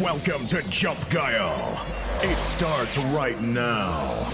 Welcome 0.00 0.46
to 0.46 0.62
Jump 0.70 1.10
Guile. 1.10 1.86
It 2.22 2.40
starts 2.40 2.96
right 2.96 3.38
now. 3.40 4.32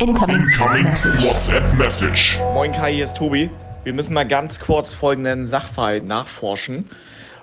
Incoming, 0.00 0.44
Incoming 0.44 0.84
message. 0.84 1.22
WhatsApp 1.22 1.74
Message. 1.74 2.38
Moin 2.54 2.72
Kai, 2.72 2.94
hier 2.94 3.04
ist 3.04 3.18
Tobi. 3.18 3.50
Wir 3.84 3.92
müssen 3.92 4.14
mal 4.14 4.26
ganz 4.26 4.58
kurz 4.58 4.94
folgenden 4.94 5.44
Sachverhalt 5.44 6.06
nachforschen. 6.06 6.88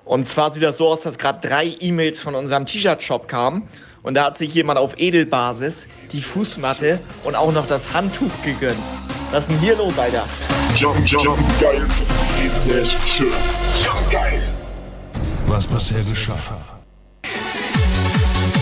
Und 0.05 0.27
zwar 0.27 0.51
sieht 0.51 0.63
das 0.63 0.77
so 0.77 0.87
aus, 0.87 1.01
dass 1.01 1.19
gerade 1.19 1.47
drei 1.47 1.75
E-Mails 1.79 2.19
von 2.19 2.33
unserem 2.33 2.65
T-Shirt-Shop 2.65 3.27
kamen. 3.27 3.67
Und 4.01 4.15
da 4.15 4.23
hat 4.23 4.39
sich 4.39 4.55
jemand 4.55 4.79
auf 4.79 4.97
Edelbasis 4.97 5.87
die 6.11 6.23
Fußmatte 6.23 6.99
und 7.25 7.35
auch 7.35 7.51
noch 7.51 7.67
das 7.67 7.93
Handtuch 7.93 8.31
gegönnt. 8.43 8.79
Was 9.29 9.41
ist 9.41 9.51
denn 9.51 9.59
hier 9.59 9.75
los, 9.77 9.95
Alter? 9.99 10.23
Jump, 10.75 10.97
jump, 11.05 11.37
geil. 11.61 11.85
Slash 12.51 12.97
Shirts. 13.05 13.85
Jump 13.85 14.11
geil. 14.11 14.41
Was 15.45 15.67
bisher 15.67 16.01
geschah. 16.01 16.39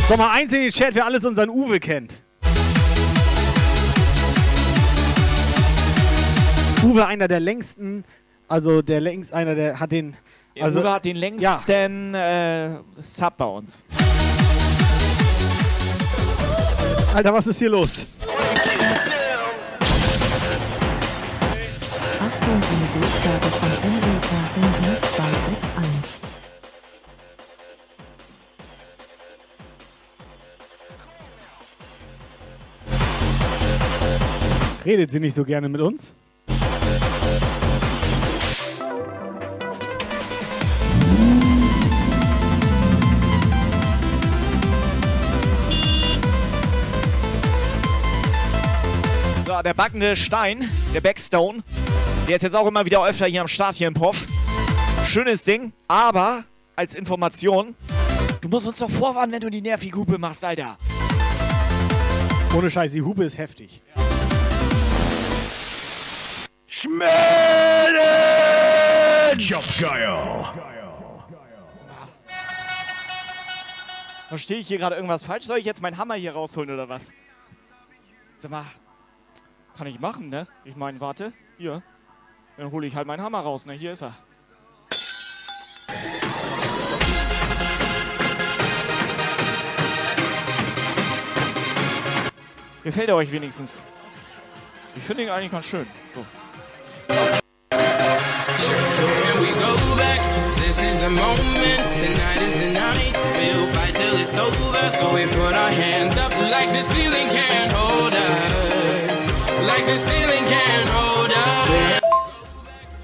Sag 0.09 0.17
mal 0.17 0.31
eins 0.31 0.51
in 0.51 0.63
den 0.63 0.71
Chat, 0.73 0.95
wer 0.95 1.05
alles 1.05 1.23
unseren 1.23 1.49
Uwe 1.49 1.79
kennt. 1.79 2.24
Uwe, 6.85 7.07
einer 7.07 7.27
der 7.27 7.39
längsten, 7.39 8.03
also 8.47 8.83
der 8.83 9.01
längst, 9.01 9.33
einer 9.33 9.55
der 9.55 9.79
hat 9.79 9.91
den. 9.91 10.15
Also, 10.59 10.81
Uwe 10.81 10.93
hat 10.93 11.03
den 11.03 11.15
längsten 11.15 12.13
äh, 12.13 12.69
Sub 13.01 13.37
bei 13.37 13.45
uns. 13.45 13.83
Alter, 17.15 17.33
was 17.33 17.47
ist 17.47 17.57
hier 17.57 17.69
los? 17.71 18.05
Achtung, 22.19 22.53
eine 22.53 22.87
Durchsage 22.93 23.47
von 23.47 23.69
NLRN 23.89 25.01
261. 25.01 26.29
Redet 34.85 35.09
sie 35.09 35.19
nicht 35.19 35.33
so 35.33 35.43
gerne 35.43 35.67
mit 35.67 35.81
uns? 35.81 36.13
Der 49.65 49.73
backende 49.73 50.15
Stein, 50.15 50.69
der 50.93 51.01
Backstone, 51.01 51.63
der 52.27 52.35
ist 52.35 52.43
jetzt 52.43 52.55
auch 52.55 52.67
immer 52.67 52.85
wieder 52.85 53.03
öfter 53.03 53.25
hier 53.25 53.41
am 53.41 53.47
Start 53.47 53.75
hier 53.75 53.87
im 53.87 53.95
Puff. 53.95 54.23
Schönes 55.07 55.43
Ding, 55.43 55.73
aber 55.87 56.43
als 56.75 56.93
Information, 56.93 57.73
du 58.41 58.47
musst 58.47 58.67
uns 58.67 58.77
doch 58.77 58.91
vorwarnen, 58.91 59.33
wenn 59.33 59.41
du 59.41 59.49
die 59.49 59.61
nervige 59.61 59.97
Hupe 59.97 60.19
machst, 60.19 60.45
Alter. 60.45 60.77
Ohne 62.55 62.69
Scheiß, 62.69 62.91
die 62.91 63.01
Hupe 63.01 63.23
ist 63.23 63.39
heftig. 63.39 63.81
Jump 69.37 69.63
geil. 69.81 70.19
Verstehe 74.27 74.57
ich 74.59 74.67
hier 74.67 74.77
gerade 74.77 74.95
irgendwas 74.95 75.23
falsch? 75.23 75.45
Soll 75.45 75.57
ich 75.57 75.65
jetzt 75.65 75.81
meinen 75.81 75.97
Hammer 75.97 76.15
hier 76.15 76.33
rausholen 76.33 76.69
oder 76.69 76.87
was? 76.87 77.01
Sag 78.39 78.51
mal, 78.51 78.65
kann 79.77 79.87
ich 79.87 79.99
machen, 79.99 80.29
ne? 80.29 80.47
Ich 80.63 80.75
meine, 80.75 80.99
warte, 81.01 81.33
hier. 81.57 81.83
Dann 82.57 82.71
hole 82.71 82.87
ich 82.87 82.95
halt 82.95 83.07
meinen 83.07 83.21
Hammer 83.21 83.41
raus, 83.41 83.65
ne? 83.65 83.73
Hier 83.73 83.91
ist 83.93 84.01
er. 84.01 84.13
Gefällt 92.83 93.09
er 93.09 93.15
euch 93.15 93.31
wenigstens? 93.31 93.81
Ich 94.95 95.03
finde 95.03 95.23
ihn 95.23 95.29
eigentlich 95.29 95.51
ganz 95.51 95.65
schön. 95.65 95.87
So. 96.13 96.25
We'll 103.55 103.71
fight 103.73 103.95
till 103.95 104.15
it's 104.17 104.37
over. 104.37 104.91
So 104.99 105.13
we 105.13 105.25
put 105.27 105.53
our 105.53 105.69
hands 105.69 106.17
up 106.17 106.31
like 106.51 106.71
the 106.73 106.81
ceiling 106.81 107.29
can't 107.29 107.71
hold 107.71 107.94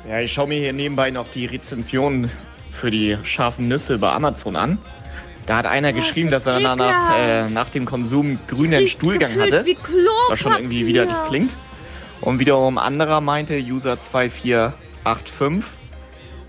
Ja, 0.08 0.20
ich 0.20 0.34
schaue 0.34 0.48
mir 0.48 0.60
hier 0.60 0.74
nebenbei 0.74 1.10
noch 1.10 1.30
die 1.30 1.46
Rezensionen 1.46 2.30
für 2.74 2.92
die 2.92 3.18
scharfen 3.24 3.68
Nüsse 3.68 3.98
bei 3.98 4.12
Amazon 4.12 4.56
an. 4.56 4.78
Da 5.46 5.58
hat 5.58 5.66
einer 5.66 5.94
geschrieben, 5.94 6.32
dass 6.32 6.46
er 6.46 6.58
ist 6.58 6.64
nach, 6.64 6.76
ekelhaft. 6.76 7.20
äh, 7.20 7.50
nach 7.50 7.70
dem 7.70 7.86
Konsum 7.86 8.40
grünen 8.48 8.88
Stuhlgang 8.88 9.32
hatte. 9.40 9.66
Was 10.30 10.40
schon 10.40 10.54
irgendwie 10.54 10.86
widerlich 10.86 11.16
klingt. 11.28 11.52
Und 12.22 12.40
wiederum 12.40 12.78
anderer 12.78 13.22
meinte, 13.22 13.56
User 13.58 13.98
2485, 14.00 15.64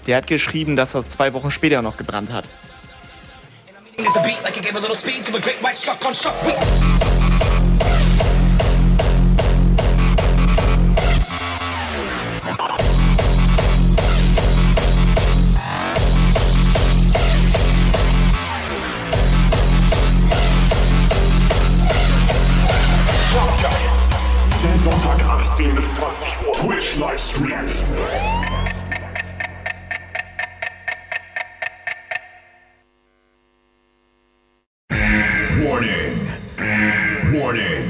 der 0.07 0.17
hat 0.19 0.27
geschrieben, 0.27 0.77
dass 0.77 0.93
das 0.93 1.09
zwei 1.09 1.33
Wochen 1.33 1.51
später 1.51 1.81
noch 1.83 1.97
gebrannt 1.97 2.33
hat. 2.33 2.45
20 26.03 26.47
Uhr. 26.49 26.55
Twitch 26.57 26.97
Livestream. 26.97 27.63
Warning. 35.63 36.13
Warning. 37.33 37.85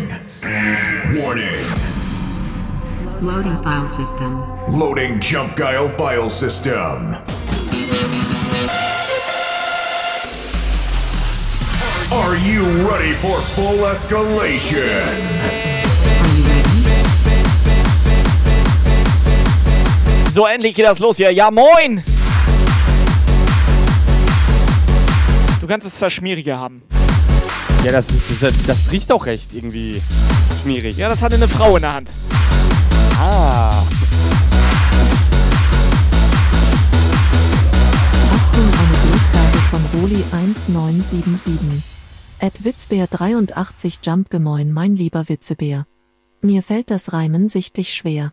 Warning. 1.22 1.64
Loading 3.22 3.62
file 3.62 3.88
system. 3.88 4.38
Loading 4.70 5.18
Jump 5.18 5.56
Guile 5.56 5.88
file 5.88 6.28
system. 6.28 7.14
Are 12.12 12.36
you 12.36 12.62
ready 12.86 13.14
for 13.14 13.40
full 13.40 13.86
escalation? 13.88 15.61
So, 20.32 20.47
endlich 20.47 20.75
geht 20.75 20.87
das 20.87 20.98
los 20.98 21.19
hier. 21.19 21.31
Ja, 21.31 21.50
moin! 21.50 22.03
Du 25.60 25.66
kannst 25.66 25.87
es 25.87 25.97
zwar 25.97 26.09
schmieriger 26.09 26.59
haben. 26.59 26.81
Ja, 27.84 27.93
das, 27.93 28.06
das, 28.41 28.62
das 28.62 28.92
riecht 28.92 29.12
auch 29.12 29.26
recht 29.26 29.53
irgendwie 29.53 30.00
schmierig. 30.62 30.97
Ja, 30.97 31.10
das 31.10 31.21
hatte 31.21 31.34
eine 31.34 31.48
Frau 31.48 31.77
in 31.77 31.83
der 31.83 31.92
Hand. 31.92 32.10
Ah. 33.21 33.84
Achtung, 38.33 38.65
eine 38.65 39.10
Durchsage 39.10 39.59
von 39.71 40.01
Roli 40.01 40.24
1977. 40.33 41.83
Ed 42.39 42.65
Witzbär 42.65 43.06
83 43.06 43.98
Jump 44.03 44.30
gemoin 44.30 44.72
mein 44.72 44.97
lieber 44.97 45.28
Witzebär. 45.28 45.86
Mir 46.41 46.62
fällt 46.62 46.91
das 46.91 47.12
Reimen 47.12 47.51
sichtlich 47.51 47.92
schwer. 47.92 48.33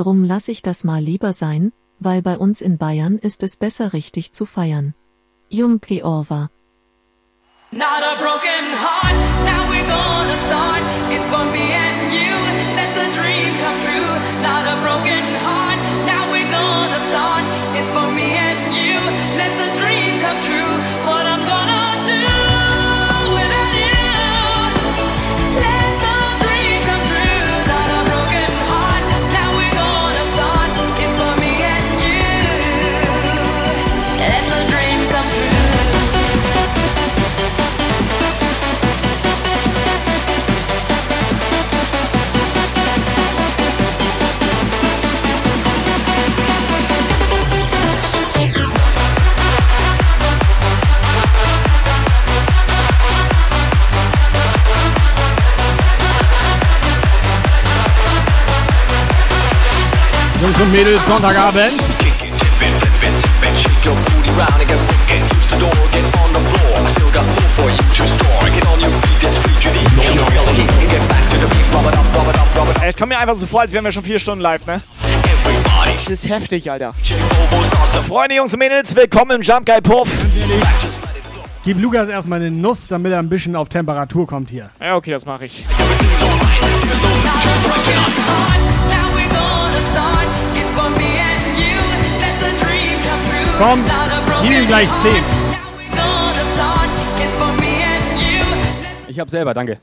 Drum 0.00 0.24
lass 0.24 0.48
ich 0.48 0.62
das 0.62 0.82
mal 0.82 1.02
lieber 1.02 1.34
sein, 1.34 1.74
weil 1.98 2.22
bei 2.22 2.38
uns 2.38 2.62
in 2.62 2.78
Bayern 2.78 3.18
ist 3.18 3.42
es 3.42 3.58
besser 3.58 3.92
richtig 3.92 4.32
zu 4.32 4.46
feiern. 4.46 4.94
Jumpi 5.50 6.02
Orva. 6.02 6.48
Not 7.70 7.82
a 7.82 8.16
broken 8.18 8.64
heart. 8.80 9.14
Now 9.44 9.68
we're 9.68 9.86
gonna 9.86 10.38
start. 10.48 10.82
It's 11.12 11.28
for 11.28 11.44
me 11.52 11.79
Jungs 60.40 60.58
und 60.58 60.72
Mädels, 60.72 61.06
Sonntagabend. 61.06 61.82
Ey, 72.80 72.88
Es 72.88 72.96
kommt 72.96 73.10
mir 73.10 73.18
einfach 73.18 73.34
so 73.34 73.46
vor, 73.46 73.60
als 73.60 73.72
wären 73.72 73.84
wir 73.84 73.92
schon 73.92 74.02
vier 74.02 74.18
Stunden 74.18 74.40
live, 74.40 74.66
ne? 74.66 74.80
Das 76.04 76.12
ist 76.24 76.28
heftig, 76.28 76.70
Alter. 76.70 76.94
Freunde, 78.08 78.36
Jungs 78.36 78.52
und 78.54 78.58
Mädels, 78.60 78.94
willkommen 78.96 79.32
im 79.32 79.42
Jump 79.42 79.66
Guy 79.66 79.80
Puff. 79.82 80.08
Gib 81.62 81.78
Lukas 81.78 82.08
erstmal 82.08 82.40
eine 82.40 82.50
Nuss, 82.50 82.88
damit 82.88 83.12
er 83.12 83.18
ein 83.18 83.28
bisschen 83.28 83.54
auf 83.54 83.68
Temperatur 83.68 84.26
kommt 84.26 84.48
hier. 84.48 84.70
Ja, 84.80 84.96
okay, 84.96 85.10
das 85.10 85.26
mache 85.26 85.44
ich. 85.44 85.64
Komm, 93.60 93.84
gib 94.40 94.52
ihm 94.52 94.66
gleich 94.66 94.88
10. 95.02 95.22
Ich 99.06 99.20
hab 99.20 99.28
selber, 99.28 99.52
danke. 99.52 99.78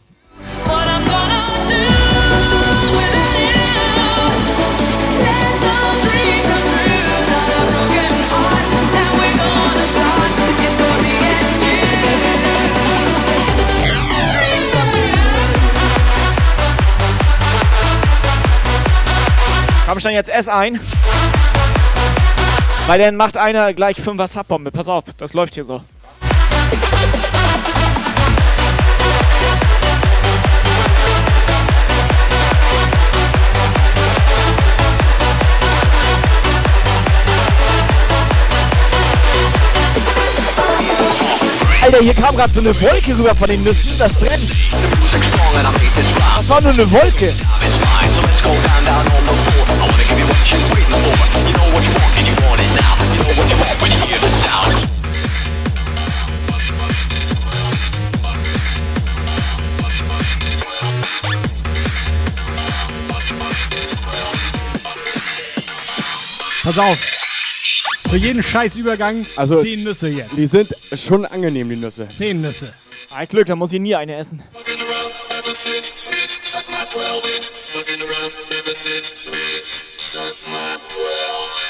Komm 19.87 19.99
schon 19.99 20.13
jetzt 20.13 20.29
ess 20.29 20.47
ein. 20.47 20.79
Weil 22.87 22.99
dann 22.99 23.17
macht 23.17 23.35
einer 23.35 23.73
gleich 23.73 23.97
5er 23.97 24.31
Subbombe. 24.31 24.71
Pass 24.71 24.87
auf, 24.87 25.03
das 25.17 25.33
läuft 25.33 25.55
hier 25.55 25.65
so. 25.65 25.81
Alter, 41.83 41.99
hier 41.99 42.13
kam 42.13 42.37
gerade 42.37 42.53
so 42.53 42.61
eine 42.61 42.81
Wolke 42.81 43.17
rüber 43.17 43.35
von 43.35 43.47
den 43.49 43.63
Nüssen. 43.63 43.97
Das 43.99 44.13
brennt. 44.13 44.49
Das 46.37 46.49
war 46.49 46.61
nur 46.61 46.71
eine 46.71 46.89
Wolke. 46.89 47.33
Pass 66.63 66.77
auf. 66.79 66.97
Für 68.09 68.17
jeden 68.17 68.43
Scheißübergang 68.43 69.25
Also, 69.35 69.61
10 69.61 69.83
Nüsse 69.83 70.09
jetzt. 70.09 70.31
Die 70.35 70.47
sind 70.47 70.75
schon 70.93 71.25
angenehm, 71.25 71.69
die 71.69 71.77
Nüsse. 71.77 72.07
10 72.09 72.41
Nüsse. 72.41 72.73
Ein 73.09 73.27
Glück, 73.27 73.45
da 73.45 73.55
muss 73.55 73.71
ich 73.71 73.79
nie 73.79 73.95
eine 73.95 74.15
essen. 74.15 74.43
WhatsApp 80.17 81.66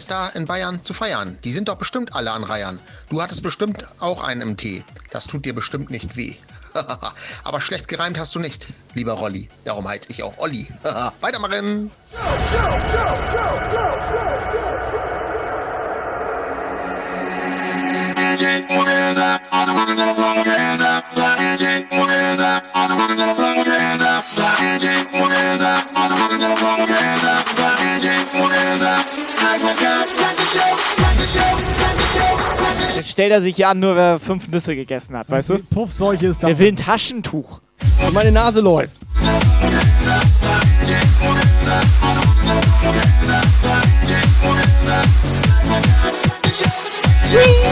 es 0.00 0.06
da 0.06 0.28
in 0.28 0.46
Bayern 0.46 0.82
zu 0.82 0.94
feiern? 0.94 1.38
Die 1.44 1.52
sind 1.52 1.68
doch 1.68 1.76
bestimmt 1.76 2.14
alle 2.14 2.32
an 2.32 2.42
Reihern. 2.42 2.78
Du 3.10 3.20
hattest 3.20 3.42
bestimmt 3.42 3.86
auch 3.98 4.22
einen 4.22 4.40
im 4.40 4.56
Tee. 4.56 4.82
Das 5.10 5.26
tut 5.26 5.44
dir 5.44 5.54
bestimmt 5.54 5.90
nicht 5.90 6.16
weh. 6.16 6.36
Aber 7.44 7.60
schlecht 7.60 7.86
gereimt 7.86 8.18
hast 8.18 8.34
du 8.34 8.38
nicht, 8.38 8.68
lieber 8.94 9.12
Rolli. 9.12 9.50
Darum 9.66 9.86
heiß 9.86 10.02
ich 10.08 10.22
auch 10.22 10.38
Olli. 10.38 10.68
Weitermachen! 11.20 11.90
Stellt 33.04 33.32
er 33.32 33.40
sich 33.40 33.56
hier 33.56 33.68
an, 33.68 33.80
nur 33.80 33.96
wer 33.96 34.18
fünf 34.18 34.48
Nüsse 34.48 34.74
gegessen 34.74 35.16
hat, 35.16 35.30
weißt 35.30 35.50
du? 35.50 35.58
Puff, 35.58 35.92
solche 35.92 36.28
ist 36.28 36.42
da. 36.42 36.48
Der 36.48 36.58
will 36.58 36.68
ein 36.68 36.76
Taschentuch. 36.76 37.60
Und 38.06 38.14
meine 38.14 38.32
Nase 38.32 38.60
läuft. 38.60 38.96
Whee! 47.32 47.70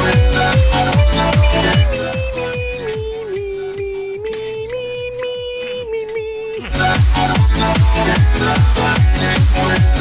you 9.58 9.98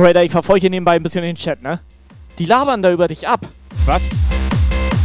Operator, 0.00 0.22
ich 0.22 0.32
verfolge 0.32 0.62
hier 0.62 0.70
nebenbei 0.70 0.92
ein 0.92 1.02
bisschen 1.02 1.20
den 1.20 1.36
Chat, 1.36 1.62
ne? 1.62 1.78
Die 2.38 2.46
labern 2.46 2.80
da 2.80 2.90
über 2.90 3.06
dich 3.06 3.28
ab. 3.28 3.40
Was? 3.84 4.00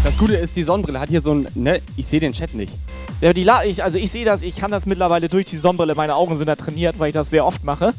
Das 0.06 0.18
Gute 0.18 0.38
ist, 0.38 0.56
die 0.56 0.64
Sonnenbrille 0.64 1.02
hat 1.02 1.10
hier 1.10 1.20
so 1.20 1.34
ein. 1.34 1.50
Ne, 1.54 1.82
ich 1.98 2.08
sehe 2.08 2.22
den 2.22 2.32
Chat 2.32 2.54
nicht. 2.54 2.72
Ja, 3.20 3.34
die 3.34 3.44
La 3.44 3.66
ich, 3.66 3.84
also 3.84 3.98
ich 3.98 4.10
sehe 4.10 4.24
das, 4.24 4.42
ich 4.42 4.56
kann 4.56 4.72
das 4.72 4.86
mittlerweile 4.86 5.28
durch 5.28 5.48
die 5.48 5.58
Sonnenbrille. 5.58 5.96
Meine 5.96 6.16
Augen 6.16 6.38
sind 6.38 6.48
da 6.48 6.56
trainiert, 6.56 6.98
weil 6.98 7.10
ich 7.10 7.14
das 7.14 7.30
sehr 7.30 7.46
oft 7.46 7.66
mache. 7.66 7.94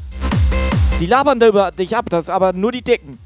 Die 0.99 1.05
labern 1.05 1.39
da 1.39 1.49
über 1.49 1.71
dich 1.71 1.95
ab, 1.95 2.07
das 2.09 2.31
aber 2.31 2.55
nur 2.55 2.73
die 2.73 2.81
Dicken. 2.81 3.19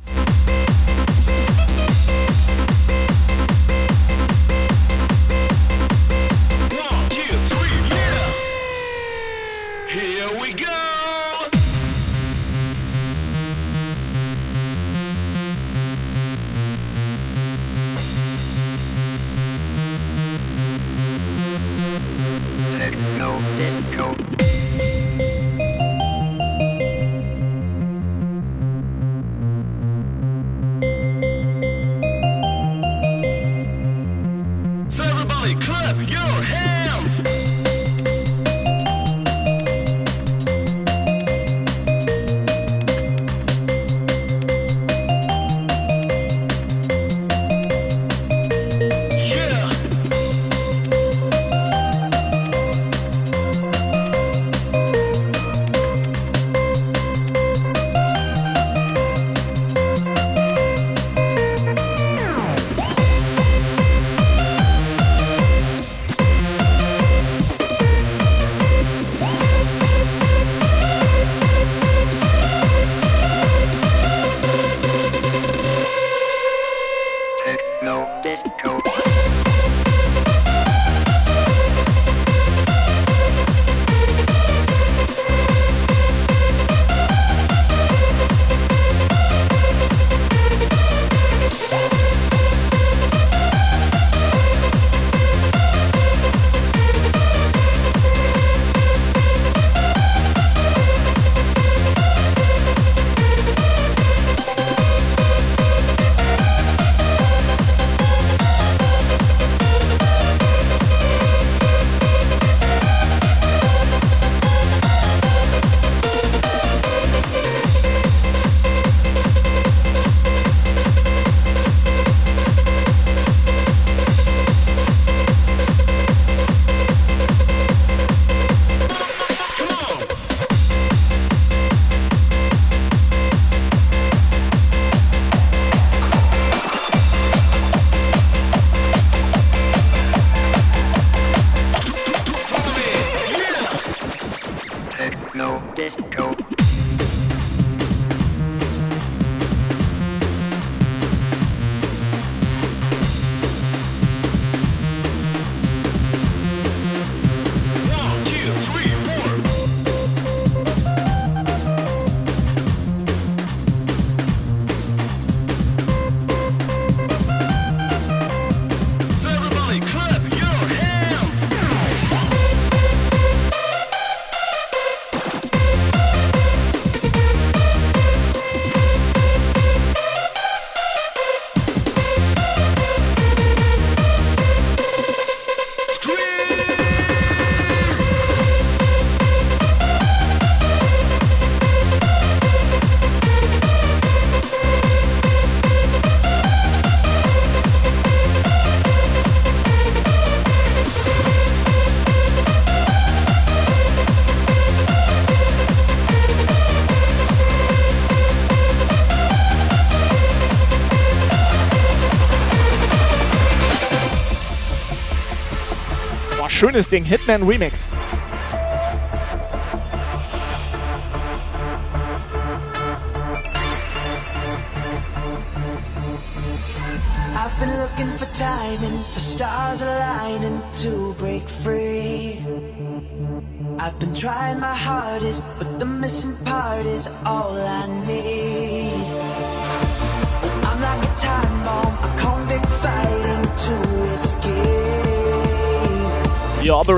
Schönes 216.60 216.90
Ding. 216.90 217.04
Hitman 217.04 217.42
Remix. 217.42 217.89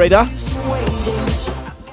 Operator. 0.03 0.27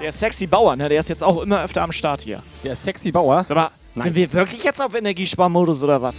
Der 0.02 0.12
sexy 0.12 0.48
Bauer, 0.48 0.76
ne? 0.76 0.90
Der 0.90 1.00
ist 1.00 1.10
jetzt 1.10 1.24
auch 1.24 1.44
immer 1.44 1.64
öfter 1.64 1.84
am 1.84 1.92
Start 1.92 2.22
hier. 2.22 2.42
Der 2.64 2.76
sexy 2.76 3.12
Bauer? 3.12 3.44
Sag 3.44 3.56
mal, 3.56 3.70
Nice. 3.94 4.06
sind 4.06 4.16
wir 4.16 4.34
wirklich 4.34 4.64
jetzt 4.64 4.82
auf 4.82 4.96
Energiesparmodus 4.96 5.84
oder 5.84 6.02
was? 6.02 6.16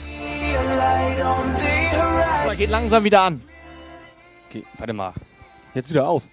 Aber 2.45 2.55
geht 2.55 2.71
langsam 2.71 3.03
wieder 3.03 3.23
an. 3.23 3.43
Okay, 4.49 4.63
warte 4.79 4.93
mal. 4.93 5.13
Jetzt 5.75 5.91
wieder 5.91 6.09
aus. 6.09 6.31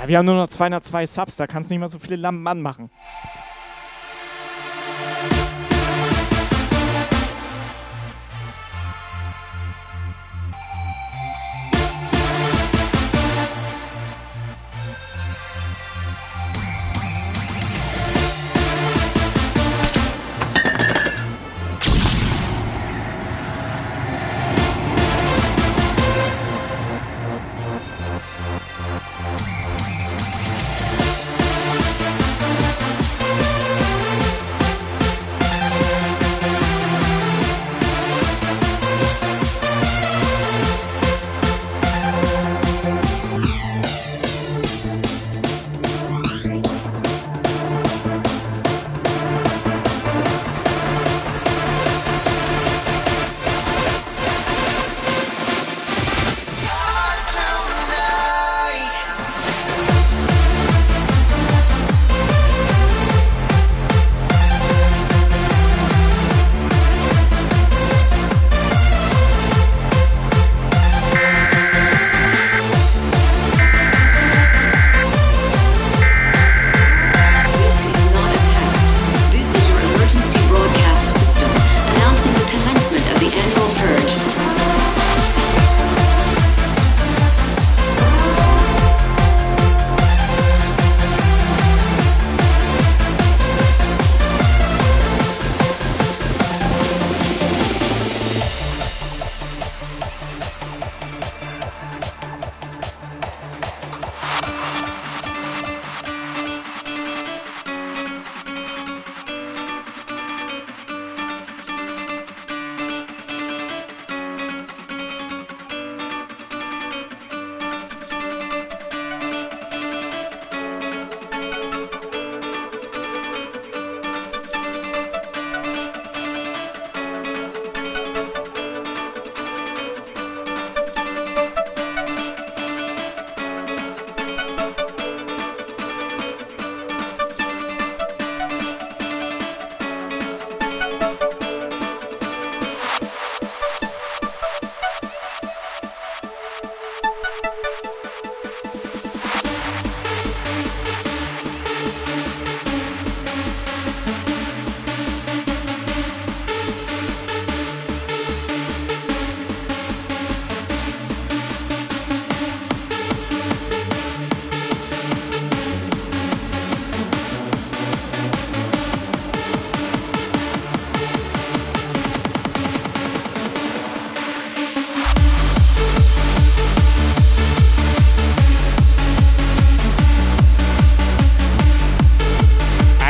Ja, 0.00 0.06
wir 0.06 0.18
haben 0.18 0.26
nur 0.26 0.36
noch 0.36 0.46
202 0.46 1.06
Subs, 1.06 1.34
da 1.34 1.48
kannst 1.48 1.68
du 1.68 1.74
nicht 1.74 1.80
mal 1.80 1.88
so 1.88 1.98
viele 1.98 2.14
Lampen 2.14 2.46
anmachen. 2.46 2.90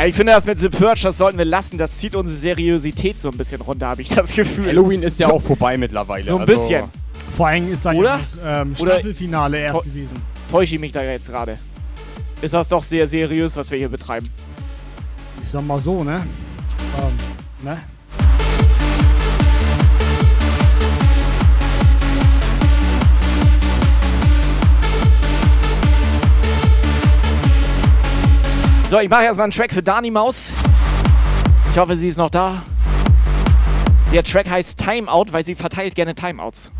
Ich 0.09 0.15
finde 0.15 0.33
das 0.33 0.45
mit 0.45 0.57
The 0.59 0.69
Purge, 0.69 1.01
das 1.03 1.17
sollten 1.17 1.37
wir 1.37 1.45
lassen. 1.45 1.77
Das 1.77 1.97
zieht 1.97 2.15
unsere 2.15 2.37
Seriosität 2.37 3.19
so 3.19 3.29
ein 3.29 3.37
bisschen 3.37 3.61
runter, 3.61 3.87
habe 3.87 4.01
ich 4.01 4.09
das 4.09 4.33
Gefühl. 4.33 4.67
Halloween 4.67 5.03
ist 5.03 5.19
ja 5.19 5.29
auch 5.29 5.41
vorbei 5.41 5.77
mittlerweile. 5.77 6.23
So 6.23 6.35
ein 6.35 6.41
also- 6.41 6.53
bisschen. 6.53 6.85
Vor 7.29 7.47
allem 7.47 7.71
ist 7.71 7.85
da 7.85 7.91
Oder? 7.93 8.09
ja 8.09 8.17
noch, 8.17 8.61
ähm, 8.63 8.75
Oder- 8.79 8.93
Staffelfinale 8.93 9.59
erst 9.59 9.81
Vo- 9.81 9.83
gewesen. 9.83 10.17
Täusche 10.51 10.75
ich 10.75 10.81
mich 10.81 10.91
da 10.91 11.03
jetzt 11.03 11.27
gerade? 11.27 11.59
Ist 12.41 12.53
das 12.55 12.67
doch 12.67 12.81
sehr 12.81 13.07
seriös, 13.07 13.55
was 13.55 13.69
wir 13.69 13.77
hier 13.77 13.89
betreiben. 13.89 14.25
Ich 15.45 15.51
sag 15.51 15.65
mal 15.65 15.79
so, 15.79 16.03
ne? 16.03 16.25
Ähm, 16.97 17.65
ne? 17.65 17.77
So, 28.89 28.99
ich 28.99 29.07
mache 29.07 29.25
erstmal 29.25 29.43
einen 29.43 29.51
Track 29.51 29.71
für 29.71 29.83
Dani 29.83 30.09
Maus. 30.09 30.51
Ich 31.71 31.77
hoffe, 31.77 31.95
sie 31.95 32.07
ist 32.07 32.17
noch 32.17 32.31
da. 32.31 32.63
Der 34.11 34.23
Track 34.23 34.49
heißt 34.49 34.79
Timeout, 34.79 35.25
weil 35.29 35.45
sie 35.45 35.53
verteilt 35.53 35.93
gerne 35.93 36.15
Timeouts. 36.15 36.71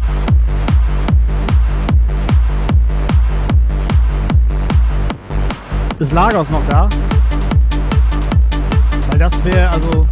Ist 6.00 6.12
Lagos 6.12 6.50
noch 6.50 6.66
da? 6.68 6.90
Weil 9.12 9.20
das 9.20 9.46
wäre 9.46 9.70
also. 9.70 10.08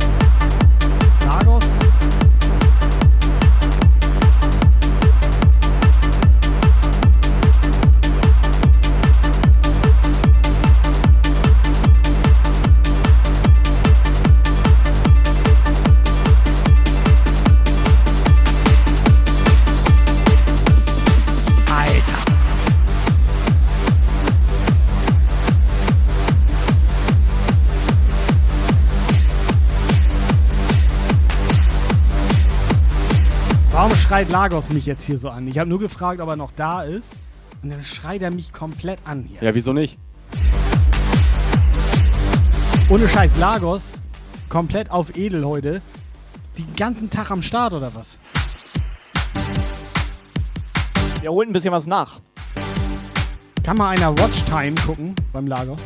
Schreit 34.17 34.32
Lagos 34.32 34.69
mich 34.71 34.88
jetzt 34.88 35.03
hier 35.03 35.19
so 35.19 35.30
an? 35.30 35.45
Ich 35.45 35.60
habe 35.60 35.69
nur 35.69 35.77
gefragt, 35.77 36.19
ob 36.21 36.27
er 36.27 36.36
noch 36.36 36.51
da 36.56 36.82
ist. 36.82 37.15
Und 37.62 37.69
dann 37.69 37.84
schreit 37.84 38.23
er 38.23 38.32
mich 38.32 38.51
komplett 38.51 38.97
an 39.03 39.21
hier. 39.21 39.38
Ja, 39.43 39.53
wieso 39.53 39.73
nicht? 39.73 39.99
Ohne 42.89 43.08
Scheiß, 43.08 43.38
Lagos, 43.38 43.93
komplett 44.49 44.89
auf 44.89 45.15
Edel 45.15 45.45
heute. 45.45 45.84
Den 46.58 46.75
ganzen 46.75 47.12
Tag 47.12 47.30
am 47.30 47.43
Start 47.43 47.73
oder 47.73 47.93
was? 47.93 48.17
Wir 51.21 51.32
holen 51.32 51.49
ein 51.49 51.53
bisschen 51.53 51.71
was 51.71 51.86
nach. 51.86 52.19
Kann 53.62 53.77
mal 53.77 53.89
einer 53.89 54.17
Watchtime 54.17 54.73
gucken 54.84 55.13
beim 55.32 55.45
Lagos? 55.45 55.82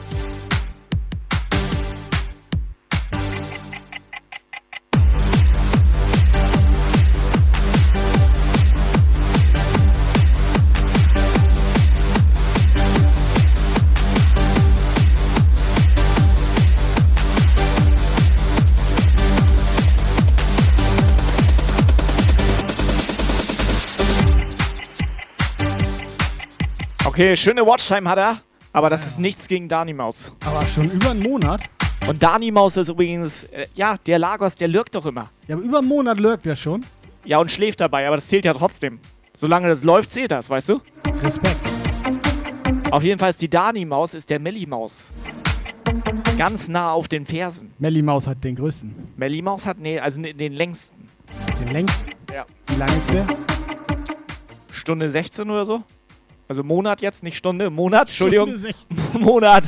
Okay, 27.22 27.38
schöne 27.38 27.64
Watchtime 27.64 28.10
hat 28.10 28.18
er, 28.18 28.42
aber 28.74 28.90
das 28.90 29.06
ist 29.06 29.20
nichts 29.20 29.48
gegen 29.48 29.70
Dani 29.70 29.94
Maus. 29.94 30.34
Aber 30.44 30.66
schon 30.66 30.90
über 30.90 31.12
einen 31.12 31.22
Monat? 31.22 31.62
Und 32.08 32.24
Dani 32.24 32.50
Maus 32.50 32.76
ist 32.78 32.90
übrigens, 32.90 33.44
äh, 33.44 33.68
ja, 33.76 33.96
der 34.08 34.18
Lagos, 34.18 34.56
der 34.56 34.68
lürgt 34.68 34.96
doch 34.96 35.06
immer. 35.06 35.30
Ja, 35.48 35.56
aber 35.56 35.64
über 35.64 35.78
einen 35.78 35.88
Monat 35.88 36.20
lurkt 36.20 36.48
er 36.48 36.56
schon. 36.56 36.84
Ja, 37.24 37.38
und 37.38 37.52
schläft 37.52 37.80
dabei, 37.80 38.08
aber 38.08 38.16
das 38.16 38.28
zählt 38.28 38.44
ja 38.46 38.56
trotzdem. 38.56 39.00
Solange 39.38 39.68
das 39.68 39.84
läuft, 39.84 40.12
zählt 40.12 40.32
das, 40.32 40.50
weißt 40.50 40.70
du? 40.70 40.82
Respekt. 41.22 41.60
Auf 42.90 43.04
jeden 43.04 43.20
Fall 43.20 43.30
ist 43.30 43.42
die 43.44 43.50
Dani-Maus, 43.52 44.16
ist 44.16 44.28
der 44.32 44.40
Melli-Maus. 44.40 45.14
Ganz 46.40 46.70
nah 46.70 46.92
auf 46.92 47.08
den 47.08 47.28
Fersen. 47.28 47.72
Melly 47.78 48.02
Maus 48.02 48.26
hat 48.26 48.44
den 48.44 48.56
größten. 48.56 48.96
Melli-Maus 49.18 49.68
hat, 49.68 49.78
nee, 49.78 50.00
also 50.00 50.20
ne- 50.20 50.34
den 50.34 50.54
längsten. 50.54 51.08
Den 51.64 51.72
längsten. 51.72 52.14
Ja. 52.34 52.48
Wie 52.66 52.80
lang 52.80 52.90
ist 52.90 53.14
der? 53.14 53.28
Stunde 54.72 55.08
16 55.08 55.48
oder 55.52 55.66
so? 55.66 55.84
Also 56.52 56.66
Monat 56.66 57.00
jetzt, 57.00 57.24
nicht 57.24 57.38
Stunde, 57.38 57.70
Monat, 57.70 58.10
Entschuldigung. 58.10 58.50
Stunde 58.50 58.74
Monat. 59.14 59.64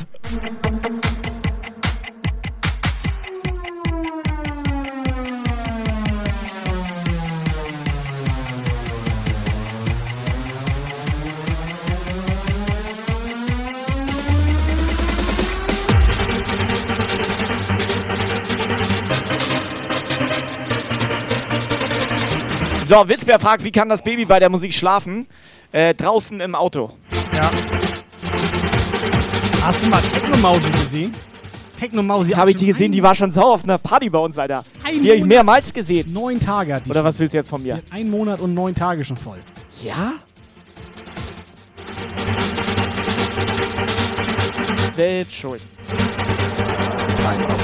So, 22.84 23.08
Witzbär 23.08 23.40
fragt, 23.40 23.64
wie 23.64 23.72
kann 23.72 23.88
das 23.88 24.04
Baby 24.04 24.26
bei 24.26 24.38
der 24.38 24.50
Musik 24.50 24.74
schlafen? 24.74 25.26
Äh, 25.74 25.92
draußen 25.92 26.38
im 26.40 26.54
Auto. 26.54 26.92
Ja. 27.34 27.50
Hast 29.60 29.82
du 29.82 29.88
mal 29.88 30.00
Technomausi 30.02 30.70
gesehen? 30.70 31.12
Technomausi 31.80 32.30
Habe 32.30 32.50
ich 32.52 32.56
die 32.56 32.66
gesehen, 32.66 32.92
die 32.92 33.02
war 33.02 33.16
schon 33.16 33.32
sauer 33.32 33.54
auf 33.54 33.64
einer 33.64 33.78
Party 33.78 34.08
bei 34.08 34.20
uns, 34.20 34.38
Alter. 34.38 34.64
Ein 34.84 35.02
Die 35.02 35.08
habe 35.08 35.18
ich 35.18 35.24
mehrmals 35.24 35.74
gesehen. 35.74 36.12
Neun 36.12 36.38
Tage 36.38 36.74
hat 36.74 36.86
die 36.86 36.90
Oder 36.90 37.00
schon. 37.00 37.06
was 37.06 37.18
willst 37.18 37.34
du 37.34 37.38
jetzt 37.38 37.48
von 37.50 37.60
mir? 37.60 37.82
Ein 37.90 38.08
Monat 38.08 38.38
und 38.38 38.54
neun 38.54 38.76
Tage 38.76 39.04
schon 39.04 39.16
voll. 39.16 39.38
Ja? 39.82 40.12
Selbst 44.94 45.34
schuld. 45.34 45.60
So, 47.18 47.63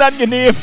unangenehm. 0.00 0.54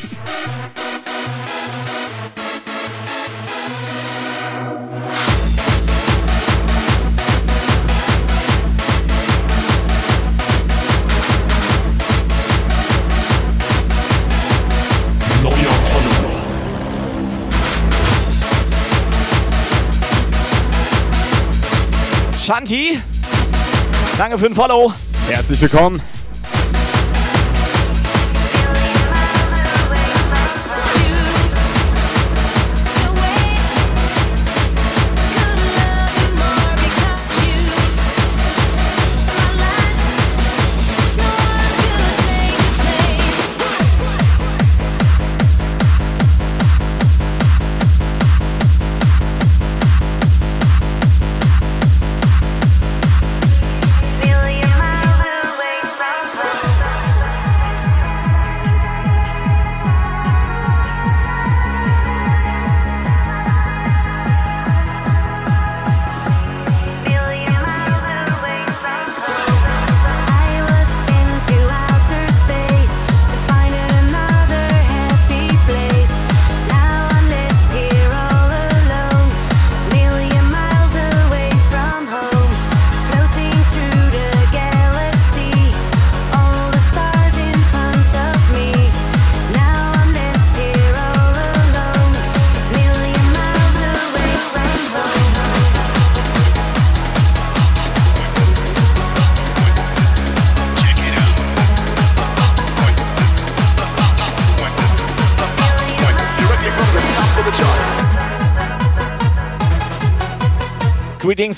Shanti, 22.44 22.98
danke 24.18 24.38
für 24.38 24.46
den 24.48 24.56
Follow. 24.56 24.94
Herzlich 25.28 25.60
willkommen. 25.60 26.02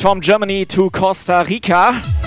from 0.01 0.21
Germany 0.21 0.65
to 0.65 0.89
Costa 0.91 1.45
Rica. 1.49 2.18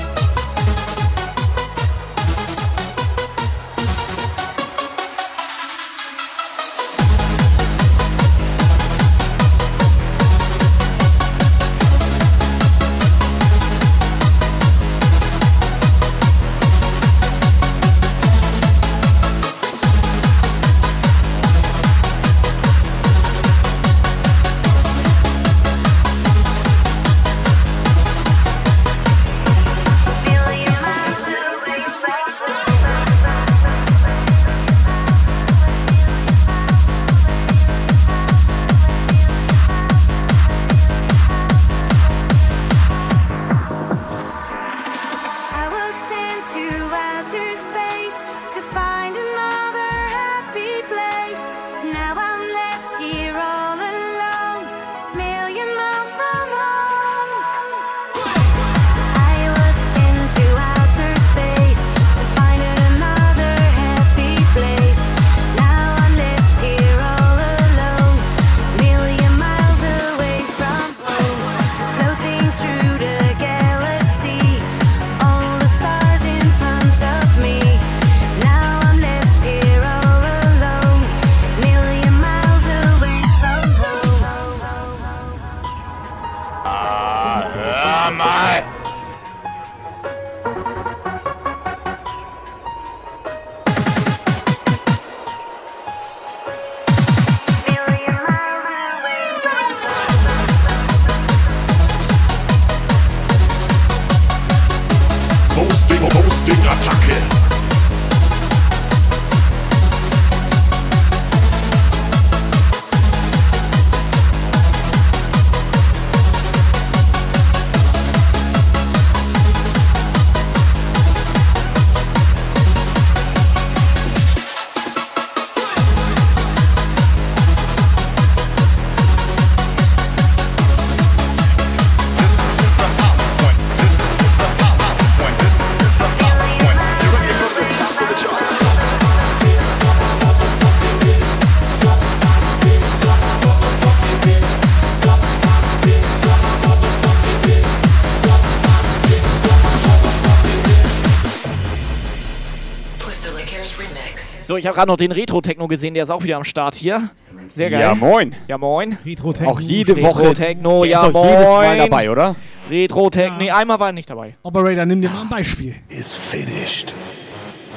Ich 154.63 154.69
habe 154.69 154.77
gerade 154.77 154.93
noch 154.93 154.97
den 154.97 155.11
Retro-Techno 155.11 155.67
gesehen, 155.67 155.95
der 155.95 156.05
ist 156.05 156.11
auch 156.11 156.23
wieder 156.23 156.37
am 156.37 156.45
Start 156.45 156.77
hier. 156.77 157.11
Sehr 157.53 157.69
geil. 157.69 157.81
Ja, 157.81 157.97
moin. 157.97 158.33
Ja, 158.47 158.59
moin. 158.59 158.97
Retro-Techno. 159.05 159.51
Auch 159.51 159.59
jede 159.59 160.01
Woche. 160.01 160.21
Retro-Techno, 160.21 160.85
ja, 160.85 161.05
ist 161.05 161.15
auch 161.17 161.25
jedes 161.25 161.49
Mal 161.49 161.67
moin. 161.67 161.79
dabei, 161.79 162.11
oder? 162.13 162.37
Retro-Techno, 162.71 163.39
nee, 163.39 163.51
einmal 163.51 163.81
war 163.81 163.89
er 163.89 163.93
nicht 163.93 164.09
dabei. 164.09 164.37
Operator, 164.45 164.87
nimm 164.87 165.03
dir 165.03 165.11
mal 165.11 165.23
ein 165.23 165.29
Beispiel. 165.29 165.75
Is 165.89 166.13
finished. 166.13 166.95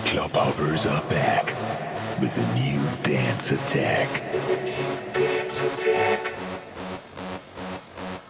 Club 0.06 0.30
hoppers 0.36 0.86
are 0.86 1.02
back 1.10 1.56
with 2.20 2.30
a 2.38 2.56
new 2.56 2.80
dance 3.02 3.56
attack. 3.56 4.08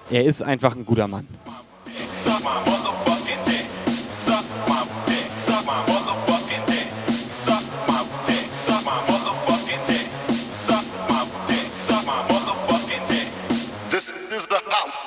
Er 0.09 0.23
ist 0.23 0.41
einfach 0.41 0.77
ein 0.77 0.85
guter 0.85 1.09
Mann. 1.09 1.27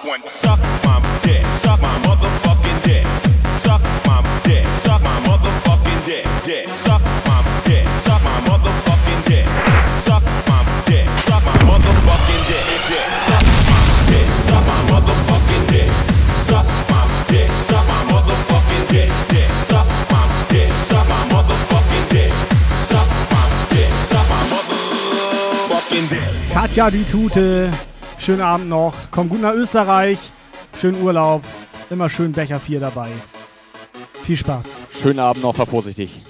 One. 0.09 0.27
Suck 0.27 0.59
my 0.85 0.97
dick, 1.23 1.47
suck 1.47 1.81
my 1.83 1.93
motherfucking 2.01 2.83
dick. 2.83 3.05
Suck 3.47 3.83
my 4.07 4.25
dick, 4.45 4.65
suck 4.71 5.03
my 5.03 5.21
motherfucking 5.29 6.05
dick. 6.05 6.25
Dick, 6.45 6.71
suck 6.71 7.03
my 7.29 7.39
dick, 7.65 7.87
suck 7.91 8.23
my 8.25 8.41
motherfucking 8.49 9.21
dick. 9.29 9.47
Suck 9.93 10.23
my 10.49 10.59
dick, 10.87 11.13
suck 11.13 11.45
my 11.45 11.57
motherfucking 11.69 12.43
dick. 12.49 12.65
Dick, 12.89 13.13
suck 13.13 13.45
my 13.69 13.81
dick, 14.09 14.33
suck 14.33 14.65
my 14.67 14.81
motherfucking 14.91 15.65
dick. 15.69 15.91
Suck 16.33 16.67
my 16.89 17.03
dick, 17.29 17.51
suck 17.53 17.85
my 17.87 18.01
motherfucking 18.11 18.89
dick. 18.89 19.11
Dick, 19.29 19.51
suck 19.55 19.87
my 20.11 20.25
dick, 20.49 20.73
suck 20.75 21.07
my 21.09 21.21
motherfucking 21.33 22.09
dick. 22.09 22.33
Suck 22.73 23.09
my 23.33 23.45
dick, 23.69 23.93
suck 23.95 24.27
my 24.33 24.41
motherfucking 24.53 26.09
dick. 26.09 26.29
Katja, 26.55 26.91
die 26.91 27.05
Tute. 27.05 27.98
Schönen 28.29 28.43
Abend 28.43 28.69
noch. 28.69 28.93
Komm 29.11 29.31
gut 29.31 29.41
nach 29.41 29.55
Österreich. 29.55 30.19
Schönen 30.79 31.01
Urlaub. 31.01 31.43
Immer 31.89 32.11
schön 32.11 32.33
Becher 32.33 32.61
4 32.61 32.79
dabei. 32.79 33.09
Viel 34.23 34.37
Spaß. 34.37 34.67
Schönen 35.01 35.19
Abend 35.19 35.43
noch, 35.43 35.57
fahr 35.57 35.65
vorsichtig. 35.65 36.21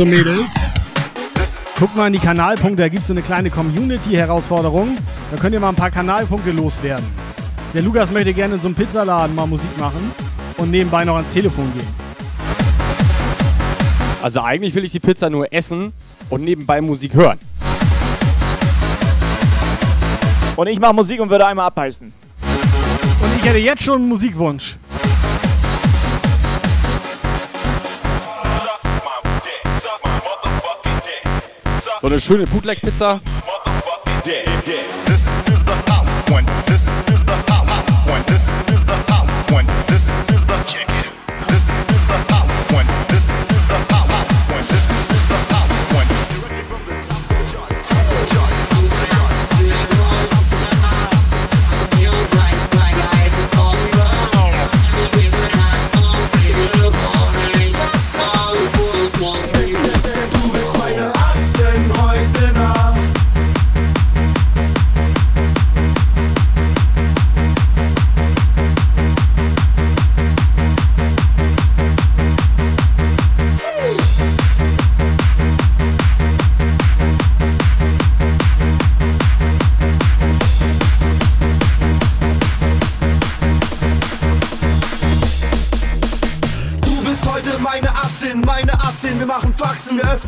Jungs 0.00 0.10
und 0.10 0.10
Mädels. 0.10 0.48
Guckt 1.78 1.96
mal 1.96 2.06
in 2.06 2.12
die 2.14 2.18
Kanalpunkte, 2.18 2.82
da 2.82 2.88
gibt 2.88 3.02
es 3.02 3.08
so 3.08 3.12
eine 3.12 3.22
kleine 3.22 3.50
Community-Herausforderung. 3.50 4.96
Da 5.30 5.36
könnt 5.36 5.54
ihr 5.54 5.60
mal 5.60 5.68
ein 5.68 5.74
paar 5.74 5.90
Kanalpunkte 5.90 6.52
loswerden. 6.52 7.04
Der 7.74 7.82
Lukas 7.82 8.10
möchte 8.10 8.32
gerne 8.32 8.54
in 8.54 8.60
so 8.60 8.68
einem 8.68 8.74
Pizzaladen 8.74 9.34
mal 9.34 9.46
Musik 9.46 9.76
machen 9.78 10.10
und 10.56 10.70
nebenbei 10.70 11.04
noch 11.04 11.16
ans 11.16 11.32
Telefon 11.32 11.70
gehen. 11.74 11.86
Also 14.22 14.40
eigentlich 14.40 14.74
will 14.74 14.84
ich 14.84 14.92
die 14.92 15.00
Pizza 15.00 15.28
nur 15.28 15.52
essen 15.52 15.92
und 16.28 16.44
nebenbei 16.44 16.80
Musik 16.80 17.14
hören. 17.14 17.38
Und 20.56 20.66
ich 20.66 20.78
mache 20.78 20.94
Musik 20.94 21.20
und 21.20 21.30
würde 21.30 21.46
einmal 21.46 21.66
abbeißen. 21.66 22.12
Und 22.42 23.36
ich 23.38 23.44
hätte 23.44 23.58
jetzt 23.58 23.82
schon 23.82 23.96
einen 23.96 24.08
Musikwunsch. 24.08 24.76
So 32.00 32.06
eine 32.06 32.18
schöne 32.18 32.46
Bootleg-Pizza. 32.46 33.20
This 35.06 35.28
is 35.52 35.64
the 42.06 42.39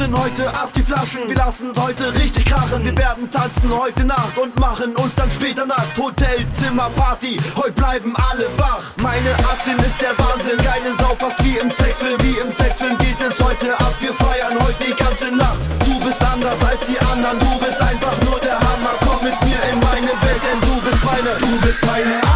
Öffnen 0.03 0.21
heute? 0.21 0.43
Erst 0.43 0.77
die 0.77 0.83
Flaschen, 0.83 1.29
wir 1.29 1.37
lassen 1.37 1.71
heute 1.79 2.13
richtig 2.15 2.45
krachen, 2.47 2.85
wir 2.85 2.97
werden 2.97 3.31
tanzen 3.31 3.71
heute 3.71 4.05
Nacht 4.05 4.37
und 4.37 4.59
machen 4.59 4.97
uns 4.97 5.15
dann 5.15 5.31
später 5.31 5.65
Nacht, 5.65 5.97
Hotel, 5.97 6.45
Zimmer, 6.51 6.91
Party, 6.97 7.39
heute 7.57 7.73
bleiben 7.73 8.13
alle 8.31 8.47
wach. 8.57 8.83
Meine 8.97 9.33
18 9.35 9.79
ist 9.79 10.03
der 10.03 10.11
Wahnsinn, 10.19 10.59
keine 10.59 10.95
Sau, 10.95 11.15
fast 11.19 11.45
wie 11.45 11.57
im 11.57 11.71
Sexfilm, 11.71 12.19
wie 12.23 12.37
im 12.43 12.51
Sexfilm 12.51 12.99
geht 12.99 13.21
es 13.23 13.39
heute 13.45 13.79
ab, 13.79 13.95
wir 14.01 14.15
feiern 14.15 14.59
heute 14.59 14.85
die 14.87 14.97
ganze 14.97 15.35
Nacht. 15.37 15.59
Du 15.87 15.95
bist 16.05 16.21
anders 16.21 16.59
als 16.67 16.83
die 16.87 16.99
anderen, 16.99 17.39
du 17.39 17.59
bist 17.61 17.81
einfach 17.81 18.17
nur 18.27 18.41
der 18.41 18.59
Hammer, 18.59 18.95
komm 19.07 19.23
mit 19.23 19.39
mir 19.47 19.61
in 19.71 19.79
meine 19.79 20.15
Welt, 20.19 20.43
denn 20.43 20.61
du 20.67 20.81
bist 20.83 21.05
meine, 21.05 21.31
du 21.39 21.61
bist 21.61 21.87
meine 21.87 22.32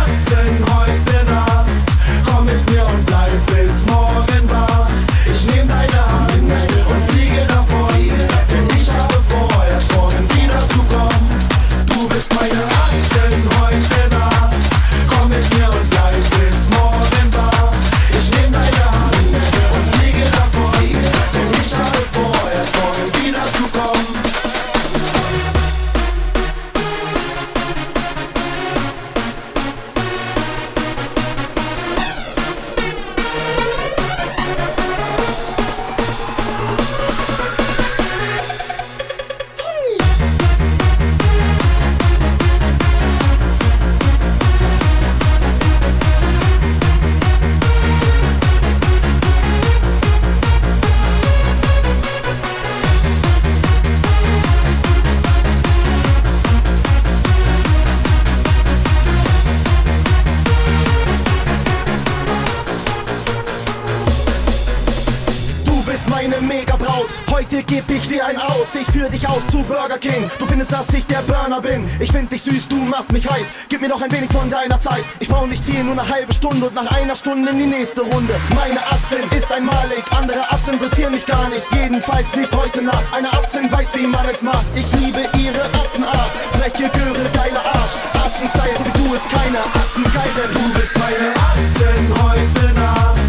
Burner 71.47 71.61
bin. 71.61 71.89
Ich 72.01 72.11
find 72.11 72.33
dich 72.33 72.43
süß, 72.43 72.69
du 72.69 72.77
machst 72.77 73.13
mich 73.13 73.31
heiß. 73.31 73.69
Gib 73.69 73.81
mir 73.81 73.89
doch 73.89 74.03
ein 74.03 74.11
wenig 74.11 74.31
von 74.33 74.51
deiner 74.51 74.81
Zeit. 74.81 75.05
Ich 75.21 75.29
brauch 75.29 75.47
nicht 75.47 75.63
viel, 75.63 75.85
nur 75.85 75.93
eine 75.93 76.09
halbe 76.09 76.33
Stunde 76.33 76.67
und 76.67 76.75
nach 76.75 76.91
einer 76.91 77.15
Stunde 77.15 77.51
in 77.51 77.59
die 77.59 77.67
nächste 77.67 78.01
Runde. 78.03 78.35
Meine 78.51 78.81
Atzen 78.91 79.23
ist 79.37 79.53
ein 79.53 79.65
Malik, 79.65 80.03
andere 80.11 80.43
Atzen 80.51 80.75
interessieren 80.75 81.13
mich 81.13 81.25
gar 81.25 81.49
nicht. 81.51 81.63
Jedenfalls 81.73 82.35
nicht 82.35 82.55
heute 82.57 82.83
Nacht. 82.83 83.05
Eine 83.17 83.33
Atzen 83.33 83.71
weiß, 83.71 83.91
wie 83.95 84.09
man 84.09 84.29
es 84.29 84.43
macht. 84.43 84.67
Ich 84.75 84.91
liebe 85.01 85.21
ihre 85.39 85.65
Atzenart. 85.79 86.33
Freche 86.59 86.91
Göre, 86.91 87.31
geiler 87.33 87.65
Arsch. 87.65 87.95
Atzen-Style, 88.25 88.77
so 88.79 88.85
wie 88.85 89.05
du 89.05 89.15
ist 89.15 89.31
keiner. 89.31 89.63
Atzen 89.75 90.03
geil, 90.03 90.31
denn 90.37 90.53
du 90.53 90.75
bist 90.75 90.99
meine 90.99 91.31
Atzen 91.47 92.25
heute 92.25 92.75
Nacht. 92.75 93.21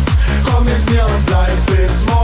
Komm 0.50 0.66
mit 0.66 0.90
mir 0.90 1.06
und 1.06 1.26
bleib 1.28 1.66
bis 1.68 2.06
morgen 2.08 2.17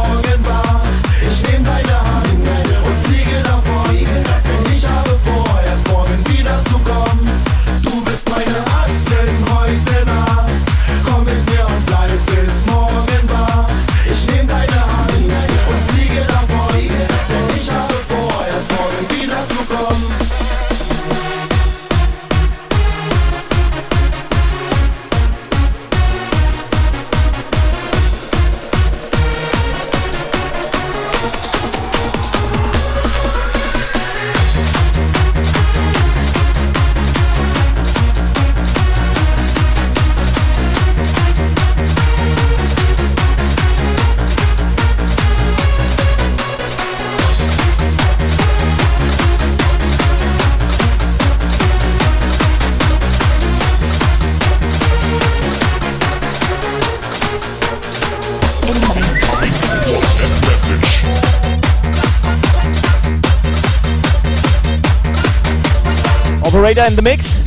Operator 66.63 66.85
in 66.87 66.95
the 66.95 67.01
mix. 67.01 67.43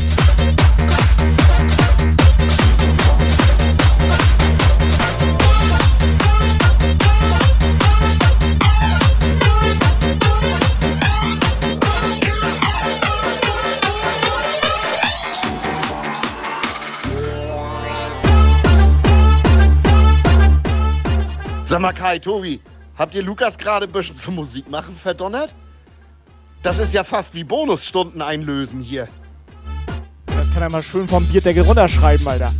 Sag 21.64 21.80
mal, 21.80 21.94
Kai, 21.94 22.18
Tobi, 22.18 22.60
habt 22.98 23.14
ihr 23.14 23.22
Lukas 23.22 23.56
gerade 23.56 23.86
ein 23.86 23.92
bisschen 23.92 24.14
zum 24.14 24.34
Musik 24.34 24.66
verdonnert? 24.94 25.54
Das 26.66 26.80
ist 26.80 26.92
ja 26.92 27.04
fast 27.04 27.32
wie 27.36 27.44
Bonusstunden 27.44 28.20
einlösen 28.20 28.80
hier. 28.80 29.06
Das 30.26 30.52
kann 30.52 30.62
er 30.62 30.68
mal 30.68 30.82
schön 30.82 31.06
vom 31.06 31.24
Bierdeckel 31.24 31.62
runterschreiben, 31.62 32.26
Alter. 32.26 32.50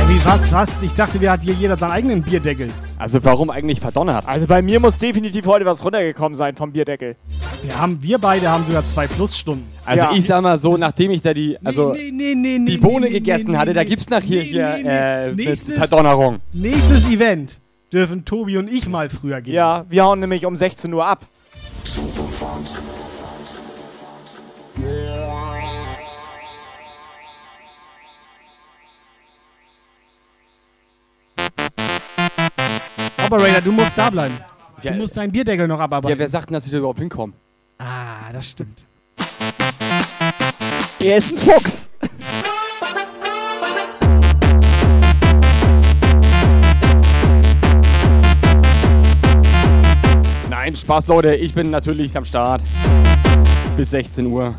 Ey, 0.00 0.08
wie, 0.08 0.24
was, 0.24 0.50
was? 0.50 0.80
Ich 0.80 0.94
dachte, 0.94 1.20
wir 1.20 1.30
hat 1.30 1.42
hier 1.42 1.52
jeder 1.52 1.76
seinen 1.76 1.90
eigenen 1.90 2.22
Bierdeckel. 2.22 2.70
Also 2.96 3.22
warum 3.26 3.50
eigentlich 3.50 3.78
verdonnert? 3.78 4.26
Also 4.26 4.46
bei 4.46 4.62
mir 4.62 4.80
muss 4.80 4.96
definitiv 4.96 5.44
heute 5.44 5.66
was 5.66 5.84
runtergekommen 5.84 6.34
sein 6.34 6.56
vom 6.56 6.72
Bierdeckel. 6.72 7.14
Wir, 7.62 7.78
haben, 7.78 8.02
wir 8.02 8.16
beide 8.16 8.50
haben 8.50 8.64
sogar 8.64 8.86
zwei 8.86 9.06
Plusstunden. 9.06 9.66
Also 9.84 10.04
Ja. 10.04 10.12
ich 10.14 10.24
sag 10.24 10.40
mal 10.40 10.56
so, 10.56 10.78
nachdem 10.78 11.10
ich 11.10 11.20
da 11.20 11.34
die, 11.34 11.58
also 11.62 11.92
nee, 11.92 12.10
nee, 12.10 12.34
nee, 12.34 12.58
nee, 12.58 12.70
die 12.70 12.78
Bohne 12.78 13.04
nee, 13.08 13.12
gegessen 13.12 13.50
nee, 13.50 13.58
hatte, 13.58 13.68
nee, 13.72 13.74
da 13.74 13.82
nee. 13.82 13.88
gibt's 13.90 14.08
nachher 14.08 14.24
Nee, 14.30 14.44
hier 14.44 14.76
nee, 14.78 14.82
nee. 14.82 14.88
äh, 14.88 14.92
eine 14.92 15.34
Nächstes- 15.34 15.76
Verdonnerung. 15.76 16.40
Nächstes 16.54 17.06
Event 17.10 17.60
dürfen 17.92 18.24
Tobi 18.24 18.56
und 18.56 18.72
ich 18.72 18.88
mal 18.88 19.10
früher 19.10 19.42
gehen. 19.42 19.52
Ja, 19.52 19.84
wir 19.90 20.04
hauen 20.04 20.20
nämlich 20.20 20.46
um 20.46 20.56
16 20.56 20.90
Uhr 20.94 21.04
ab. 21.06 21.26
Operator, 33.24 33.60
du 33.60 33.72
musst 33.72 33.96
da 33.96 34.10
bleiben. 34.10 34.38
Ja, 34.82 34.92
du 34.92 34.98
musst 34.98 35.16
deinen 35.16 35.32
Bierdeckel 35.32 35.66
noch 35.66 35.80
abarbeiten. 35.80 36.10
Ja, 36.10 36.18
wer 36.18 36.28
sagt 36.28 36.50
denn, 36.50 36.54
dass 36.54 36.66
ich 36.66 36.72
da 36.72 36.78
überhaupt 36.78 36.98
hinkomme? 36.98 37.32
Ah, 37.78 38.32
das 38.32 38.50
stimmt. 38.50 38.84
Er 41.00 41.16
ist 41.16 41.32
ein 41.32 41.38
Fuchs. 41.38 41.90
Nein, 50.64 50.76
Spaß, 50.76 51.08
Leute. 51.08 51.34
Ich 51.34 51.52
bin 51.52 51.68
natürlich 51.68 52.16
am 52.16 52.24
Start. 52.24 52.64
Bis 53.76 53.90
16 53.90 54.24
Uhr. 54.24 54.54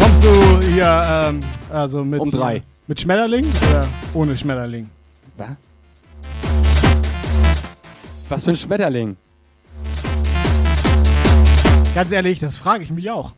Kommst 0.00 0.24
du 0.24 0.60
hier, 0.72 1.28
ähm, 1.28 1.40
also 1.70 2.02
mit. 2.02 2.18
Um 2.18 2.32
drei. 2.32 2.60
Mit 2.88 3.00
Schmetterling 3.00 3.46
oder 3.68 3.86
ohne 4.14 4.36
Schmetterling? 4.36 4.90
Was? 5.36 5.50
Was 8.28 8.42
für 8.42 8.50
ein 8.50 8.56
Schmetterling? 8.56 9.16
Ganz 11.94 12.10
ehrlich, 12.10 12.40
das 12.40 12.58
frage 12.58 12.82
ich 12.82 12.90
mich 12.90 13.08
auch. 13.12 13.32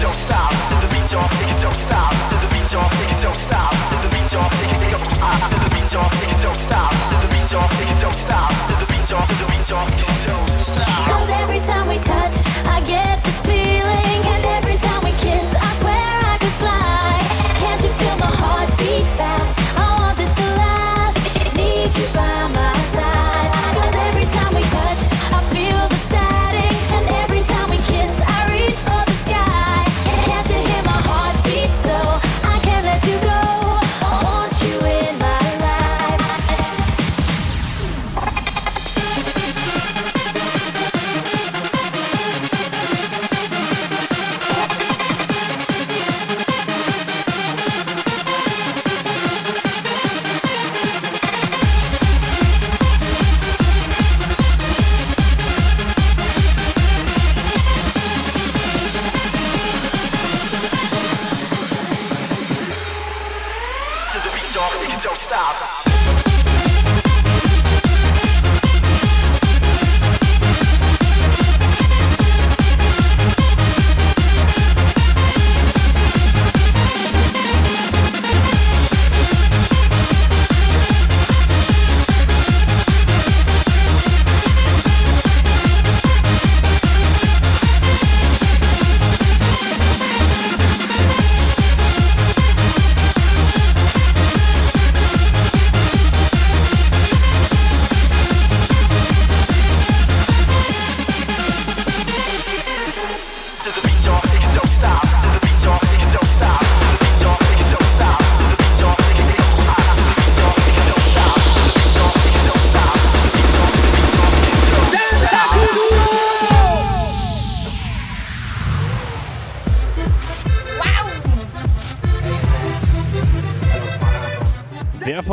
Don't 0.00 0.14
stop. 0.14 0.50
To 0.68 0.74
the 0.78 0.88
beat, 0.94 1.10
y'all 1.12 1.26
don't 1.58 1.74
stop. 1.74 2.12
To 2.30 2.36
the 2.38 2.48
beat, 2.54 2.72
y'all 2.72 2.88
don't 3.18 3.34
stop. 3.34 3.72
To 3.90 3.96
the 4.02 4.08
beat, 4.14 4.32
y'all 4.32 4.46
don't 4.46 5.02
stop. 5.02 5.38
To 5.50 5.56
the 5.58 5.68
beat, 5.74 5.92
y'all 5.92 6.08
don't 6.38 6.56
stop. 6.56 6.90
To 7.10 7.16
the 7.18 7.28
beat, 7.34 7.50
y'all 7.50 7.66
don't 7.98 8.14
stop. 8.14 8.50
To 8.68 8.74
the 8.78 8.86
beat, 8.86 9.10
y'all 9.10 9.86
don't 10.26 10.48
stop. 10.48 11.08
Cause 11.08 11.30
every 11.30 11.60
time 11.60 11.88
we 11.88 11.98
touch, 11.98 12.36
I 12.66 12.80
get 12.86 13.07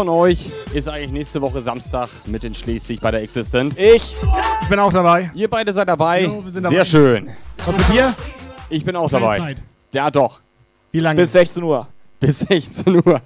von 0.06 0.14
euch 0.14 0.52
ist 0.76 0.88
eigentlich 0.88 1.10
nächste 1.10 1.42
Woche 1.42 1.64
Samstag 1.64 2.10
mit 2.28 2.44
in 2.44 2.54
Schleswig 2.54 3.02
bei 3.02 3.10
der 3.10 3.24
Existent? 3.24 3.76
Ich. 3.76 4.16
Ich 4.62 4.70
bin 4.70 4.78
auch 4.78 4.94
dabei. 4.94 5.32
Ihr 5.34 5.50
beide 5.50 5.74
seid 5.74 5.88
dabei. 5.88 6.26
Jo, 6.26 6.44
wir 6.46 6.52
sind 6.52 6.62
Sehr 6.62 6.72
dabei. 6.72 6.84
schön. 6.84 7.30
Was 7.66 7.76
mit 7.76 7.90
dir? 7.90 8.14
Ich 8.70 8.86
bin 8.86 8.96
auch 8.96 9.10
Keine 9.10 9.22
dabei. 9.24 9.38
Zeit. 9.40 9.64
Ja, 9.96 10.12
doch. 10.12 10.42
Wie 10.92 11.00
lange? 11.00 11.22
Bis 11.22 11.32
16 11.32 11.64
Uhr. 11.64 11.88
Bis 12.20 12.40
16 12.40 13.02
Uhr. 13.04 13.20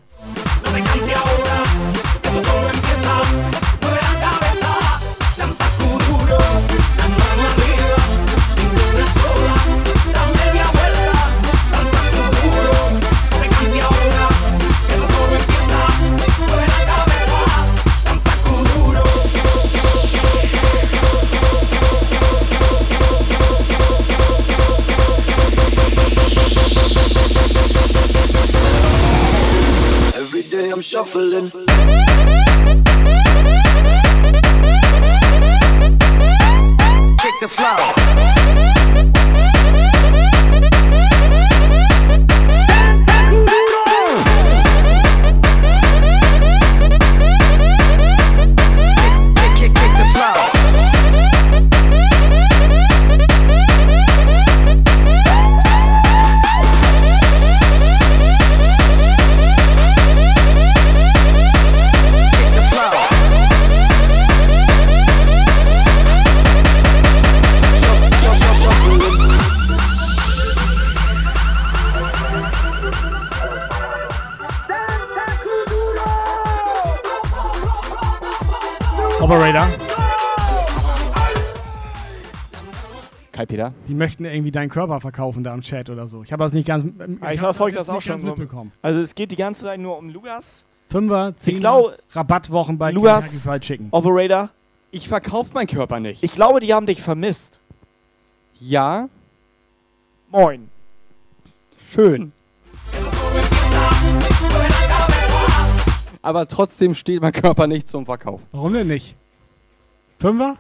Shuffling. 30.90 31.52
Kick 37.20 37.36
the 37.42 37.48
flow. 37.48 37.99
Kai 83.60 83.70
Peter. 83.70 83.74
Die 83.88 83.94
möchten 83.94 84.26
irgendwie 84.26 84.52
deinen 84.52 84.70
Körper 84.70 85.00
verkaufen 85.02 85.44
da 85.44 85.54
im 85.54 85.62
Chat 85.62 85.90
oder 85.90 86.08
so. 86.08 86.24
Ich 86.24 86.32
habe 86.32 86.44
das 86.44 86.54
nicht 86.54 86.68
ganz. 86.68 86.86
Ich 86.86 87.22
hab 87.24 87.38
verfolge 87.38 87.78
jetzt 87.78 87.88
das 87.88 87.90
auch 87.90 87.96
nicht 87.96 88.06
schon. 88.06 88.20
so. 88.20 88.28
mitbekommen. 88.28 88.72
Also 88.82 89.00
es 89.00 89.16
geht 89.16 89.32
die 89.32 89.36
ganze 89.36 89.64
Zeit 89.64 89.80
nur 89.80 89.98
um 89.98 90.10
Lugas. 90.10 90.66
Fünfer, 90.90 91.30
Ich 91.30 91.44
Zehner, 91.44 91.60
glaube, 91.60 91.98
Rabattwochen 92.12 92.78
bei 92.78 92.92
Fried 92.94 93.62
Chicken. 93.62 93.90
Operator. 93.92 94.50
Ich 94.92 95.08
verkaufe 95.08 95.54
meinen 95.54 95.68
Körper 95.68 96.00
nicht. 96.00 96.24
Ich 96.24 96.32
glaube, 96.32 96.60
die 96.60 96.74
haben 96.74 96.88
dich 96.88 97.02
vermisst. 97.02 97.60
Ja. 98.60 99.08
Moin. 100.30 100.70
Schön. 101.92 102.32
Aber 106.22 106.48
trotzdem 106.48 106.96
steht 106.96 107.22
mein 107.22 107.32
Körper 107.34 107.68
nicht 107.68 107.88
zum 107.88 108.06
Verkauf. 108.06 108.42
Warum 108.52 108.74
denn 108.74 108.88
nicht? 108.88 109.16
Fünfer? 110.18 110.58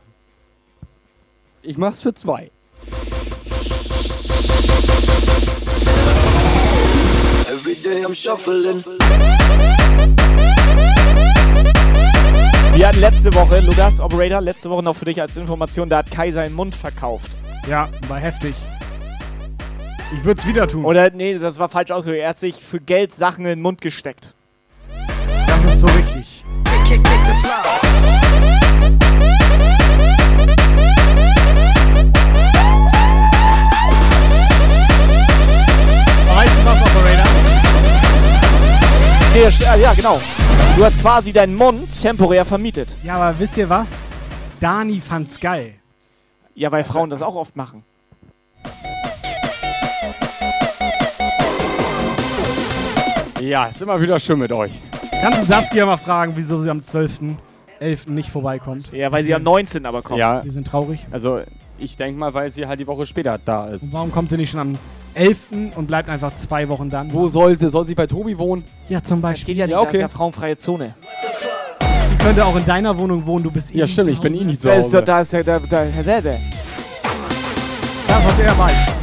Ich 1.64 1.78
mach's 1.78 2.02
für 2.02 2.14
zwei. 2.14 2.52
I'm 8.10 8.16
shuffling. 8.16 8.84
Wir 12.74 12.88
hatten 12.88 12.99
letzte 13.01 13.32
Woche, 13.36 13.60
Lukas, 13.60 13.99
Operator, 13.99 14.41
letzte 14.41 14.72
Woche 14.72 14.82
noch 14.82 14.95
für 14.95 15.05
dich 15.05 15.22
als 15.22 15.38
Information, 15.38 15.89
da 15.89 15.99
hat 15.99 16.10
Kai 16.10 16.32
seinen 16.32 16.55
Mund 16.55 16.74
verkauft. 16.74 17.30
Ja, 17.68 17.88
war 18.07 18.18
heftig. 18.18 18.55
Ich 20.18 20.26
würde 20.26 20.41
es 20.41 20.47
wieder 20.47 20.68
tun. 20.68 20.86
Oder, 20.86 21.12
nee, 21.12 21.38
das 21.38 21.60
war 21.60 21.70
falsch 21.70 21.91
ausgedrückt. 21.91 22.24
Er 22.24 22.30
hat 22.30 22.39
sich 22.39 22.55
für 22.55 22.80
Geld 22.80 23.14
Sachen 23.14 23.45
in 23.45 23.49
den 23.49 23.62
Mund 23.62 23.80
gesteckt. 23.80 24.34
Das 25.45 25.64
ist 25.76 25.82
so 25.82 25.88
richtig. 25.88 26.43
Kick, 26.88 27.03
kick, 27.03 27.03
kick 27.03 28.59
st- 39.34 39.65
ah, 39.67 39.75
ja, 39.75 39.93
genau. 39.93 40.19
Du 40.75 40.84
hast 40.86 41.01
quasi 41.01 41.32
deinen 41.32 41.55
Mund 41.55 41.88
temporär 42.01 42.45
vermietet. 42.45 42.89
Ja, 43.03 43.15
aber 43.15 43.38
wisst 43.39 43.57
ihr 43.57 43.69
was? 43.69 43.88
Dani 44.59 44.99
fand's 45.01 45.39
geil. 45.39 45.75
Ja, 46.55 46.71
weil 46.71 46.84
Frauen 46.84 47.09
das 47.09 47.21
auch 47.21 47.36
oft 47.36 47.55
machen. 47.55 47.84
Ja, 53.41 53.65
ist 53.65 53.82
immer 53.82 53.99
wieder 54.01 54.19
schön 54.19 54.39
mit 54.39 54.51
euch. 54.51 54.71
Kannst 55.21 55.39
du 55.41 55.45
Saskia 55.45 55.86
mal 55.86 55.97
fragen, 55.97 56.34
wieso 56.36 56.59
sie 56.61 56.69
am 56.69 56.80
12.11. 56.82 58.09
nicht 58.09 58.30
vorbeikommt? 58.30 58.91
Ja, 58.91 59.11
weil 59.11 59.23
sie 59.23 59.34
am 59.34 59.43
19. 59.43 59.86
aber 59.86 60.01
kommt. 60.01 60.19
Ja. 60.19 60.41
Die 60.41 60.49
sind 60.49 60.67
traurig. 60.67 61.07
Also, 61.11 61.39
ich 61.77 61.95
denke 61.95 62.19
mal, 62.19 62.34
weil 62.34 62.51
sie 62.51 62.67
halt 62.67 62.80
die 62.80 62.88
Woche 62.88 63.05
später 63.05 63.38
da 63.43 63.67
ist. 63.67 63.84
Und 63.84 63.93
warum 63.93 64.11
kommt 64.11 64.30
sie 64.30 64.38
nicht 64.38 64.51
schon 64.51 64.59
am 64.59 64.77
11. 65.14 65.38
und 65.76 65.88
bleibt 65.88 66.10
einfach 66.10 66.34
zwei 66.36 66.68
Wochen 66.70 66.89
dann? 66.89 67.12
Wo 67.14 67.28
soll 67.28 67.57
sie? 67.57 67.70
Soll 67.70 67.86
sie 67.88 67.95
bei 67.95 68.07
Tobi 68.07 68.38
wohnen? 68.38 68.64
Ja, 68.88 69.01
zum 69.03 69.22
Das 69.22 69.32
Beispiel. 69.32 69.55
geht 69.55 69.57
ja 69.60 69.66
nicht, 69.68 69.72
Ja, 69.74 69.78
das 69.80 69.88
ist 69.88 69.89
okay. 69.95 70.01
ja 70.01 70.07
frauenfreie 70.07 70.55
Zone. 70.57 70.93
Sie 72.12 72.18
könnte 72.26 72.45
auch 72.45 72.55
in 72.55 72.66
deiner 72.66 72.97
Wohnung 72.97 73.26
wohnen, 73.26 73.43
du 73.43 73.51
bist 73.51 73.74
eh 73.74 73.80
Ja, 73.80 73.88
stimmt, 73.88 74.10
ich 74.10 74.20
bin 74.20 74.34
eh 74.36 74.43
nicht 74.43 74.62
zu 74.62 74.68
Da 74.68 74.76
Hause. 74.78 75.01
da 75.01 75.22
ist 75.22 75.34
ja 75.34 75.43
der, 75.43 75.60
der, 75.60 75.86
der, 75.86 76.03
der, 76.03 76.22
der. 76.22 76.38
Das, 78.07 78.26
was 78.26 78.39
er 78.39 78.57
weiß. 78.57 78.99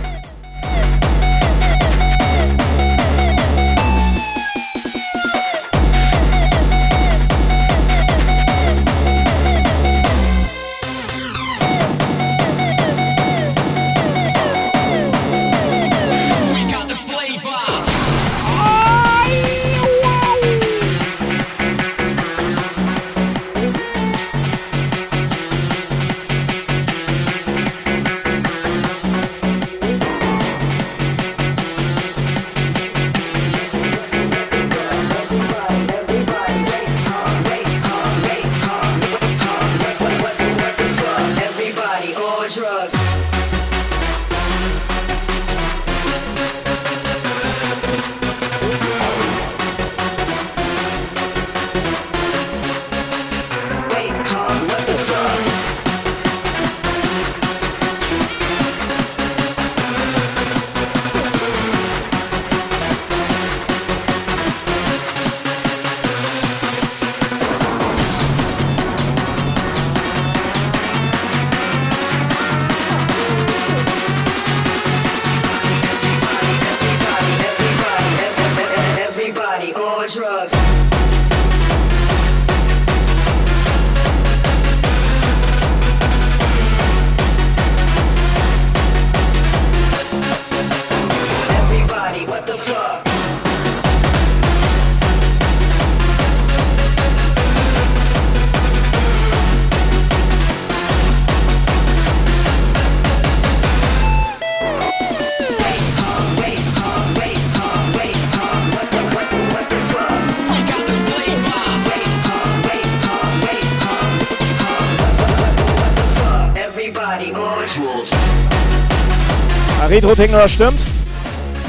Retro-Techno, 120.07 120.39
das 120.39 120.53
stimmt. 120.53 120.79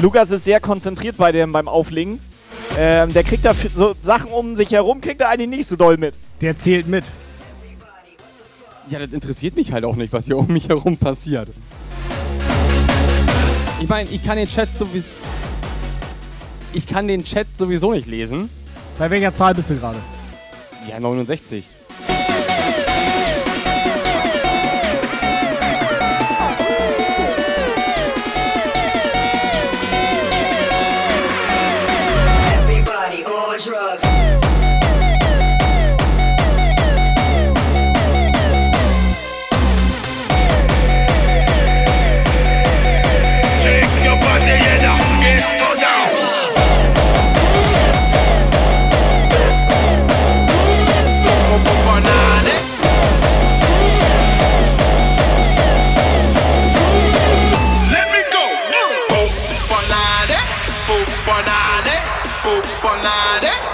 Lukas 0.00 0.30
ist 0.30 0.44
sehr 0.44 0.60
konzentriert 0.60 1.16
bei 1.16 1.32
dem 1.32 1.50
beim 1.50 1.66
Auflegen. 1.66 2.20
Ähm, 2.78 3.12
der 3.12 3.24
kriegt 3.24 3.44
da 3.44 3.52
so 3.52 3.96
Sachen 4.00 4.30
um 4.30 4.54
sich 4.54 4.70
herum, 4.70 5.00
kriegt 5.00 5.20
er 5.20 5.30
eigentlich 5.30 5.48
nicht 5.48 5.68
so 5.68 5.74
doll 5.74 5.96
mit. 5.96 6.14
Der 6.40 6.56
zählt 6.56 6.86
mit. 6.86 7.04
Ja, 8.90 9.00
das 9.00 9.10
interessiert 9.10 9.56
mich 9.56 9.72
halt 9.72 9.84
auch 9.84 9.96
nicht, 9.96 10.12
was 10.12 10.26
hier 10.26 10.38
um 10.38 10.46
mich 10.46 10.68
herum 10.68 10.96
passiert. 10.96 11.48
Ich 13.80 13.88
meine, 13.88 14.08
ich 14.08 14.24
kann 14.24 14.36
den 14.36 14.48
Chat 14.48 14.68
sowieso. 14.72 15.08
Ich 16.72 16.86
kann 16.86 17.08
den 17.08 17.24
Chat 17.24 17.48
sowieso 17.56 17.92
nicht 17.92 18.06
lesen. 18.06 18.48
Bei 19.00 19.10
welcher 19.10 19.34
Zahl 19.34 19.56
bist 19.56 19.70
du 19.70 19.74
gerade? 19.74 19.98
Ja, 20.88 21.00
69. 21.00 21.64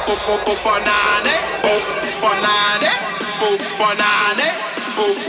banane, 0.07 1.37
banane, 2.21 2.93
banane, 3.79 4.49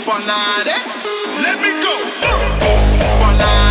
banane. 0.06 0.76
Let 1.42 1.62
me 1.62 1.72
go. 1.82 1.96
Banane. 3.20 3.65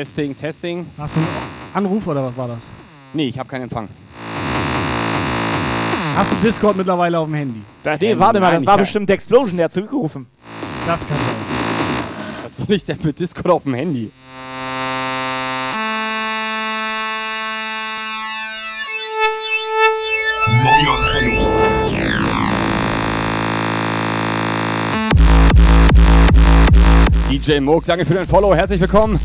Testing, 0.00 0.34
Testing. 0.34 0.86
Hast 0.96 1.16
du 1.16 1.20
einen 1.20 1.28
Anruf 1.74 2.06
oder 2.06 2.24
was 2.24 2.34
war 2.34 2.48
das? 2.48 2.70
Nee, 3.12 3.28
ich 3.28 3.38
habe 3.38 3.46
keinen 3.46 3.64
Empfang. 3.64 3.86
Hast 6.16 6.32
du 6.32 6.36
Discord 6.36 6.74
mittlerweile 6.74 7.18
auf 7.18 7.26
dem 7.26 7.34
Handy? 7.34 7.60
Da, 7.82 7.98
nee, 8.00 8.12
ähm, 8.12 8.18
warte 8.18 8.40
mal, 8.40 8.54
das 8.54 8.64
war 8.64 8.78
bestimmt 8.78 9.10
der 9.10 9.14
Explosion, 9.16 9.58
der 9.58 9.64
hat 9.64 9.72
zurückgerufen. 9.72 10.26
Das 10.86 11.06
kann 11.06 11.18
sein. 11.18 11.36
Was 12.44 12.56
soll 12.56 12.76
ich 12.76 12.84
denn 12.86 12.96
mit 13.02 13.20
Discord 13.20 13.48
auf 13.48 13.64
dem 13.64 13.74
Handy? 13.74 14.10
DJ 27.50 27.58
Moog, 27.58 27.84
danke 27.84 28.06
für 28.06 28.14
den 28.14 28.28
Follow, 28.28 28.54
herzlich 28.54 28.80
willkommen. 28.80 29.18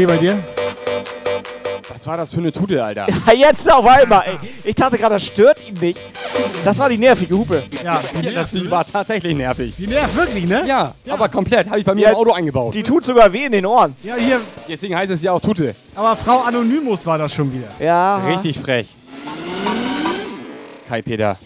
Okay 0.00 0.06
bei 0.06 0.16
dir? 0.16 0.38
Was 1.88 2.06
war 2.06 2.16
das 2.16 2.30
für 2.30 2.38
eine 2.38 2.52
Tute, 2.52 2.82
Alter? 2.82 3.06
Ja, 3.26 3.32
jetzt 3.34 3.70
auf 3.70 3.86
einmal. 3.86 4.24
Ey. 4.26 4.36
Ich 4.64 4.74
dachte 4.74 4.96
gerade, 4.96 5.16
das 5.16 5.24
stört 5.26 5.58
ihn 5.68 5.74
nicht. 5.78 6.00
Das 6.64 6.78
war 6.78 6.88
die 6.88 6.96
nervige 6.96 7.36
Hupe. 7.36 7.62
Ja, 7.84 8.00
die, 8.14 8.28
nervt, 8.28 8.52
die 8.52 8.70
war 8.70 8.86
tatsächlich 8.86 9.36
nervig. 9.36 9.74
Die 9.76 9.86
nervt 9.86 10.16
wirklich, 10.16 10.46
ne? 10.46 10.64
Ja, 10.66 10.94
aber 11.08 11.28
komplett. 11.28 11.68
Habe 11.68 11.80
ich 11.80 11.84
bei 11.84 11.94
mir 11.94 12.02
Ja, 12.02 12.10
im 12.10 12.16
Auto 12.16 12.32
eingebaut. 12.32 12.74
Die 12.74 12.82
tut 12.82 13.04
sogar 13.04 13.30
weh 13.32 13.44
in 13.44 13.52
den 13.52 13.66
Ohren. 13.66 13.94
Ja, 14.02 14.14
hier. 14.16 14.40
Deswegen 14.68 14.96
heißt 14.96 15.10
es 15.10 15.22
ja 15.22 15.32
auch 15.32 15.40
Tute. 15.40 15.74
Aber 15.94 16.16
Frau 16.16 16.40
Anonymous 16.40 17.04
war 17.04 17.18
das 17.18 17.34
schon 17.34 17.52
wieder. 17.52 17.68
Ja. 17.78 18.24
Richtig 18.26 18.58
frech. 18.58 18.88
Kai 20.88 21.02
Peter. 21.02 21.36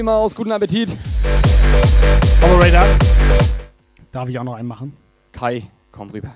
Melly 0.00 0.02
Maus, 0.02 0.34
guten 0.34 0.52
Appetit. 0.52 0.96
Operator. 2.42 2.84
Darf 4.12 4.28
ich 4.30 4.38
auch 4.38 4.44
noch 4.44 4.54
einen 4.54 4.66
machen? 4.66 4.96
Kai, 5.30 5.64
komm 5.92 6.08
rüber. 6.08 6.30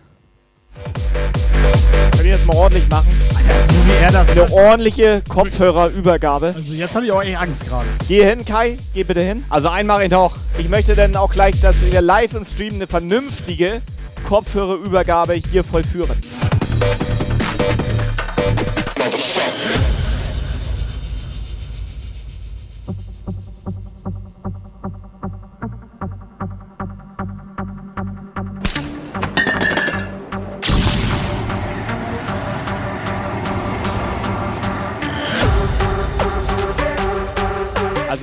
Können 2.10 2.24
wir 2.24 2.32
jetzt 2.32 2.46
mal 2.46 2.56
ordentlich 2.56 2.86
machen? 2.90 3.08
So 3.30 3.86
wie 3.86 4.04
er 4.04 4.12
das 4.12 4.28
Eine 4.28 4.52
ordentliche 4.52 5.22
Kopfhörerübergabe. 5.26 6.52
Also 6.54 6.74
jetzt 6.74 6.94
habe 6.94 7.06
ich 7.06 7.12
auch 7.12 7.22
echt 7.22 7.38
Angst 7.38 7.66
gerade. 7.66 7.86
Geh 8.06 8.24
hin, 8.24 8.44
Kai. 8.44 8.76
Geh 8.92 9.04
bitte 9.04 9.22
hin. 9.22 9.44
Also 9.48 9.68
einen 9.68 9.86
mache 9.86 10.04
ich 10.04 10.10
noch. 10.10 10.36
Ich 10.58 10.68
möchte 10.68 10.94
dann 10.94 11.16
auch 11.16 11.32
gleich, 11.32 11.58
dass 11.60 11.90
wir 11.90 12.02
live 12.02 12.34
im 12.34 12.44
Stream 12.44 12.74
eine 12.74 12.86
vernünftige 12.86 13.80
Kopfhörerübergabe 14.28 15.34
hier 15.34 15.64
vollführen. 15.64 16.18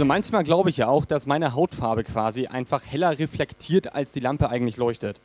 Also 0.01 0.07
manchmal 0.07 0.43
glaube 0.43 0.71
ich 0.71 0.77
ja 0.77 0.87
auch, 0.87 1.05
dass 1.05 1.27
meine 1.27 1.53
Hautfarbe 1.53 2.03
quasi 2.03 2.47
einfach 2.47 2.83
heller 2.83 3.19
reflektiert, 3.19 3.93
als 3.93 4.11
die 4.11 4.19
Lampe 4.19 4.49
eigentlich 4.49 4.77
leuchtet. 4.77 5.21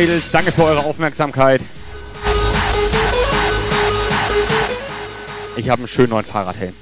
Mädels, 0.00 0.30
danke 0.32 0.50
für 0.50 0.64
eure 0.64 0.82
Aufmerksamkeit. 0.86 1.60
Ich 5.56 5.68
habe 5.68 5.80
einen 5.80 5.88
schönen 5.88 6.08
neuen 6.08 6.24
Fahrradhelm. 6.24 6.72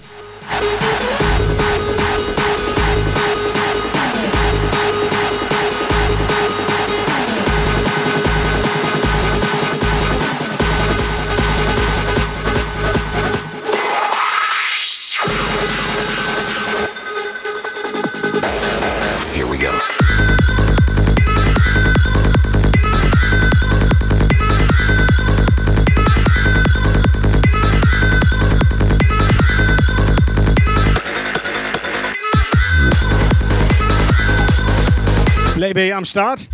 Playboy 35.78 35.92
am 35.92 36.04
Start. 36.04 36.48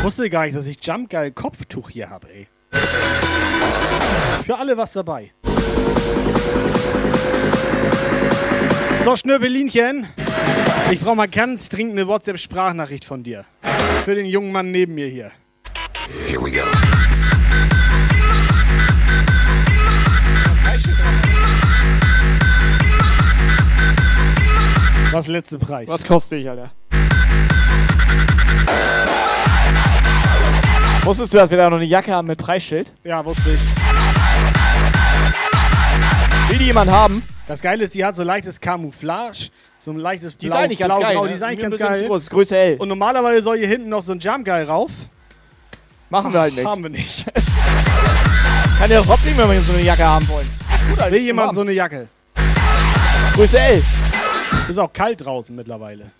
Wusste 0.00 0.30
gar 0.30 0.46
nicht, 0.46 0.56
dass 0.56 0.66
ich 0.66 0.78
Jump 0.82 1.10
Geil 1.10 1.32
Kopftuch 1.32 1.90
hier 1.90 2.08
habe, 2.08 2.28
ey. 2.32 2.48
Für 4.46 4.56
alle 4.56 4.74
was 4.78 4.94
dabei. 4.94 5.32
So, 9.04 9.14
Schnürbelinchen. 9.14 10.06
Ich 10.90 11.00
brauche 11.00 11.16
mal 11.16 11.28
ganz 11.28 11.68
dringend 11.68 11.92
eine 11.92 12.08
WhatsApp-Sprachnachricht 12.08 13.04
von 13.04 13.22
dir. 13.22 13.44
Für 14.06 14.14
den 14.14 14.24
jungen 14.24 14.50
Mann 14.50 14.70
neben 14.70 14.94
mir 14.94 15.08
hier. 15.08 15.30
Here 16.26 16.42
we 16.42 16.50
go. 16.50 17.01
Was 25.12 25.26
letzte 25.26 25.58
Preis? 25.58 25.86
Was 25.88 26.02
kostet 26.04 26.40
ich, 26.40 26.48
Alter? 26.48 26.70
Wusstest 31.04 31.34
du, 31.34 31.38
dass 31.38 31.50
wir 31.50 31.58
da 31.58 31.68
noch 31.68 31.76
eine 31.76 31.84
Jacke 31.84 32.14
haben 32.14 32.28
mit 32.28 32.38
Preisschild? 32.38 32.94
Ja, 33.04 33.22
wusste 33.22 33.50
ich. 33.50 33.60
Will 36.50 36.58
die 36.58 36.64
jemand 36.64 36.90
haben? 36.90 37.22
Das 37.46 37.60
Geile 37.60 37.84
ist, 37.84 37.94
die 37.94 38.02
hat 38.02 38.16
so 38.16 38.22
leichtes 38.22 38.58
Camouflage, 38.58 39.50
so 39.80 39.90
ein 39.90 39.98
leichtes 39.98 40.34
Die 40.38 40.46
ist 40.46 40.52
Blau, 40.52 40.60
eigentlich 40.60 40.78
ganz 40.78 40.94
Blau, 40.94 41.02
geil, 41.02 41.14
Grau, 41.14 41.22
ne? 41.24 41.28
die 41.28 41.34
ist 41.34 41.42
eigentlich 41.42 41.60
ganz 41.60 41.74
bisschen 41.76 41.88
geil. 41.88 42.02
zu 42.04 42.08
groß, 42.08 42.30
Größe 42.30 42.56
L. 42.56 42.76
Und 42.78 42.88
normalerweise 42.88 43.42
soll 43.42 43.58
hier 43.58 43.68
hinten 43.68 43.90
noch 43.90 44.02
so 44.02 44.12
ein 44.12 44.18
Jump 44.18 44.46
Guy 44.46 44.62
rauf. 44.62 44.90
Machen 46.08 46.32
wir 46.32 46.40
halt 46.40 46.54
nicht. 46.54 46.64
Haben 46.66 46.84
wir 46.84 46.90
nicht. 46.90 47.26
Kann 48.78 48.90
ja 48.90 49.02
trotzdem, 49.02 49.36
wenn 49.36 49.50
wir 49.50 49.60
so 49.60 49.74
eine 49.74 49.82
Jacke 49.82 50.04
haben 50.04 50.26
wollen. 50.28 50.48
Ist 50.70 50.98
gut, 51.02 51.10
Will 51.10 51.20
jemand 51.20 51.54
so 51.54 51.60
eine 51.60 51.72
Jacke? 51.72 52.08
Größe 53.34 53.58
L. 53.60 53.82
Ist 54.68 54.78
auch 54.78 54.92
kalt 54.92 55.24
draußen 55.24 55.54
mittlerweile. 55.54 56.10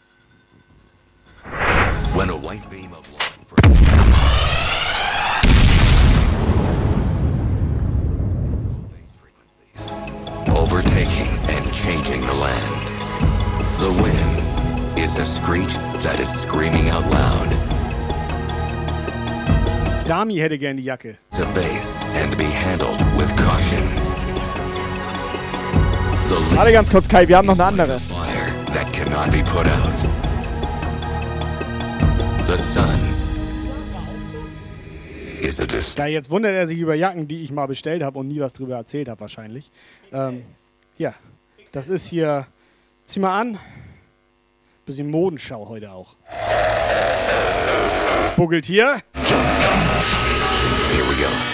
When 2.14 2.30
a 2.30 2.37
white 2.37 2.68
beam 2.70 2.93
of 2.93 3.07
overtaking 10.72 11.28
and 11.51 11.72
changing 11.72 12.20
the 12.22 12.33
land. 12.33 12.83
The 13.78 13.93
wind 14.03 14.99
is 14.99 15.18
a 15.18 15.24
screech 15.24 15.74
that 16.03 16.18
is 16.18 16.30
screaming 16.30 16.89
out 16.89 17.05
loud. 17.11 17.49
Dami 20.07 20.39
hätte 20.39 20.59
gern 20.59 20.76
die 20.76 20.85
Jacke. 20.85 21.18
It's 21.28 21.41
a 21.41 21.47
base 21.55 22.03
and 22.14 22.37
be 22.39 22.45
handled 22.45 23.01
with 23.16 23.35
caution. 23.37 24.22
Warte 26.55 26.72
ganz 26.72 26.91
kurz, 26.91 27.09
Kai, 27.09 27.28
wir 27.28 27.37
haben 27.37 27.47
noch 27.47 27.59
eine 27.59 27.64
andere. 27.64 27.99
Da 35.97 36.07
jetzt 36.07 36.30
wundert 36.30 36.55
er 36.55 36.68
sich 36.68 36.78
über 36.78 36.95
Jacken, 36.95 37.28
die 37.28 37.43
ich 37.43 37.53
mal 37.53 37.66
bestellt 37.66 38.03
habe 38.03 38.18
und 38.18 38.28
nie 38.28 38.41
was 38.41 38.53
drüber 38.53 38.76
erzählt 38.76 39.09
habe 39.09 39.20
wahrscheinlich. 39.20 39.70
Ähm, 40.12 40.45
ja, 40.97 41.14
das 41.72 41.89
ist 41.89 42.07
hier, 42.07 42.47
zieh 43.05 43.20
mal 43.20 43.39
an, 43.39 43.59
bisschen 44.87 45.11
Modenschau 45.11 45.68
heute 45.68 45.93
auch. 45.93 46.16
Buggelt 48.37 48.64
hier. 48.64 49.01
Here 49.14 49.35
we 51.09 51.22
go. 51.22 51.51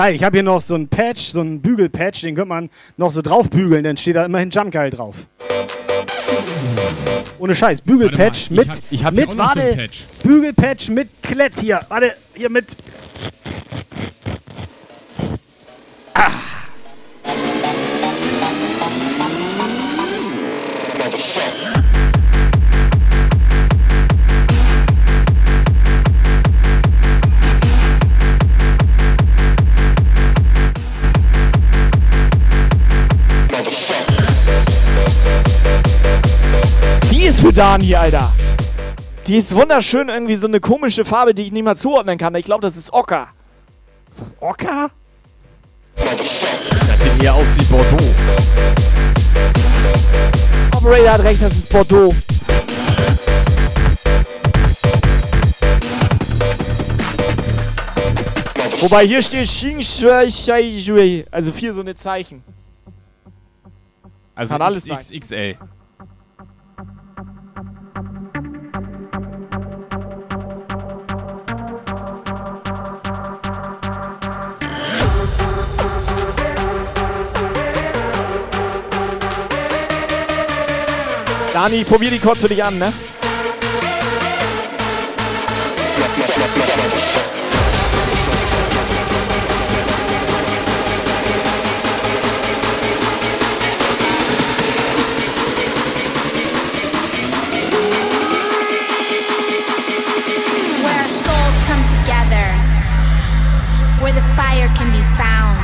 Geil, 0.00 0.14
ich 0.14 0.24
habe 0.24 0.38
hier 0.38 0.42
noch 0.42 0.62
so 0.62 0.74
einen 0.76 0.88
Patch, 0.88 1.20
so 1.24 1.42
einen 1.42 1.60
Bügelpatch, 1.60 2.22
den 2.22 2.34
könnte 2.34 2.48
man 2.48 2.70
noch 2.96 3.10
so 3.10 3.20
drauf 3.20 3.50
bügeln, 3.50 3.84
dann 3.84 3.98
steht 3.98 4.16
da 4.16 4.24
immerhin 4.24 4.48
Jump 4.48 4.72
Guy 4.72 4.88
drauf. 4.88 5.26
Ohne 7.38 7.54
Scheiß, 7.54 7.82
Bügelpatch 7.82 8.48
mit, 8.48 8.62
ich 8.64 8.70
hab- 8.70 8.78
ich 8.92 9.04
hab 9.04 9.12
mit, 9.14 9.28
so 9.28 9.36
warte, 9.36 9.60
einen 9.60 9.76
Patch. 9.76 10.06
Bügelpatch 10.22 10.88
mit 10.88 11.10
Klett 11.22 11.52
hier, 11.60 11.80
warte, 11.90 12.14
hier 12.34 12.48
mit. 12.48 12.64
Die 21.12 21.16
ist 21.16 21.99
Dani, 37.60 37.94
Alter. 37.94 38.26
Die 39.26 39.36
ist 39.36 39.54
wunderschön, 39.54 40.08
irgendwie 40.08 40.36
so 40.36 40.46
eine 40.46 40.60
komische 40.60 41.04
Farbe, 41.04 41.34
die 41.34 41.42
ich 41.42 41.52
nicht 41.52 41.62
mal 41.62 41.76
zuordnen 41.76 42.16
kann. 42.16 42.34
Ich 42.36 42.46
glaube, 42.46 42.62
das 42.62 42.74
ist 42.78 42.90
Ocker. 42.90 43.28
Ist 44.10 44.20
das 44.22 44.34
Ocker? 44.40 44.90
Das 45.94 47.02
sieht 47.02 47.22
eher 47.22 47.34
aus 47.34 47.44
wie 47.58 47.64
Bordeaux. 47.64 48.14
Operator 50.74 51.10
hat 51.10 51.22
recht, 51.22 51.42
das 51.42 51.52
ist 51.52 51.70
Bordeaux. 51.70 52.14
Wobei 58.80 59.06
hier 59.06 59.20
steht 59.20 59.44
Xing 59.44 59.82
Shui. 59.82 61.26
Also 61.30 61.52
vier 61.52 61.74
so 61.74 61.82
eine 61.82 61.94
Zeichen. 61.94 62.42
Also 64.34 64.52
Kann 64.52 64.62
alles 64.62 64.84
sein. 64.86 65.58
XXL. 81.60 81.70
Dani, 81.70 81.84
probier 81.84 82.10
die 82.10 82.18
kurz 82.18 82.40
dich 82.40 82.64
an, 82.64 82.78
ne? 82.78 82.92
Where 100.82 100.94
our 100.94 101.08
souls 101.08 101.56
come 101.68 101.84
together, 101.98 102.46
where 104.00 104.14
the 104.14 104.22
fire 104.34 104.68
can 104.78 104.90
be 104.90 105.02
found. 105.14 105.58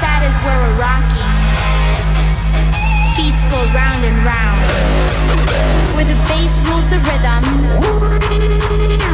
That 0.00 0.22
is 0.26 0.34
where 0.44 0.56
we're 0.56 0.80
rocking. 0.80 1.17
Go 3.58 3.64
round 3.74 4.04
and 4.04 4.18
round. 4.24 4.60
Where 5.96 6.04
the 6.06 6.14
bass 6.30 6.54
rules 6.68 6.88
the 6.90 6.98
rhythm. 7.08 7.42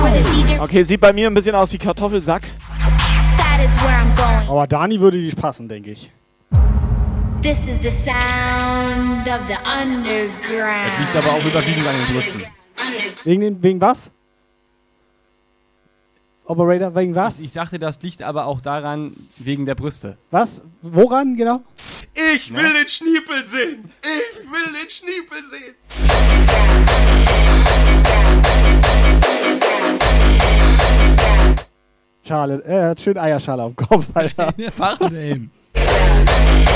Where 0.02 0.12
the 0.12 0.22
DJ. 0.30 0.60
Okay, 0.60 0.82
sieht 0.82 1.00
bei 1.00 1.14
mir 1.14 1.28
ein 1.28 1.34
bisschen 1.34 1.54
aus 1.54 1.72
wie 1.72 1.78
Kartoffelsack. 1.78 2.42
That 3.38 3.64
is 3.64 3.74
where 3.82 3.96
I'm 3.96 4.14
going. 4.14 4.50
Aber 4.50 4.66
Dani 4.66 5.00
würde 5.00 5.18
die 5.18 5.30
passen, 5.30 5.66
denke 5.66 5.92
ich. 5.92 6.10
This 7.40 7.66
is 7.66 7.80
the 7.80 7.90
sound 7.90 9.26
of 9.28 9.40
the 9.48 9.54
Das 9.54 9.82
underground. 9.82 10.92
liegt 11.00 11.16
aber 11.16 11.30
auch 11.38 11.44
überwiegend 11.46 11.86
an 11.86 11.94
den 11.96 12.14
Brüsten. 12.14 12.42
Wegen, 13.24 13.40
den, 13.40 13.62
wegen 13.62 13.80
was? 13.80 14.10
Operator, 16.44 16.94
wegen 16.94 17.14
was? 17.14 17.40
Ich 17.40 17.52
sagte, 17.52 17.78
das 17.78 17.98
liegt 18.02 18.22
aber 18.22 18.44
auch 18.44 18.60
daran, 18.60 19.14
wegen 19.38 19.64
der 19.64 19.74
Brüste. 19.74 20.18
Was? 20.30 20.60
Woran 20.82 21.34
genau? 21.34 21.62
Ich 22.16 22.52
will 22.54 22.72
den 22.72 22.88
Schniepel 22.88 23.44
sehen! 23.44 23.92
Ich 24.02 24.44
will 24.48 24.72
den 24.72 24.88
Schniepel 24.88 25.44
sehen! 25.44 25.74
Schale, 32.26 32.62
er 32.64 32.90
hat 32.90 33.00
schön 33.00 33.18
Eierschale 33.18 33.64
auf 33.64 33.74
dem 33.74 33.86
Kopf, 33.86 34.06
Alter. 34.14 34.52
Der 34.58 34.70
Fahrradhelm. 34.70 35.50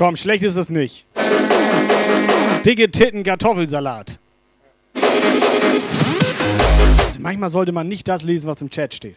Komm, 0.00 0.16
schlecht 0.16 0.42
ist 0.42 0.56
es 0.56 0.70
nicht. 0.70 1.04
Dicke 2.64 2.90
Titten, 2.90 3.22
Kartoffelsalat. 3.22 4.18
Also 4.94 7.20
manchmal 7.20 7.50
sollte 7.50 7.72
man 7.72 7.86
nicht 7.86 8.08
das 8.08 8.22
lesen, 8.22 8.48
was 8.48 8.62
im 8.62 8.70
Chat 8.70 8.94
steht. 8.94 9.16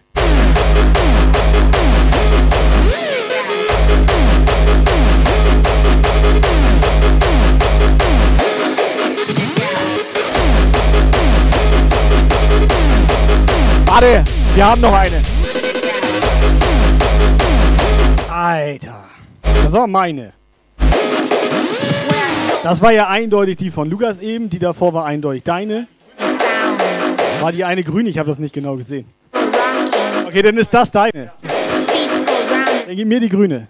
Warte, 13.86 14.26
wir 14.54 14.66
haben 14.66 14.82
noch 14.82 14.94
eine. 14.94 15.22
Alter. 18.30 19.06
Das 19.64 19.72
war 19.72 19.88
meine. 19.88 20.34
Das 22.64 22.82
war 22.82 22.94
ja 22.94 23.10
eindeutig 23.10 23.58
die 23.58 23.72
von 23.72 23.90
Lukas 23.90 24.22
eben. 24.22 24.50
Die 24.50 24.58
davor 24.58 24.94
war 24.94 25.06
eindeutig 25.06 25.44
deine. 25.44 25.88
War 27.42 27.52
die 27.52 27.66
eine 27.66 27.84
grün? 27.84 28.06
Ich 28.08 28.18
habe 28.18 28.30
das 28.30 28.40
nicht 28.40 28.54
genau 28.54 28.78
gesehen. 28.78 29.06
Okay, 30.26 30.42
dann 30.42 30.58
ist 30.58 30.74
das 30.74 30.90
deine. 30.90 31.34
Dann 32.88 32.96
gib 32.96 33.06
mir 33.06 33.20
die 33.20 33.28
grüne. 33.28 33.68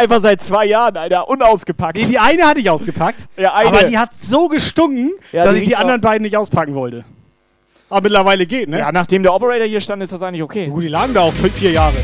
Einfach 0.00 0.20
seit 0.20 0.40
zwei 0.40 0.66
Jahren, 0.66 0.96
Alter, 0.96 1.28
unausgepackt. 1.28 1.96
Nee, 1.98 2.06
die 2.06 2.18
eine 2.18 2.44
hatte 2.44 2.60
ich 2.60 2.70
ausgepackt. 2.70 3.28
Ja, 3.36 3.54
eine. 3.54 3.68
Aber 3.68 3.84
die 3.84 3.98
hat 3.98 4.10
so 4.20 4.48
gestunken, 4.48 5.12
Ja, 5.32 5.44
dass 5.44 5.54
die 5.54 5.60
ich 5.62 5.68
die 5.68 5.76
anderen 5.76 6.00
beiden 6.00 6.22
nicht 6.22 6.36
auspacken 6.36 6.74
wollte. 6.74 7.04
Aber 7.88 8.02
mittlerweile 8.02 8.46
geht, 8.46 8.68
ne? 8.68 8.78
Ja, 8.78 8.92
nachdem 8.92 9.22
der 9.22 9.34
Operator 9.34 9.66
hier 9.66 9.80
stand, 9.80 10.02
ist 10.02 10.12
das 10.12 10.22
eigentlich 10.22 10.42
okay. 10.42 10.68
Gut, 10.68 10.84
die 10.84 10.88
lagen 10.88 11.12
da 11.12 11.22
auch 11.22 11.32
fünf, 11.32 11.54
vier 11.54 11.72
Jahre. 11.72 11.96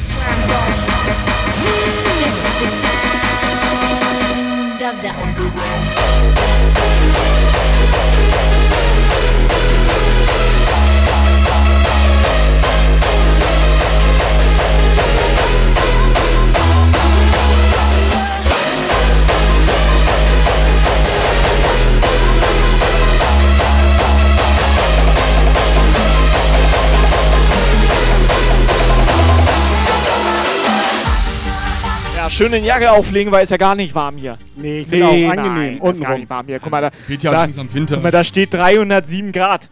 Schön 32.36 32.52
den 32.52 32.64
Jacke 32.64 32.90
auflegen, 32.90 33.32
weil 33.32 33.44
es 33.44 33.50
ja 33.50 33.56
gar 33.56 33.74
nicht 33.74 33.94
warm 33.94 34.16
hier. 34.16 34.36
Nee, 34.56 34.80
ich 34.80 34.88
finde 34.88 35.06
auch 35.06 35.10
angenehm. 35.12 35.78
Nein, 35.78 35.92
ist 35.92 36.02
gar 36.02 36.18
nicht 36.18 36.28
warm 36.28 36.46
hier. 36.46 36.60
Guck 36.60 36.70
mal, 36.70 36.82
da, 36.82 36.90
Wird 37.06 37.22
ja 37.22 37.30
da, 37.30 37.40
langsam 37.40 37.72
Winter. 37.72 37.96
guck 37.96 38.04
mal, 38.04 38.10
da 38.10 38.24
steht 38.24 38.52
307 38.52 39.32
Grad. 39.32 39.70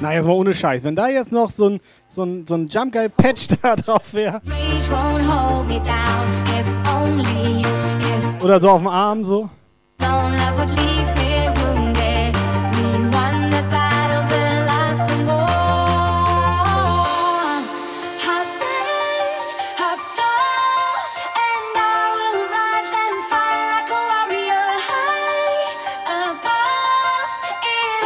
Na, 0.00 0.12
jetzt 0.12 0.24
mal 0.24 0.32
ohne 0.32 0.54
Scheiß. 0.54 0.84
Wenn 0.84 0.96
da 0.96 1.08
jetzt 1.08 1.32
noch 1.32 1.50
so 1.50 1.70
ein, 1.70 1.80
so 2.08 2.24
ein, 2.24 2.46
so 2.46 2.54
ein 2.54 2.68
Jump 2.68 2.92
Guy 2.92 3.08
Patch 3.08 3.48
da 3.62 3.76
drauf 3.76 4.12
wäre. 4.12 4.40
Oder 8.42 8.60
so 8.60 8.70
auf 8.70 8.80
dem 8.80 8.88
Arm 8.88 9.24
so. 9.24 9.50
no 10.00 10.06
love 10.06 10.58
would 10.58 10.70
leave 10.70 11.14
me 11.16 11.25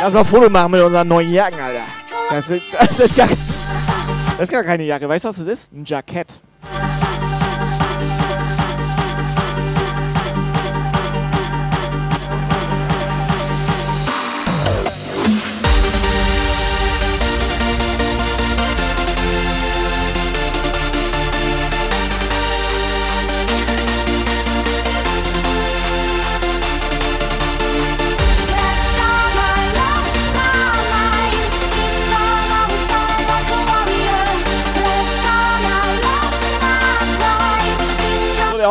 Lass 0.03 0.15
mal 0.15 0.25
Foto 0.25 0.49
machen 0.49 0.71
mit 0.71 0.81
unseren 0.81 1.07
neuen 1.07 1.31
Jacken, 1.31 1.61
Alter. 1.61 1.83
Das 2.31 2.49
ist, 2.51 2.63
das 2.73 3.01
ist, 3.01 3.17
gar, 3.17 3.29
das 3.29 4.41
ist 4.41 4.51
gar 4.51 4.65
keine 4.65 4.85
Jacke. 4.85 5.07
Weißt 5.07 5.27
du, 5.27 5.29
was 5.29 5.37
das 5.37 5.47
ist? 5.47 5.73
Ein 5.75 5.85
Jackett. 5.85 6.41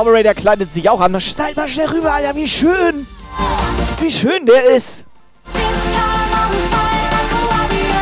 Der 0.03 0.11
Operator 0.13 0.33
kleidet 0.33 0.73
sich 0.73 0.89
auch 0.89 1.01
an. 1.01 1.19
Schneid 1.19 1.55
mal 1.55 1.67
schnell 1.67 1.87
rüber, 1.87 2.13
Alter. 2.13 2.35
Wie 2.35 2.47
schön. 2.47 3.07
Wie 3.99 4.09
schön 4.11 4.45
der 4.45 4.63
ist. 4.65 5.05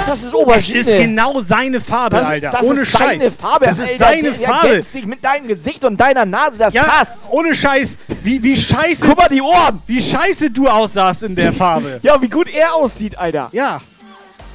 Das 0.05 0.23
ist 0.23 0.33
Aubergine. 0.33 0.83
Das 0.83 0.93
ist 0.93 0.99
genau 1.01 1.41
seine 1.41 1.81
Farbe, 1.81 2.15
das, 2.15 2.27
Alter. 2.27 2.49
Das 2.51 2.63
ohne 2.63 2.79
ist 2.81 2.91
Scheiß. 2.91 3.01
deine 3.19 3.31
Farbe, 3.31 3.65
Das 3.65 3.77
ist 3.77 3.83
Alter. 3.89 3.97
seine 4.05 4.21
der, 4.21 4.31
der 4.31 4.47
Farbe. 4.47 4.67
ergänzt 4.69 4.93
sich 4.93 5.05
mit 5.05 5.23
deinem 5.23 5.47
Gesicht 5.49 5.83
und 5.83 5.97
deiner 5.99 6.25
Nase. 6.25 6.57
Das 6.59 6.73
ja, 6.73 6.83
passt. 6.83 7.27
ohne 7.29 7.53
Scheiß. 7.53 7.89
Wie, 8.23 8.41
wie 8.41 8.55
scheiße. 8.55 9.01
Guck 9.01 9.17
mal 9.17 9.27
die 9.27 9.41
Ohren. 9.41 9.81
Wie 9.85 10.01
scheiße 10.01 10.49
du 10.51 10.67
aussahst 10.69 11.23
in 11.23 11.35
der 11.35 11.51
Farbe. 11.51 11.99
Ja, 12.03 12.21
wie 12.21 12.29
gut 12.29 12.47
er 12.47 12.75
aussieht, 12.75 13.17
Alter. 13.17 13.49
Ja. 13.51 13.81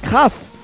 Krass. 0.01 0.57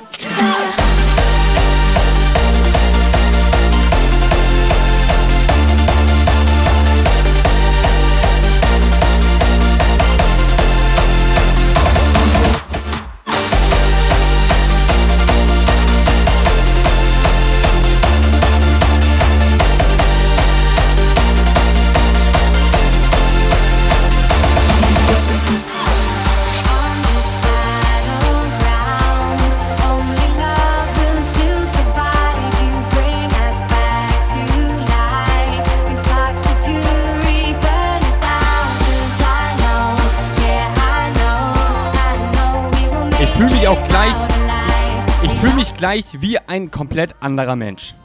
Fühle 43.40 43.52
mich 43.52 43.68
auch 43.70 43.84
gleich. 43.86 44.14
Ich, 45.24 45.32
fühle 45.36 45.54
mich 45.54 45.78
gleich 45.78 46.04
wie 46.20 46.38
ein 46.40 46.70
komplett 46.72 47.16
anderer 47.22 47.56
Mensch. 47.56 47.96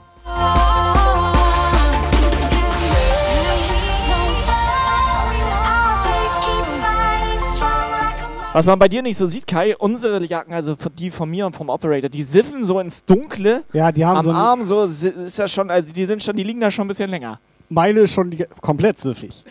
Was 8.52 8.64
man 8.66 8.78
bei 8.78 8.86
dir 8.86 9.02
nicht 9.02 9.16
so 9.16 9.26
sieht, 9.26 9.48
Kai, 9.48 9.76
unsere 9.76 10.24
Jacken, 10.24 10.54
also 10.54 10.76
die 10.96 11.10
von 11.10 11.28
mir 11.28 11.46
und 11.46 11.56
vom 11.56 11.68
Operator, 11.68 12.08
die 12.08 12.22
siffen 12.22 12.64
so 12.64 12.78
ins 12.78 13.04
Dunkle. 13.04 13.64
Ja, 13.72 13.90
die 13.90 14.04
haben 14.04 14.18
Am 14.18 14.24
so 14.24 14.30
Arm 14.30 14.62
so, 14.62 14.84
ist 14.84 15.36
das 15.36 15.50
schon, 15.50 15.68
also 15.68 15.92
die 15.92 16.04
sind 16.04 16.22
schon, 16.22 16.36
die 16.36 16.44
liegen 16.44 16.60
da 16.60 16.70
schon 16.70 16.84
ein 16.84 16.88
bisschen 16.88 17.10
länger. 17.10 17.40
Meine 17.68 18.00
ist 18.00 18.12
schon 18.12 18.32
komplett 18.60 19.00
süffig. 19.00 19.44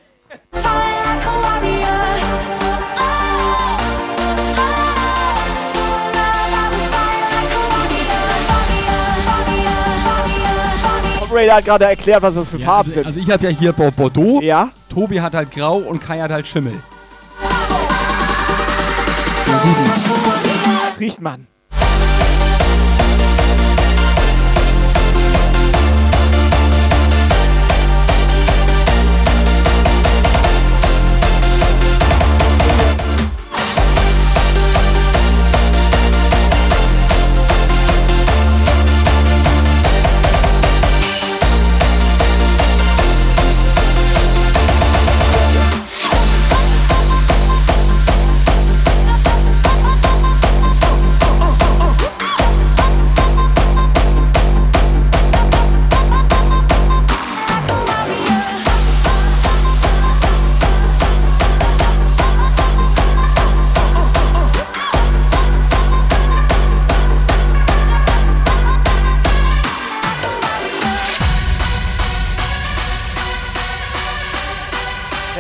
Operator 11.34 11.56
hat 11.56 11.66
gerade 11.66 11.86
erklärt, 11.86 12.22
was 12.22 12.36
das 12.36 12.48
für 12.48 12.60
Farben 12.60 12.90
Also, 12.90 12.92
sind. 12.92 13.06
also 13.08 13.20
ich 13.20 13.30
habe 13.32 13.44
ja 13.46 13.50
hier 13.50 13.74
Bo- 13.74 13.90
Bordeaux. 13.92 14.40
Ja. 14.42 14.70
Tobi 14.88 15.20
hat 15.20 15.34
halt 15.34 15.50
Grau 15.52 15.78
und 15.78 16.00
Kai 16.00 16.20
hat 16.20 16.30
halt 16.32 16.46
Schimmel. 16.46 16.74
Riecht 21.00 21.20
man. 21.22 21.48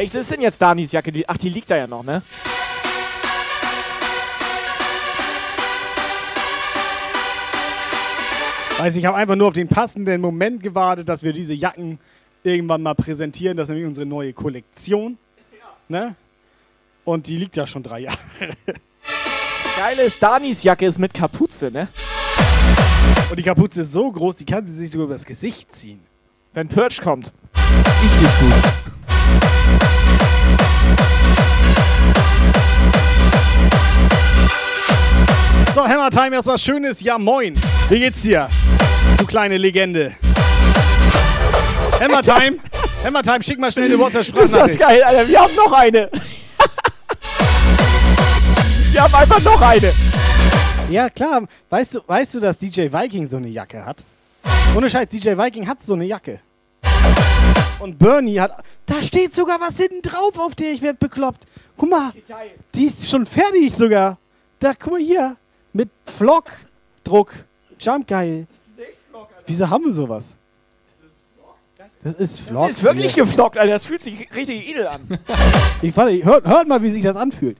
Welches 0.04 0.20
ist 0.20 0.32
denn 0.32 0.42
jetzt 0.42 0.62
Danis 0.62 0.92
Jacke? 0.92 1.14
Die, 1.14 1.30
ach, 1.30 1.38
die 1.38 1.48
liegt 1.48 1.72
da 1.72 1.78
ja 1.78 1.88
noch, 1.88 2.04
ne? 2.04 2.22
Weiß 8.80 8.98
ich 8.98 9.06
habe 9.06 9.16
einfach 9.16 9.38
nur 9.38 9.48
auf 9.48 9.54
den 9.54 9.70
passenden 9.70 10.20
Moment 10.20 10.62
gewartet, 10.62 11.08
dass 11.08 11.24
wir 11.24 11.32
diese 11.32 11.54
Jacken 11.54 12.00
irgendwann 12.44 12.84
mal 12.84 12.96
präsentieren. 12.96 13.56
Das 13.56 13.70
ist 13.70 13.70
nämlich 13.70 13.88
unsere 13.88 14.06
neue 14.06 14.34
Kollektion. 14.34 15.18
Ne? 15.88 16.16
Und 17.06 17.28
die 17.28 17.38
liegt 17.38 17.56
ja 17.56 17.66
schon 17.66 17.82
drei 17.82 18.00
Jahre. 18.00 18.18
Geile 19.78 20.02
ist, 20.02 20.22
Danis 20.22 20.64
Jacke 20.64 20.86
ist 20.86 21.00
mit 21.00 21.14
Kapuze, 21.14 21.72
ne? 21.72 21.88
Und 23.30 23.40
die 23.40 23.44
Kapuze 23.44 23.84
ist 23.84 23.94
so 23.94 24.12
groß, 24.12 24.36
die 24.36 24.46
kann 24.46 24.68
sie 24.68 24.74
sich 24.74 24.92
sogar 24.92 25.06
über 25.06 25.14
das 25.14 25.24
Gesicht 25.24 25.74
ziehen. 25.74 26.02
Wenn 26.54 26.68
Purge 26.68 27.00
kommt. 27.02 27.32
Richtig 27.56 28.40
gut. 28.42 28.83
So, 35.74 35.84
Hammer 35.88 36.12
Time, 36.12 36.36
erstmal 36.36 36.60
schönes 36.60 37.02
Ja 37.02 37.18
Moin. 37.18 37.56
Wie 37.90 37.98
geht's 37.98 38.22
dir? 38.22 38.48
Du 39.18 39.26
kleine 39.26 39.58
Legende. 39.58 40.16
Hammer 42.00 42.22
Time, 42.22 42.58
Hammer 43.04 43.24
Time, 43.24 43.41
schick 43.41 43.58
mal 43.58 43.72
schnell 43.72 43.86
eine 43.86 43.95
Ist 43.95 44.14
das 44.14 44.34
WhatsApp-Sprachnachricht. 44.36 44.80
geil, 44.80 45.04
Alter. 45.04 45.28
Wir 45.28 45.40
haben 45.40 45.56
noch 45.56 45.72
eine. 45.74 46.12
Wir 48.91 49.02
haben 49.02 49.16
einfach 49.16 49.41
noch 49.41 49.62
eine. 49.62 49.91
Ja, 50.91 51.10
klar. 51.10 51.41
Weißt 51.72 51.95
du, 51.95 52.02
weißt 52.06 52.36
du, 52.36 52.40
dass 52.40 52.56
DJ 52.56 52.82
Viking 52.91 53.26
so 53.26 53.38
eine 53.38 53.48
Jacke 53.48 53.84
hat? 53.84 54.06
Ohne 54.76 54.91
Scheiß, 54.91 55.10
DJ 55.10 55.30
Viking 55.30 55.68
hat 55.68 55.82
so 55.82 55.95
eine 55.95 56.06
Jacke. 56.06 56.40
Und 57.80 57.98
Bernie 57.98 58.40
hat. 58.40 58.64
Da 58.86 59.02
steht 59.02 59.34
sogar 59.34 59.60
was 59.60 59.78
hinten 59.78 60.04
drauf 60.04 60.38
auf 60.38 60.54
der, 60.54 60.72
ich 60.72 60.84
werd 60.84 61.00
bekloppt. 61.00 61.48
Guck 61.78 61.90
mal, 61.90 62.12
die 62.76 62.86
ist 62.86 63.10
schon 63.10 63.26
fertig 63.26 63.74
sogar. 63.76 64.20
Da, 64.60 64.74
guck 64.80 64.94
mal 64.94 65.02
hier. 65.02 65.36
Mit 65.74 65.90
Vlog-Druck. 66.06 67.34
Jump 67.80 68.08
geil. 68.08 68.48
Wieso 69.45 69.70
haben 69.70 69.86
wir 69.86 69.94
sowas? 69.94 70.36
Das 72.04 72.16
ist 72.16 72.40
Vlog. 72.41 72.68
Das 72.68 72.78
ist 72.78 72.84
wirklich 72.84 73.14
geflockt, 73.16 73.58
Alter. 73.58 73.74
Das 73.74 73.86
fühlt 73.86 74.02
sich 74.02 74.30
richtig 74.36 74.70
edel 74.70 74.88
an. 74.88 75.02
Ich, 75.82 75.95
warte, 75.98 76.24
hört, 76.24 76.48
hört 76.48 76.68
mal, 76.68 76.82
wie 76.82 76.90
sich 76.90 77.04
das 77.04 77.18
anfühlt. 77.18 77.58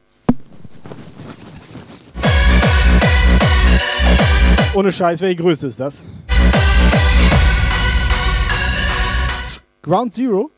Ohne 4.74 4.92
Scheiß, 4.92 5.20
welche 5.20 5.36
Größe 5.42 5.68
ist 5.68 5.80
das? 5.80 6.06
Ground 9.82 10.14
Zero? 10.14 10.50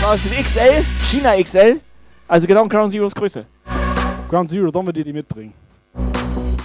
Das 0.00 0.24
ist 0.24 0.34
XL, 0.34 0.84
China 1.02 1.42
XL. 1.42 1.80
Also 2.28 2.46
genau 2.46 2.66
Ground 2.66 2.90
Zeroes 2.92 3.14
Größe. 3.14 3.46
Ground 4.34 4.50
Zero, 4.50 4.68
sollen 4.68 4.86
wir 4.86 4.92
dir 4.92 5.04
die 5.04 5.12
mitbringen? 5.12 5.52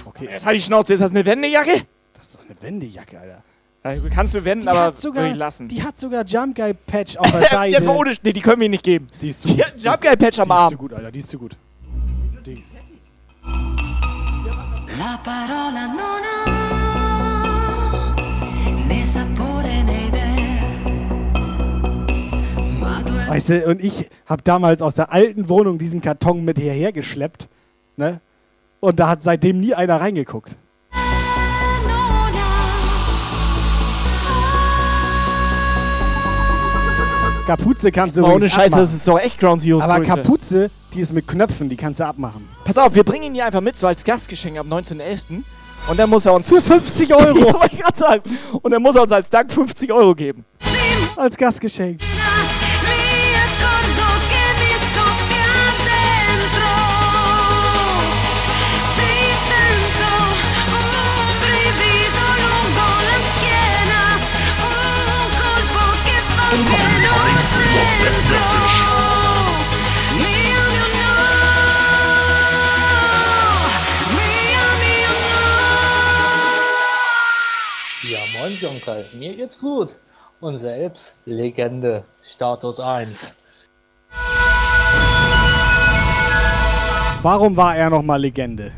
Okay. 0.04 0.26
Jetzt 0.28 0.44
halt 0.44 0.56
die 0.56 0.60
Schnauze. 0.60 0.92
Ist 0.92 0.98
das 0.98 1.12
eine 1.12 1.24
Wendejacke? 1.24 1.82
Das 2.14 2.26
ist 2.26 2.34
doch 2.34 2.44
eine 2.44 2.60
Wendejacke, 2.60 3.16
Alter. 3.16 3.44
Kannst 4.12 4.34
du 4.34 4.44
wenden, 4.44 4.62
Die 4.64 4.68
aber 4.68 4.80
hat 4.86 4.98
sogar, 4.98 5.24
ich 5.30 5.36
lassen. 5.36 5.68
Die 5.68 5.80
hat 5.80 5.96
sogar 5.96 6.24
Jump 6.24 6.56
Guy 6.56 6.74
Patch 6.74 7.16
auf 7.16 7.30
der 7.30 7.42
Seite. 7.50 7.76
Jetzt 7.76 7.86
mal 7.86 7.96
ohne. 7.96 8.12
Nee, 8.24 8.32
die 8.32 8.40
können 8.40 8.60
wir 8.60 8.68
nicht 8.68 8.82
geben. 8.82 9.06
Die 9.20 9.28
ist 9.28 9.42
zu 9.42 9.48
Die 9.48 9.54
gut. 9.54 9.62
hat 9.66 9.72
einen 9.74 9.80
Jump 9.80 10.00
Guy 10.00 10.16
Patch 10.16 10.38
am 10.40 10.48
die 10.48 10.52
ist 10.52 10.58
Arm. 10.58 10.70
zu 10.72 10.76
gut, 10.78 10.92
Alter. 10.92 11.12
Die 11.12 11.18
ist 11.20 11.28
zu 11.28 11.38
gut. 11.38 11.56
Die. 12.44 12.64
La 14.98 15.16
parola 15.22 15.86
non 15.86 16.24
ha 16.26 16.44
né 18.88 19.04
sapore 19.04 19.84
né 19.84 20.10
tu 23.06 23.12
Weißt 23.30 23.48
du, 23.48 23.64
und 23.68 23.80
ich 23.84 24.08
habe 24.26 24.42
damals 24.42 24.82
aus 24.82 24.96
der 24.96 25.12
alten 25.12 25.48
Wohnung 25.48 25.78
diesen 25.78 26.00
Karton 26.02 26.44
mit 26.44 26.58
hierher 26.58 26.90
geschleppt. 26.90 27.46
Ne? 28.00 28.18
Und 28.80 28.98
da 28.98 29.08
hat 29.08 29.22
seitdem 29.22 29.60
nie 29.60 29.74
einer 29.74 30.00
reingeguckt. 30.00 30.56
Kapuze 37.46 37.92
kannst 37.92 38.16
du 38.16 38.22
Mal 38.22 38.32
ohne 38.36 38.48
Scheiße, 38.48 38.66
abmachen. 38.66 38.78
das 38.80 38.94
ist 38.94 39.06
doch 39.06 39.18
echt 39.18 39.38
Ground 39.38 39.60
Zeroes 39.60 39.84
Aber 39.84 39.98
Größe. 39.98 40.14
Kapuze, 40.14 40.70
die 40.94 41.00
ist 41.00 41.12
mit 41.12 41.28
Knöpfen, 41.28 41.68
die 41.68 41.76
kannst 41.76 42.00
du 42.00 42.06
abmachen. 42.06 42.48
Pass 42.64 42.78
auf, 42.78 42.94
wir 42.94 43.04
bringen 43.04 43.24
ihn 43.24 43.34
hier 43.34 43.44
einfach 43.44 43.60
mit, 43.60 43.76
so 43.76 43.86
als 43.86 44.02
Gastgeschenk 44.02 44.56
am 44.58 44.72
19.11. 44.72 45.42
Und 45.90 45.98
dann 45.98 46.08
muss 46.08 46.24
er 46.24 46.32
uns. 46.32 46.48
Für 46.48 46.62
50 46.62 47.14
Euro! 47.14 47.38
ja. 47.72 48.16
Und 48.62 48.70
dann 48.70 48.80
muss 48.80 48.96
er 48.96 49.02
uns 49.02 49.12
als 49.12 49.28
Dank 49.28 49.52
50 49.52 49.92
Euro 49.92 50.14
geben. 50.14 50.46
Als 51.16 51.36
Gastgeschenk. 51.36 52.00
Ja, 78.02 78.18
moin 78.38 78.56
Jonkel, 78.60 79.04
mir 79.18 79.36
geht's 79.36 79.58
gut. 79.58 79.94
Und 80.40 80.58
selbst 80.58 81.14
Legende, 81.26 82.04
Status 82.22 82.80
1. 82.80 83.34
Warum 87.22 87.56
war 87.56 87.76
er 87.76 87.90
nochmal 87.90 88.20
Legende? 88.20 88.72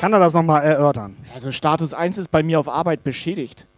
Kann 0.00 0.12
er 0.12 0.18
das 0.18 0.32
nochmal 0.32 0.64
erörtern? 0.64 1.16
Also 1.32 1.52
Status 1.52 1.94
1 1.94 2.18
ist 2.18 2.30
bei 2.30 2.42
mir 2.42 2.58
auf 2.58 2.68
Arbeit 2.68 3.04
beschädigt. 3.04 3.68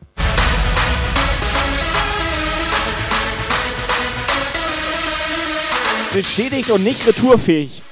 Beschädigt 6.14 6.70
und 6.70 6.84
nicht 6.84 7.04
retourfähig. 7.08 7.82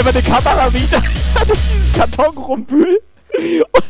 Einfach 0.00 0.14
eine 0.14 0.22
Kamera 0.22 0.72
wieder. 0.72 0.98
ich 1.52 1.52
dieses 1.52 1.92
Karton 1.94 2.36
rumwühl. 2.36 3.00
Und, 3.72 3.84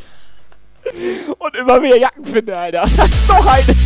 und 1.39 1.57
immer 1.57 1.81
mehr 1.81 1.99
Jacken 1.99 2.25
finde, 2.25 2.57
Alter. 2.57 2.83
Noch 3.29 3.47
eine. 3.47 3.77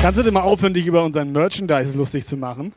Kannst 0.00 0.18
du 0.18 0.22
denn 0.22 0.34
mal 0.34 0.40
aufhören, 0.40 0.74
dich 0.74 0.86
über 0.86 1.04
unseren 1.04 1.32
Merchandise 1.32 1.96
lustig 1.96 2.26
zu 2.26 2.36
machen? 2.36 2.72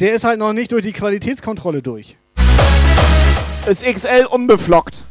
Der 0.00 0.14
ist 0.14 0.24
halt 0.24 0.38
noch 0.38 0.52
nicht 0.52 0.72
durch 0.72 0.82
die 0.82 0.92
Qualitätskontrolle 0.92 1.80
durch. 1.80 2.18
Ist 3.66 3.82
XL 3.82 4.26
unbeflockt. 4.30 5.04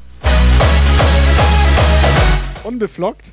Unbeflockt? 2.63 3.31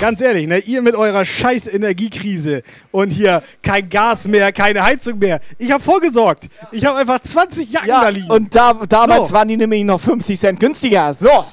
Ganz 0.00 0.20
ehrlich, 0.22 0.46
ne, 0.46 0.58
ihr 0.58 0.80
mit 0.80 0.94
eurer 0.94 1.24
scheiß 1.26 1.66
Energiekrise 1.66 2.62
und 2.90 3.10
hier 3.10 3.42
kein 3.62 3.90
Gas 3.90 4.26
mehr, 4.26 4.50
keine 4.52 4.82
Heizung 4.82 5.18
mehr. 5.18 5.40
Ich 5.58 5.70
habe 5.70 5.82
vorgesorgt. 5.82 6.48
Ich 6.72 6.86
habe 6.86 6.98
einfach 6.98 7.20
20 7.20 7.70
Jacken 7.70 7.88
da 7.88 8.02
Ja, 8.04 8.08
liegen. 8.08 8.30
und 8.30 8.54
da, 8.54 8.72
damals 8.88 9.28
So. 9.28 9.34
waren 9.34 9.48
die 9.48 9.58
nämlich 9.58 9.84
noch 9.84 10.00
50 10.00 10.38
Cent 10.40 10.58
günstiger. 10.60 11.12
So. 11.12 11.44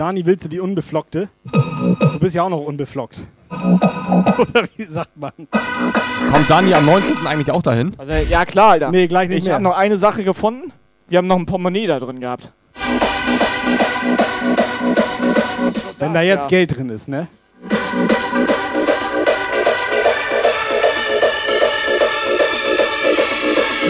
Dani, 0.00 0.24
willst 0.24 0.46
du 0.46 0.48
die 0.48 0.60
Unbeflockte? 0.60 1.28
Du 1.52 2.18
bist 2.20 2.34
ja 2.34 2.42
auch 2.42 2.48
noch 2.48 2.60
unbeflockt. 2.60 3.18
Oder 3.50 4.66
wie 4.74 4.84
sagt 4.84 5.14
man? 5.14 5.30
Kommt 6.32 6.48
Dani 6.48 6.72
am 6.72 6.86
19. 6.86 7.26
eigentlich 7.26 7.50
auch 7.50 7.60
dahin? 7.60 7.92
Also, 7.98 8.10
ja 8.30 8.46
klar, 8.46 8.70
Alter. 8.70 8.90
Nee, 8.92 9.08
gleich 9.08 9.28
nicht 9.28 9.40
ich 9.40 9.44
mehr. 9.44 9.56
habe 9.56 9.62
noch 9.62 9.76
eine 9.76 9.98
Sache 9.98 10.24
gefunden. 10.24 10.72
Wir 11.08 11.18
haben 11.18 11.26
noch 11.26 11.36
ein 11.36 11.44
Portemonnaie 11.44 11.84
da 11.84 11.98
drin 11.98 12.18
gehabt. 12.18 12.50
Wenn 15.98 16.14
da 16.14 16.22
jetzt 16.22 16.44
ja. 16.44 16.48
Geld 16.48 16.74
drin 16.74 16.88
ist, 16.88 17.06
ne? 17.06 17.28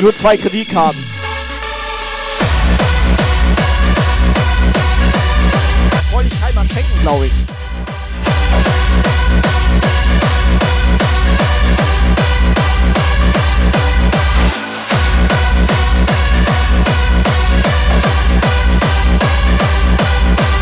Nur 0.03 0.13
zwei 0.13 0.37
Kreditkarten. 0.37 1.20
Einmal 6.61 6.75
schenken, 6.75 7.01
glaube 7.01 7.27
ich. 7.27 7.33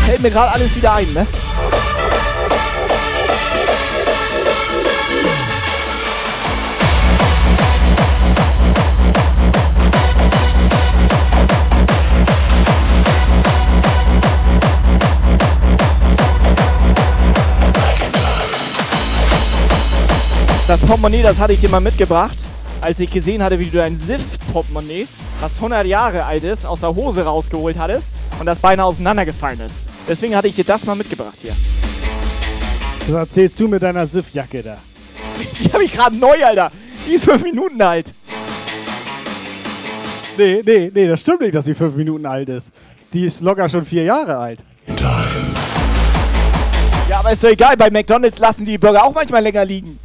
Fällt 0.05 0.21
mir 0.21 0.31
gerade 0.31 0.53
alles 0.53 0.75
wieder 0.77 0.93
ein, 0.93 1.11
ne? 1.13 1.27
Das 20.69 20.81
Portemonnaie, 20.81 21.23
das 21.23 21.39
hatte 21.39 21.53
ich 21.53 21.59
dir 21.59 21.69
mal 21.69 21.79
mitgebracht, 21.79 22.37
als 22.79 22.99
ich 22.99 23.09
gesehen 23.09 23.41
hatte, 23.41 23.57
wie 23.57 23.65
du 23.65 23.77
dein 23.77 23.95
Sift-Portemonnaie, 23.95 25.07
was 25.39 25.55
100 25.55 25.83
Jahre 25.87 26.25
alt 26.25 26.43
ist, 26.43 26.63
aus 26.63 26.81
der 26.81 26.93
Hose 26.93 27.23
rausgeholt 27.23 27.75
hattest 27.79 28.13
und 28.39 28.45
das 28.45 28.59
beinahe 28.59 28.85
auseinandergefallen 28.85 29.61
ist. 29.61 29.85
Deswegen 30.07 30.35
hatte 30.35 30.47
ich 30.47 30.53
dir 30.55 30.65
das 30.65 30.85
mal 30.85 30.93
mitgebracht 30.93 31.39
hier. 31.41 31.55
Das 32.99 33.15
erzählst 33.15 33.59
du 33.59 33.67
mit 33.67 33.81
deiner 33.81 34.05
Siff-Jacke 34.05 34.61
da. 34.61 34.77
Die 35.59 35.73
habe 35.73 35.83
ich 35.83 35.91
gerade 35.91 36.15
neu, 36.15 36.45
Alter. 36.45 36.69
Die 37.07 37.13
ist 37.13 37.25
fünf 37.25 37.41
Minuten 37.41 37.81
alt. 37.81 38.13
Nee, 40.37 40.61
nee, 40.63 40.91
nee, 40.93 41.07
das 41.07 41.21
stimmt 41.21 41.41
nicht, 41.41 41.55
dass 41.55 41.65
sie 41.65 41.73
fünf 41.73 41.95
Minuten 41.95 42.27
alt 42.27 42.47
ist. 42.47 42.67
Die 43.11 43.25
ist 43.25 43.41
locker 43.41 43.67
schon 43.69 43.87
vier 43.87 44.03
Jahre 44.03 44.37
alt. 44.37 44.59
Ja, 47.09 47.21
aber 47.21 47.31
ist 47.31 47.43
doch 47.43 47.49
egal. 47.49 47.75
Bei 47.75 47.89
McDonalds 47.89 48.37
lassen 48.37 48.65
die 48.65 48.77
Burger 48.77 49.03
auch 49.03 49.15
manchmal 49.15 49.41
länger 49.41 49.65
liegen. 49.65 49.99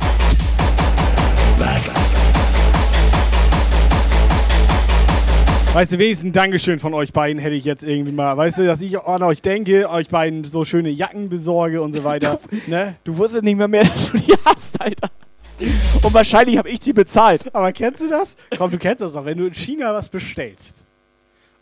Weißt 5.75 5.93
du, 5.93 5.99
wenigstens 5.99 6.29
ein 6.29 6.33
Dankeschön 6.33 6.79
von 6.79 6.95
euch 6.95 7.13
beiden 7.13 7.41
hätte 7.43 7.57
ich 7.57 7.65
jetzt 7.65 7.83
irgendwie 7.83 8.13
mal. 8.13 8.37
Weißt 8.37 8.59
du, 8.59 8.65
dass 8.65 8.81
ich 8.81 8.97
an 8.97 9.25
euch 9.25 9.43
denke, 9.43 9.91
euch 9.91 10.07
beiden 10.07 10.45
so 10.45 10.65
schöne 10.65 10.89
Jacken 10.89 11.29
besorge 11.29 11.83
und 11.83 11.97
so 11.97 12.05
weiter. 12.05 12.39
ne? 12.69 12.95
Du 13.03 13.17
wusstest 13.19 13.43
nicht 13.43 13.57
mehr, 13.57 13.67
mehr, 13.67 13.83
dass 13.83 14.13
du 14.13 14.19
die 14.19 14.35
hast, 14.45 14.81
Alter. 14.81 15.11
Und 16.01 16.15
wahrscheinlich 16.15 16.59
habe 16.59 16.69
ich 16.69 16.79
die 16.79 16.93
bezahlt. 16.93 17.53
Aber 17.53 17.73
kennst 17.73 18.01
du 18.03 18.09
das? 18.09 18.37
Komm, 18.57 18.71
du 18.71 18.79
kennst 18.79 19.01
das 19.01 19.15
doch, 19.15 19.25
wenn 19.25 19.37
du 19.37 19.47
in 19.47 19.55
China 19.55 19.93
was 19.93 20.09
bestellst. 20.09 20.77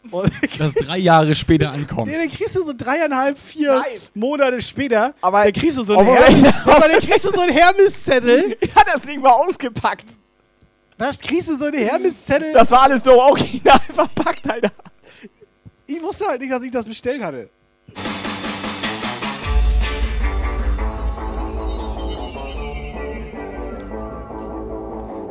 Das 0.59 0.75
drei 0.75 0.99
Jahre 0.99 1.35
später 1.35 1.71
ankommt. 1.71 2.11
Nee, 2.11 2.19
dann 2.19 2.29
kriegst 2.29 2.55
du 2.55 2.65
so 2.65 2.75
dreieinhalb, 2.77 3.39
vier 3.39 3.83
Monate 4.13 4.61
später. 4.61 5.15
Aber 5.23 5.45
dann 5.45 5.53
kriegst 5.55 5.79
du 5.79 5.85
so 5.85 5.97
einen 5.97 6.09
Hermes, 6.15 6.53
aber 6.67 6.89
dann 6.89 7.01
kriegst 7.01 7.25
du 7.25 7.31
so 7.31 7.41
einen 7.41 7.53
Hermes-Zettel. 7.53 8.57
Ich 8.61 8.75
hatte 8.75 8.91
das 8.93 9.03
Ding 9.03 9.21
mal 9.23 9.31
ausgepackt. 9.31 10.19
Da 11.03 11.11
kriegst 11.11 11.49
du 11.49 11.59
so 11.59 11.65
einen 11.65 11.83
Hermes-Zettel. 11.83 12.53
Das 12.53 12.71
war 12.71 12.83
alles 12.83 13.03
so 13.03 13.21
original 13.21 13.81
verpackt, 13.93 14.49
Alter. 14.49 14.71
Ich 15.85 16.01
wusste 16.01 16.29
halt 16.29 16.41
nicht, 16.41 16.53
dass 16.53 16.63
ich 16.63 16.71
das 16.71 16.85
bestellt 16.85 17.21
hatte. 17.21 17.51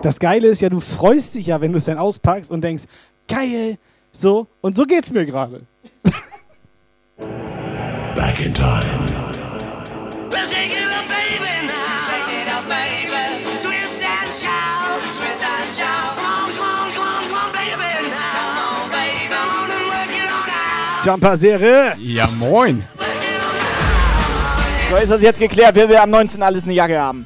Das 0.01 0.19
Geile 0.19 0.49
ist 0.49 0.61
ja, 0.61 0.67
du 0.67 0.81
freust 0.81 1.35
dich 1.35 1.47
ja, 1.47 1.61
wenn 1.61 1.71
du 1.71 1.77
es 1.77 1.85
dann 1.85 1.97
auspackst 1.97 2.51
und 2.51 2.59
denkst, 2.59 2.83
geil, 3.29 3.77
so. 4.11 4.47
Und 4.59 4.75
so 4.75 4.83
geht's 4.83 5.09
mir 5.09 5.25
gerade. 5.25 5.61
Back 8.13 8.41
in 8.41 8.53
time. 8.53 9.01
Jumper-Serie. 21.03 21.95
Ja, 21.99 22.27
moin. 22.27 22.83
So 24.89 24.97
ist 24.97 25.11
das 25.11 25.21
jetzt 25.21 25.39
geklärt, 25.39 25.75
wer 25.75 25.87
will 25.87 25.97
am 25.97 26.09
19. 26.09 26.43
alles 26.43 26.63
eine 26.65 26.73
Jacke 26.73 26.99
haben. 26.99 27.25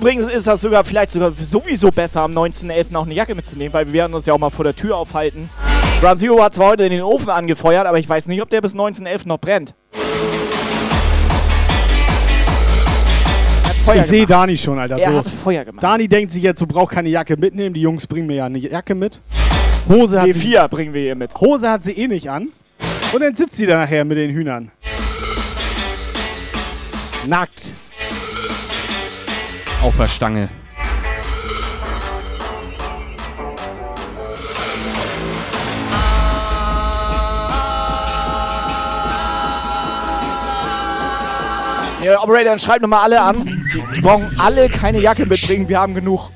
Im 0.00 0.06
Übrigen 0.06 0.30
ist 0.30 0.46
das 0.46 0.62
sogar 0.62 0.82
vielleicht 0.82 1.10
sogar 1.10 1.30
sowieso 1.38 1.90
besser, 1.90 2.22
am 2.22 2.32
19.11. 2.32 2.96
auch 2.96 3.04
eine 3.04 3.12
Jacke 3.12 3.34
mitzunehmen, 3.34 3.74
weil 3.74 3.86
wir 3.86 3.92
werden 3.92 4.14
uns 4.14 4.24
ja 4.24 4.32
auch 4.32 4.38
mal 4.38 4.48
vor 4.48 4.64
der 4.64 4.74
Tür 4.74 4.96
aufhalten. 4.96 5.50
Ground 6.00 6.18
Zero 6.20 6.42
hat 6.42 6.54
zwar 6.54 6.68
heute 6.70 6.88
den 6.88 7.02
Ofen 7.02 7.28
angefeuert, 7.28 7.86
aber 7.86 7.98
ich 7.98 8.08
weiß 8.08 8.26
nicht, 8.28 8.40
ob 8.40 8.48
der 8.48 8.62
bis 8.62 8.74
19.11. 8.74 9.28
noch 9.28 9.36
brennt. 9.36 9.74
Ich 13.94 14.02
sehe. 14.06 14.24
Dani 14.24 14.56
schon, 14.56 14.78
Alter. 14.78 14.98
Er 14.98 15.10
so. 15.10 15.18
hat 15.18 15.28
Feuer 15.28 15.66
gemacht. 15.66 15.84
Dani 15.84 16.08
denkt 16.08 16.32
sich 16.32 16.44
jetzt, 16.44 16.62
du 16.62 16.66
brauchst 16.66 16.94
keine 16.94 17.10
Jacke 17.10 17.36
mitnehmen. 17.36 17.74
Die 17.74 17.82
Jungs 17.82 18.06
bringen 18.06 18.26
mir 18.26 18.36
ja 18.36 18.46
eine 18.46 18.56
Jacke 18.56 18.94
mit. 18.94 19.20
Hose 19.86 20.18
hat 20.18 20.28
Nee, 20.28 20.32
sie, 20.32 20.40
vier 20.40 20.66
bringen 20.68 20.94
wir 20.94 21.02
hier 21.02 21.14
mit. 21.14 21.34
Hose 21.38 21.68
hat 21.68 21.82
sie 21.82 21.92
eh 21.92 22.08
nicht 22.08 22.30
an. 22.30 22.48
Und 23.12 23.22
dann 23.22 23.34
sitzt 23.34 23.56
sie 23.56 23.66
da 23.66 23.76
nachher 23.76 24.06
mit 24.06 24.16
den 24.16 24.30
Hühnern. 24.30 24.70
Nackt. 27.26 27.74
Auf 29.82 29.96
der 29.96 30.06
Stange. 30.06 30.48
Ja, 42.02 42.22
Operator, 42.22 42.58
schreibt 42.58 42.82
nochmal 42.82 43.00
alle 43.00 43.20
an. 43.20 43.66
Die 43.96 44.00
brauchen 44.00 44.38
alle 44.38 44.68
keine 44.68 45.00
Jacke 45.00 45.26
mitbringen, 45.26 45.68
wir 45.68 45.78
haben 45.78 45.94
genug. 45.94 46.30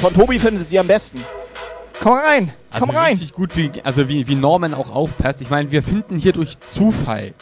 Von 0.00 0.12
Tobi 0.14 0.38
findet 0.38 0.68
sie 0.68 0.78
am 0.78 0.86
besten. 0.86 1.20
Komm 2.02 2.14
rein, 2.14 2.52
Also 2.70 2.86
komm 2.86 2.96
rein. 2.96 3.10
richtig 3.12 3.32
gut, 3.32 3.56
wie, 3.56 3.70
also 3.84 4.08
wie, 4.08 4.26
wie 4.26 4.34
Norman 4.34 4.72
auch 4.74 4.94
aufpasst. 4.94 5.40
Ich 5.42 5.50
meine, 5.50 5.70
wir 5.70 5.82
finden 5.82 6.16
hier 6.16 6.32
durch 6.32 6.58
Zufall, 6.60 7.34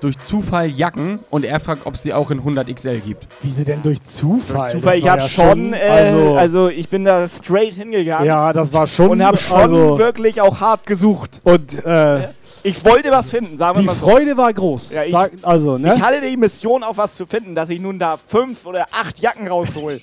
durch 0.00 0.18
Zufall 0.18 0.66
Jacken 0.66 1.20
und 1.30 1.44
er 1.44 1.60
fragt, 1.60 1.86
ob 1.86 1.94
es 1.94 2.02
die 2.02 2.12
auch 2.12 2.32
in 2.32 2.38
100 2.38 2.74
XL 2.74 2.98
gibt. 2.98 3.28
Wie 3.42 3.50
sie 3.50 3.62
denn 3.64 3.80
durch 3.82 4.02
Zufall? 4.02 4.72
Durch 4.72 4.72
Zufall, 4.72 4.92
Das 4.92 4.98
ich 4.98 5.04
war 5.04 5.12
hab 5.12 5.20
ja 5.20 5.28
schon, 5.28 5.72
äh, 5.72 5.78
also, 5.78 6.34
also, 6.34 6.68
ich 6.68 6.88
bin 6.88 7.04
da 7.04 7.28
straight 7.28 7.74
hingegangen. 7.74 8.26
Ja, 8.26 8.52
das 8.52 8.72
war 8.72 8.88
schon, 8.88 9.10
Und 9.10 9.24
hab 9.24 9.38
schon 9.38 9.56
also- 9.56 9.98
wirklich 9.98 10.40
auch 10.40 10.58
hart 10.60 10.84
gesucht. 10.84 11.40
Und 11.44 11.84
äh, 11.86 12.26
Ich 12.64 12.84
wollte 12.84 13.10
was 13.12 13.30
finden, 13.30 13.56
sagen 13.56 13.76
wir 13.76 13.80
die 13.82 13.86
mal 13.86 13.94
so. 13.94 14.06
Freude 14.06 14.36
war 14.36 14.52
groß. 14.52 14.92
Ja, 14.92 15.04
ich- 15.04 15.12
Sag, 15.12 15.30
also, 15.42 15.78
ne? 15.78 15.94
Ich 15.94 16.02
hatte 16.02 16.20
die 16.20 16.36
Mission, 16.36 16.82
auch 16.82 16.96
was 16.96 17.14
zu 17.14 17.26
finden, 17.26 17.54
dass 17.54 17.70
ich 17.70 17.80
nun 17.80 18.00
da 18.00 18.18
fünf 18.26 18.66
oder 18.66 18.86
acht 18.90 19.20
Jacken 19.20 19.46
raushol. 19.46 20.00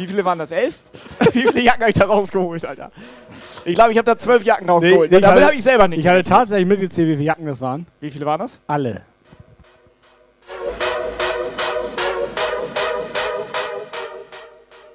Wie 0.00 0.06
viele 0.06 0.24
waren 0.24 0.38
das? 0.38 0.50
Elf? 0.50 0.78
Wie 1.34 1.42
viele 1.46 1.60
Jacken 1.60 1.82
habe 1.82 1.90
ich 1.90 1.98
da 1.98 2.06
rausgeholt, 2.06 2.64
Alter? 2.64 2.90
Ich 3.66 3.74
glaube, 3.74 3.92
ich 3.92 3.98
habe 3.98 4.06
da 4.06 4.16
zwölf 4.16 4.42
Jacken 4.44 4.64
Nee, 4.64 4.70
rausgeholt. 4.72 5.10
nee, 5.10 5.20
Damit 5.20 5.36
hatte- 5.36 5.46
habe 5.48 5.56
ich 5.56 5.62
selber 5.62 5.88
nicht. 5.88 5.98
Ich 5.98 6.06
hatte 6.08 6.24
tatsächlich 6.24 6.66
mitgezählt, 6.66 7.06
wie 7.08 7.12
viele 7.16 7.24
Jacken 7.24 7.44
das 7.44 7.60
waren. 7.60 7.86
Wie 8.00 8.10
viele 8.10 8.24
waren 8.24 8.40
das? 8.40 8.60
Alle. 8.66 9.02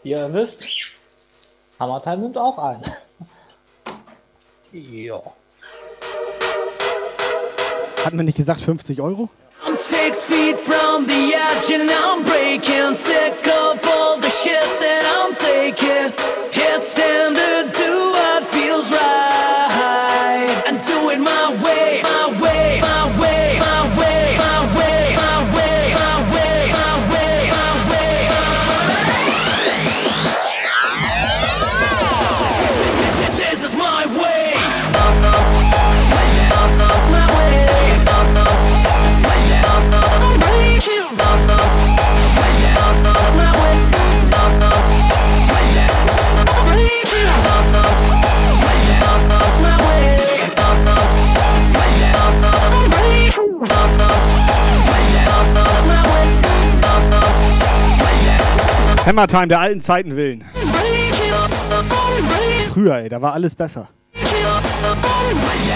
Wie 0.04 0.10
ihr 0.12 0.32
wisst, 0.34 0.64
Hammertime 1.80 2.18
nimmt 2.18 2.38
auch 2.38 2.58
ein. 2.58 2.84
ja. 4.72 5.22
Hatten 8.04 8.18
wir 8.18 8.24
nicht 8.24 8.38
gesagt 8.38 8.62
50 8.62 9.02
Euro? 9.02 9.30
I'm 9.66 9.76
six 9.76 10.24
feet 10.24 10.60
from 10.60 11.08
the 11.08 11.34
edge 11.34 11.72
and 11.72 11.90
I'm 11.90 12.24
breaking 12.24 12.96
sick 12.96 13.48
of 13.48 13.84
all 13.88 14.20
the 14.20 14.30
shit 14.30 14.62
that 14.80 15.04
I'm 15.18 15.34
taking. 15.36 16.14
Time 16.86 17.34
to 17.34 17.72
do 17.76 18.12
what 18.14 18.46
feels 18.46 18.92
right 18.92 20.64
and 20.68 20.78
do 20.86 21.10
it 21.10 21.18
my 21.18 21.50
way, 21.66 22.02
my 22.04 22.28
way, 22.40 22.80
my 22.80 23.04
way, 23.20 23.58
my 23.58 23.82
way, 23.98 24.38
my 24.38 24.60
way, 24.78 24.85
Hammer 59.06 59.28
Time 59.28 59.48
der 59.48 59.60
alten 59.60 59.82
Zeiten 59.82 60.16
willen. 60.16 60.44
Früher, 62.74 62.96
ey, 62.98 63.10
da 63.10 63.22
war 63.22 63.34
alles 63.34 63.56
besser. 63.56 63.88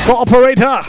Operator! 0.07 0.81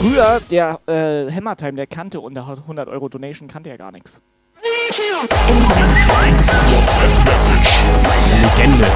Früher, 0.00 0.40
der 0.50 0.78
äh, 0.86 1.30
Hammertime, 1.32 1.74
der 1.74 1.86
kannte 1.86 2.20
unter 2.20 2.46
100 2.46 2.88
Euro 2.88 3.08
Donation, 3.08 3.48
kannte 3.48 3.70
er 3.70 3.78
gar 3.78 3.90
nichts. 3.92 4.20
Legende. 8.42 8.86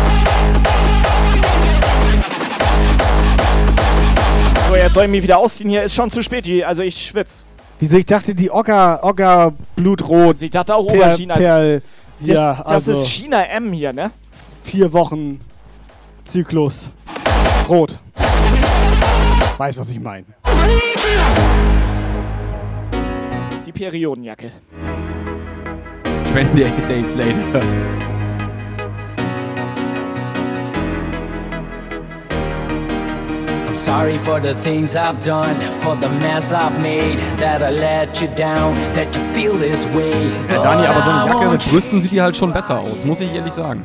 So, 4.68 4.76
jetzt 4.76 4.94
soll 4.94 5.04
ich 5.04 5.10
mich 5.10 5.22
wieder 5.22 5.38
ausziehen. 5.38 5.70
Hier 5.70 5.82
ist 5.82 5.94
schon 5.94 6.10
zu 6.10 6.22
spät. 6.22 6.48
Also 6.64 6.82
ich 6.82 6.96
schwitz. 6.96 7.44
Wieso? 7.80 7.96
Ich 7.96 8.06
dachte, 8.06 8.34
die 8.34 8.50
Ocker, 8.50 9.00
Ocker 9.02 9.52
Blutrot. 9.76 10.40
Ich 10.42 10.50
dachte 10.50 10.74
auch 10.74 10.86
Per- 10.86 10.94
Oberchina. 10.94 11.34
Perl, 11.34 11.82
Das, 12.26 12.36
ja, 12.36 12.54
das 12.54 12.72
also 12.72 12.92
ist 12.92 13.08
China 13.08 13.42
M 13.44 13.72
hier, 13.72 13.92
ne? 13.92 14.10
vier 14.64 14.92
Wochen 14.92 15.40
Zyklus. 16.24 16.90
Rot. 17.68 17.98
Weiß, 19.56 19.78
was 19.78 19.90
ich 19.90 20.00
meine. 20.00 20.26
Die 23.64 23.72
Periodenjacke. 23.72 24.50
28 26.34 26.86
Days 26.86 27.14
Later. 27.14 27.62
I'm 33.74 33.80
sorry 33.80 34.18
for 34.18 34.38
the 34.38 34.54
things 34.62 34.94
I've 34.94 35.18
done, 35.18 35.56
for 35.82 35.96
the 35.96 36.08
mess 36.08 36.52
I've 36.52 36.80
made, 36.80 37.18
that 37.38 37.60
I 37.60 37.70
let 37.70 38.22
you 38.22 38.28
down, 38.36 38.76
that 38.94 39.12
you 39.16 39.20
feel 39.34 39.58
this 39.58 39.84
way. 39.88 40.30
Ja, 40.48 40.62
Dani, 40.62 40.86
aber 40.86 41.02
so 41.02 41.10
eine 41.10 41.28
Jacke 41.28 41.50
mit 41.50 41.68
Brüsten 41.68 42.00
sieht 42.00 42.12
die 42.12 42.22
halt 42.22 42.36
schon 42.36 42.52
besser 42.52 42.78
aus, 42.78 43.04
muss 43.04 43.20
ich 43.20 43.34
ehrlich 43.34 43.52
sagen. 43.52 43.84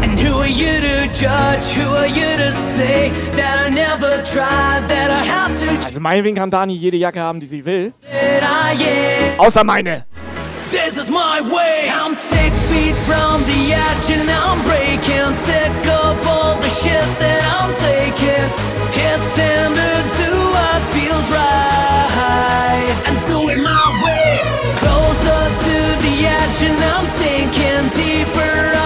And 0.00 0.16
who 0.16 0.38
are 0.38 0.46
you 0.46 0.78
to 0.78 1.08
judge? 1.12 1.74
Who 1.74 1.92
are 1.92 2.06
you 2.06 2.36
to 2.36 2.52
say 2.52 3.10
that 3.32 3.66
I 3.66 3.70
never 3.74 4.22
tried, 4.22 4.88
that 4.88 5.10
I 5.10 5.28
have 5.28 5.56
to 5.56 5.70
Also 5.84 5.98
meinetwegen 5.98 6.36
kann 6.36 6.52
Dani 6.52 6.74
jede 6.74 6.98
Jacke 6.98 7.18
haben, 7.18 7.40
die 7.40 7.46
sie 7.46 7.64
will. 7.64 7.92
Außer 9.38 9.64
meine. 9.64 10.04
This 10.70 10.98
is 10.98 11.08
my 11.10 11.40
way. 11.40 11.88
I'm 11.90 12.14
six 12.14 12.52
feet 12.68 12.94
from 13.08 13.40
the 13.44 13.72
edge 13.72 14.10
and 14.10 14.28
I'm 14.28 14.62
breaking. 14.64 15.34
Sick 15.36 15.72
of 15.88 16.26
all 16.26 16.56
the 16.60 16.68
shit 16.68 17.08
that 17.24 17.40
I'm 17.56 17.72
taking. 17.88 18.48
It's 18.92 19.32
time 19.32 19.72
to 19.72 19.92
do 20.20 20.32
what 20.52 20.80
feels 20.92 21.28
right 21.32 22.92
and 23.08 23.16
do 23.24 23.48
it 23.48 23.60
my 23.64 23.86
way. 24.04 24.40
Closer 24.76 25.42
to 25.64 25.76
the 26.04 26.16
edge 26.36 26.60
and 26.68 26.78
I'm 26.92 27.06
sinking 27.16 27.84
deeper 27.96 28.77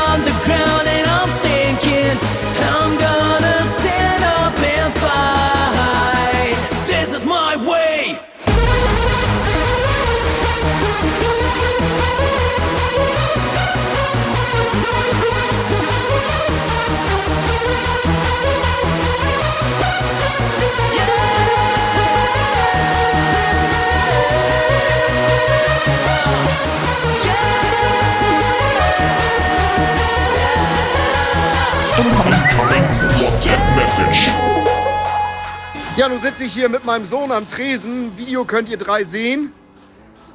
Ja, 35.96 36.08
nun 36.08 36.22
sitze 36.22 36.44
ich 36.44 36.52
hier 36.54 36.68
mit 36.68 36.84
meinem 36.84 37.04
Sohn 37.04 37.30
am 37.30 37.46
Tresen. 37.46 38.16
Video 38.16 38.44
könnt 38.44 38.68
ihr 38.68 38.78
drei 38.78 39.04
sehen. 39.04 39.52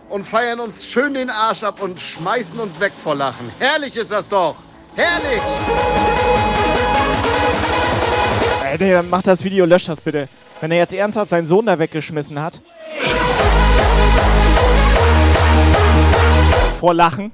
Und 0.10 0.26
feiern 0.26 0.60
uns 0.60 0.86
schön 0.86 1.16
den 1.16 1.30
Arsch 1.30 1.64
ab 1.64 1.82
und 1.82 2.00
schmeißen 2.00 2.60
uns 2.60 2.80
weg 2.80 2.94
vor 3.04 3.16
Lachen. 3.16 3.52
Herrlich 3.60 3.98
ist 3.98 4.12
das 4.12 4.30
doch. 4.30 4.56
Herrlich. 4.96 5.42
Ey, 8.64 8.78
nee, 8.80 8.92
dann 8.92 9.10
mach 9.10 9.22
das 9.24 9.44
Video, 9.44 9.66
lösch 9.66 9.86
das 9.86 10.00
bitte. 10.00 10.30
Wenn 10.62 10.72
er 10.72 10.78
jetzt 10.78 10.94
ernsthaft 10.94 11.30
seinen 11.30 11.48
Sohn 11.48 11.66
da 11.66 11.78
weggeschmissen 11.78 12.40
hat. 12.40 12.62
Vor 16.80 16.94
Lachen. 16.94 17.34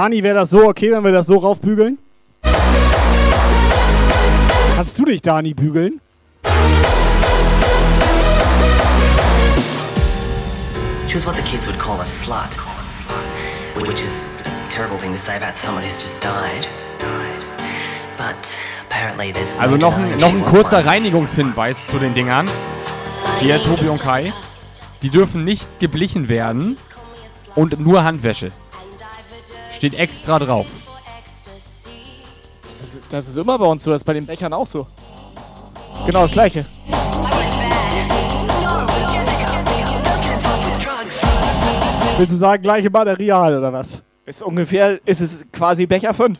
Dani, 0.00 0.22
wäre 0.22 0.36
das 0.36 0.48
so 0.48 0.66
okay, 0.66 0.90
wenn 0.92 1.04
wir 1.04 1.12
das 1.12 1.26
so 1.26 1.36
raufbügeln? 1.36 1.98
Kannst 4.74 4.98
du 4.98 5.04
dich, 5.04 5.20
Dani, 5.20 5.52
bügeln? 5.52 6.00
She 11.06 11.16
was 11.16 11.26
what 11.26 11.36
the 11.36 11.42
kids 11.42 11.66
would 11.66 11.78
call 11.78 12.00
a 12.00 12.06
slut, 12.06 12.56
which 13.76 14.00
is 14.00 14.22
a 14.46 14.68
terrible 14.70 14.96
thing 14.96 15.12
to 15.12 15.18
say 15.18 15.36
about 15.36 15.58
someone 15.58 15.84
who's 15.84 15.98
just 15.98 16.22
died. 16.22 16.66
But 18.16 18.56
apparently 18.88 19.34
there's 19.34 19.58
Also 19.58 19.76
no 19.76 19.90
noch 19.90 19.98
ein, 19.98 20.16
noch 20.16 20.32
ein 20.32 20.46
kurzer. 20.46 20.86
Reinigungshinweis 20.86 21.88
zu 21.88 21.98
den 21.98 22.14
Dingern. 22.14 22.48
Hier, 23.40 23.62
Tobi 23.62 23.90
und 23.90 24.00
Kai. 24.00 24.32
Die 25.02 25.10
dürfen 25.10 25.44
nicht 25.44 25.78
geblichen 25.78 26.30
werden 26.30 26.78
und 27.54 27.78
nur 27.80 28.02
Handwäsche. 28.02 28.50
Steht 29.70 29.94
extra 29.94 30.38
drauf. 30.38 30.66
Das 32.68 32.94
ist, 32.94 33.02
das 33.10 33.28
ist 33.28 33.36
immer 33.36 33.58
bei 33.58 33.66
uns 33.66 33.84
so, 33.84 33.90
das 33.90 34.02
ist 34.02 34.04
bei 34.04 34.14
den 34.14 34.26
Bechern 34.26 34.52
auch 34.52 34.66
so. 34.66 34.86
Genau 36.06 36.22
das 36.22 36.32
gleiche. 36.32 36.64
Willst 42.18 42.32
du 42.32 42.36
sagen, 42.36 42.62
gleiche 42.62 42.90
Material 42.90 43.58
oder 43.58 43.72
was? 43.72 44.02
Ist 44.26 44.42
ungefähr, 44.42 45.00
ist 45.06 45.20
es 45.20 45.46
quasi 45.50 45.86
Becher 45.86 46.12
5. 46.12 46.38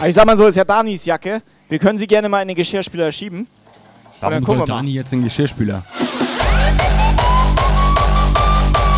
Aber 0.00 0.08
ich 0.08 0.14
sag 0.14 0.24
mal 0.24 0.34
so, 0.34 0.46
ist 0.46 0.54
ja 0.54 0.64
Danis 0.64 1.04
Jacke. 1.04 1.42
Wir 1.68 1.78
können 1.78 1.98
sie 1.98 2.06
gerne 2.06 2.26
mal 2.30 2.40
in 2.40 2.48
den 2.48 2.56
Geschirrspüler 2.56 3.12
schieben. 3.12 3.46
Warum 4.20 4.42
dann 4.42 4.44
soll. 4.44 4.66
Dani 4.66 4.92
jetzt 4.92 5.12
den 5.12 5.22
Geschirrspüler? 5.22 5.82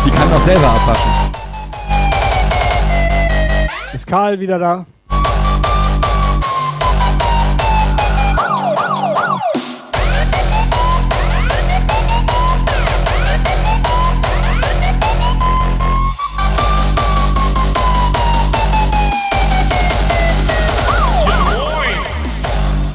Die 0.05 0.11
kann 0.11 0.31
doch 0.31 0.41
selber 0.45 0.69
abwaschen. 0.69 1.11
Ist 3.93 4.07
Karl 4.07 4.39
wieder 4.39 4.57
da? 4.57 4.85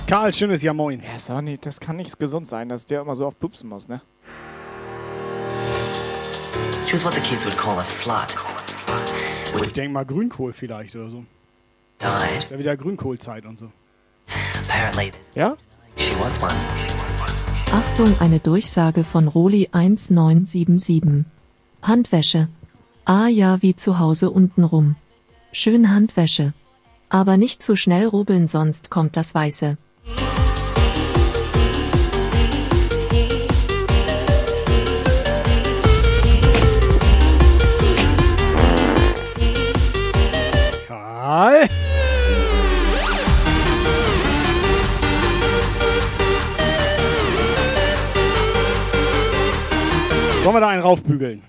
Karl, 0.09 0.33
schönes 0.33 0.63
Ja 0.63 0.73
Moin. 0.73 1.03
Ja, 1.29 1.43
nicht, 1.43 1.67
das 1.67 1.81
kann 1.81 1.97
nicht 1.97 2.19
gesund 2.19 2.47
sein, 2.49 2.71
dass 2.71 2.87
der 2.87 3.03
immer 3.03 3.15
so 3.15 3.27
oft 3.27 3.39
pupsen 3.39 3.69
muss, 3.69 3.89
ne? 3.89 4.01
she 6.87 6.95
was 6.95 7.05
what 7.05 7.13
the 7.13 7.21
kids 7.21 7.45
would 7.45 7.59
call 7.59 7.79
a 7.79 7.85
slut, 7.85 8.35
Ich 9.63 9.73
denke 9.75 9.93
mal 9.93 10.07
Grünkohl 10.07 10.55
vielleicht 10.55 10.97
oder 10.97 11.11
so. 11.11 11.25
died. 12.01 12.39
Ist 12.45 12.51
ja 12.51 12.59
wieder 12.59 12.77
Grünkohlzeit 12.79 13.45
und 13.45 13.59
so. 13.59 13.71
Apparently 14.67 15.13
Ja? 15.35 15.59
she 15.97 16.13
was 16.19 16.41
one. 16.41 16.55
Achtung, 17.71 18.15
eine 18.21 18.39
Durchsage 18.39 19.05
von 19.05 19.29
Roli 19.29 19.69
1977. 19.73 21.27
Handwäsche. 21.83 22.49
Ah 23.05 23.29
ja, 23.29 23.61
wie 23.61 23.77
zu 23.77 23.99
Hause 23.99 24.31
untenrum. 24.31 24.97
Schön 25.53 25.91
Handwäsche. 25.95 26.55
Aber 27.11 27.37
nicht 27.37 27.63
zu 27.63 27.77
schnell 27.77 28.07
rubbeln, 28.07 28.49
sonst 28.49 28.89
kommt 28.91 29.19
das 29.19 29.35
Weiße. 29.35 29.77
Karl? 41.39 41.69
Wollen 50.43 50.57
wir 50.57 50.61
da 50.61 50.69
einen 50.69 50.83
raufbügeln? 50.83 51.43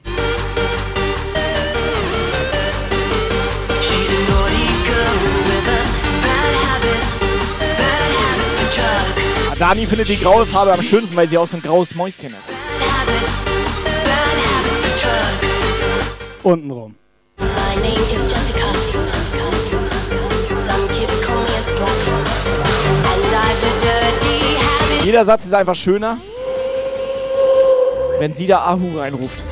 Ah, 9.49 9.55
Dani 9.57 9.87
findet 9.87 10.09
die 10.09 10.19
graue 10.19 10.45
Farbe 10.45 10.71
am 10.71 10.83
schönsten, 10.83 11.15
weil 11.15 11.27
sie 11.27 11.39
auch 11.39 11.47
so 11.47 11.57
ein 11.57 11.63
graues 11.63 11.95
Mäuschen 11.95 12.29
ist. 12.29 12.37
Untenrum. 16.43 16.95
Name 17.39 17.93
is 17.93 18.23
Jessica. 18.23 18.38
Jeder 25.09 25.25
Satz 25.25 25.43
ist 25.43 25.55
einfach 25.55 25.73
schöner, 25.73 26.19
wenn 28.19 28.35
sie 28.35 28.45
da 28.45 28.59
Ahu 28.59 28.99
reinruft. 28.99 29.43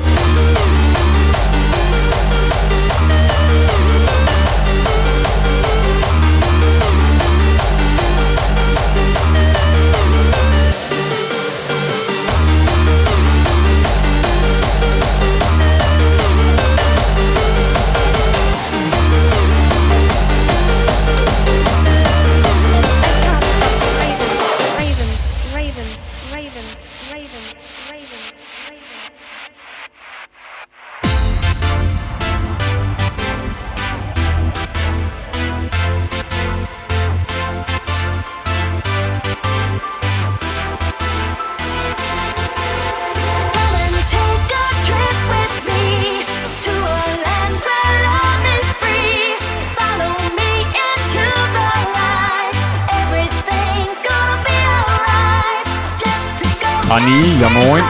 Ja 57.48 57.54
moin. 57.54 57.84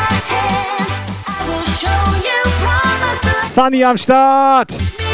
Sunny 3.55 3.83
am 3.83 3.97
Start! 3.97 5.06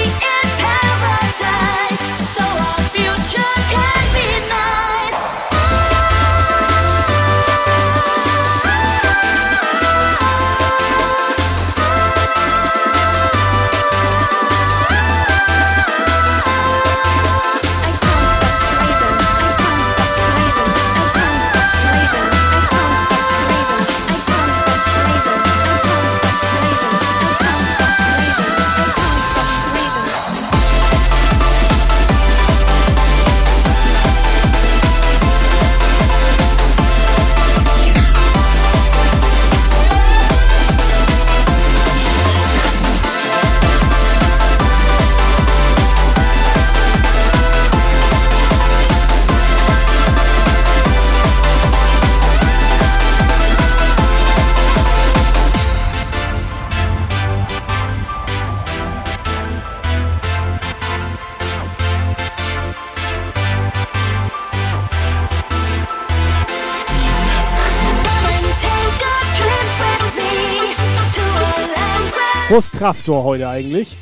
Frustraftor 72.84 73.24
heute 73.24 73.48
eigentlich. 73.48 73.96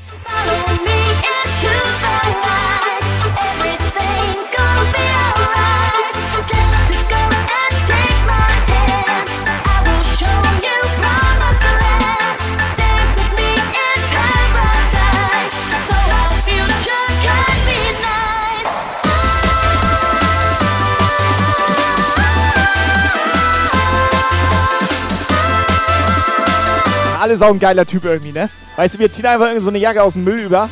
Alles 27.31 27.43
auch 27.43 27.51
ein 27.51 27.59
geiler 27.59 27.85
Typ 27.85 28.03
irgendwie, 28.03 28.33
ne? 28.33 28.49
Weißt 28.75 28.95
du, 28.95 28.99
wir 28.99 29.09
ziehen 29.09 29.25
einfach 29.25 29.47
so 29.59 29.69
eine 29.69 29.77
Jacke 29.77 30.03
aus 30.03 30.15
dem 30.15 30.25
Müll 30.25 30.39
über 30.39 30.69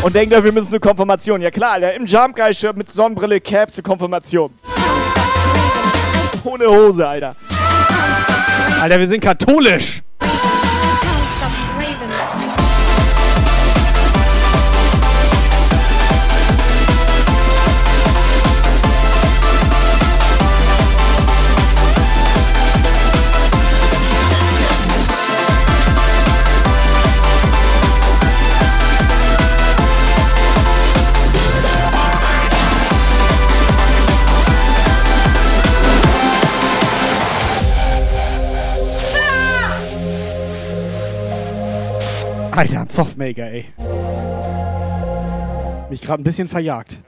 und 0.00 0.14
denken, 0.14 0.42
wir 0.42 0.50
müssen 0.50 0.68
eine 0.68 0.80
Konfirmation. 0.80 1.42
Ja 1.42 1.50
klar, 1.50 1.72
Alter, 1.72 1.92
im 1.92 2.06
Jump 2.06 2.36
Guy 2.36 2.54
Shirt 2.54 2.74
mit 2.74 2.90
Sonnenbrille, 2.90 3.38
Cap 3.38 3.70
zur 3.70 3.84
Konfirmation. 3.84 4.50
Ohne 6.42 6.66
Hose, 6.68 7.06
Alter. 7.06 7.36
Alter, 8.80 8.98
wir 8.98 9.08
sind 9.08 9.20
katholisch. 9.20 10.03
Alter, 42.56 42.82
ein 42.82 42.88
Softmaker, 42.88 43.50
ey. 43.50 43.64
Mich 45.90 46.00
gerade 46.00 46.22
ein 46.22 46.24
bisschen 46.24 46.46
verjagt. 46.46 47.00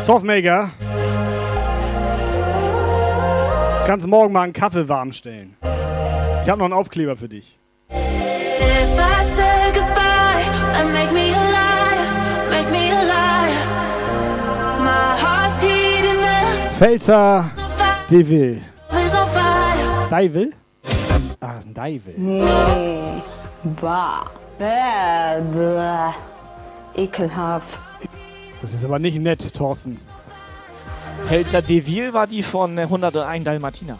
Softmaker. 0.00 0.70
Kannst 3.86 4.06
morgen 4.06 4.32
mal 4.32 4.42
einen 4.42 4.52
Kaffee 4.52 4.88
warm 4.88 5.12
stellen. 5.12 5.56
Ich 5.62 6.48
habe 6.48 6.58
noch 6.58 6.64
einen 6.66 6.74
Aufkleber 6.74 7.16
für 7.16 7.28
dich. 7.28 7.58
If 7.90 8.98
I 8.98 9.24
say 9.24 9.72
goodbye, 9.74 10.42
then 10.72 10.92
make 10.92 11.12
me 11.12 11.34
alive, 11.34 12.50
make 12.50 12.70
me 12.70 12.92
alive. 12.92 13.54
My 14.80 15.16
heart's 15.20 15.60
heating 15.60 16.22
up, 16.22 16.72
Pfälzer 16.78 17.50
Devil. 18.10 18.62
Devil? 20.10 20.52
Ah, 21.40 21.58
ist 21.58 21.66
ein 21.66 21.74
Devil. 21.74 22.14
Nee. 22.16 23.22
Bah. 23.80 24.24
Bäh, 24.58 25.40
bäh. 25.52 26.12
Ekelhaft. 27.02 27.78
Das 28.60 28.74
ist 28.74 28.84
aber 28.84 28.98
nicht 28.98 29.18
nett, 29.18 29.54
Thorsten. 29.54 29.98
Pelzer 31.28 31.62
Deville 31.62 32.12
war 32.12 32.26
die 32.26 32.42
von 32.42 32.76
äh, 32.76 32.82
101 32.82 33.44
Dalmatiner. 33.44 33.98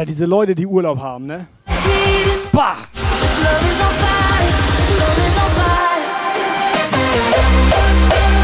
Alter, 0.00 0.12
diese 0.12 0.24
Leute, 0.24 0.54
die 0.54 0.66
Urlaub 0.66 0.98
haben, 0.98 1.26
ne? 1.26 1.46
Bah! 2.52 2.76
Love 2.94 3.70
is 3.70 3.80
on 3.80 3.92
fire, 4.00 4.48
love 4.98 5.18
is 5.18 5.36
on 5.36 5.50
fire. 8.30 8.39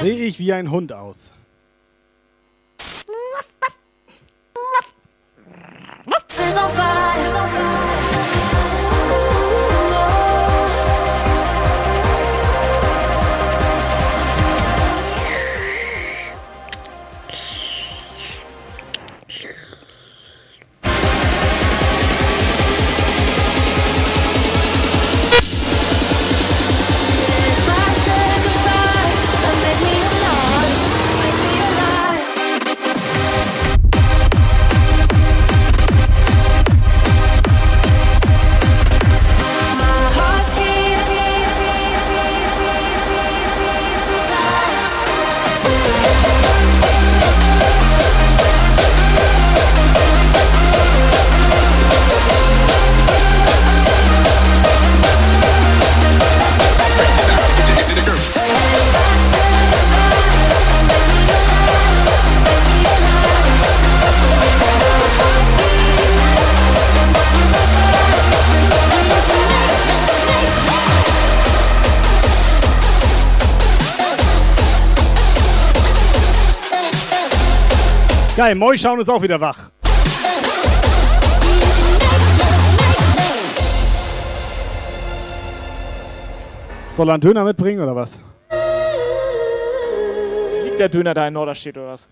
Sehe 0.00 0.24
ich 0.24 0.38
wie 0.38 0.52
ein 0.52 0.70
Hund 0.70 0.92
aus. 0.92 1.32
Is 6.48 6.56
on 6.56 6.70
fire. 6.70 7.07
Geil, 78.48 78.54
Moischauen 78.54 78.98
ist 78.98 79.10
auch 79.10 79.20
wieder 79.20 79.38
wach. 79.38 79.70
Soll 86.92 87.10
er 87.10 87.12
einen 87.12 87.20
Döner 87.20 87.44
mitbringen 87.44 87.82
oder 87.82 87.94
was? 87.94 88.22
Liegt 90.64 90.80
der 90.80 90.88
Döner 90.88 91.12
da 91.12 91.28
in 91.28 91.34
Norderstedt 91.34 91.76
oder 91.76 91.88
was? 91.88 92.08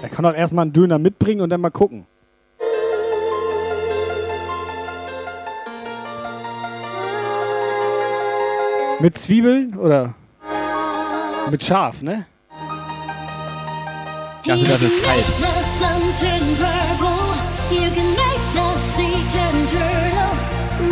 Er 0.00 0.08
kann 0.10 0.22
doch 0.22 0.32
erstmal 0.32 0.62
einen 0.62 0.72
Döner 0.72 1.00
mitbringen 1.00 1.40
und 1.40 1.50
dann 1.50 1.60
mal 1.60 1.70
gucken. 1.70 2.06
Mit 9.00 9.18
Zwiebeln 9.18 9.76
oder 9.76 10.14
mit 11.50 11.64
Schaf, 11.64 12.00
ne? 12.00 12.26
Ich 14.46 14.50
dachte, 14.50 14.64
das 14.64 14.82
ist 14.82 15.02
kalt. 15.02 15.24
The 15.24 15.54
sun 15.78 16.02
turn 16.20 16.56
purple. 16.56 17.32
You 17.70 17.90
can 17.90 18.10
make 18.10 18.42
the 18.52 18.78
sea 18.78 19.24
turn 19.30 19.66
turtle. 19.66 20.36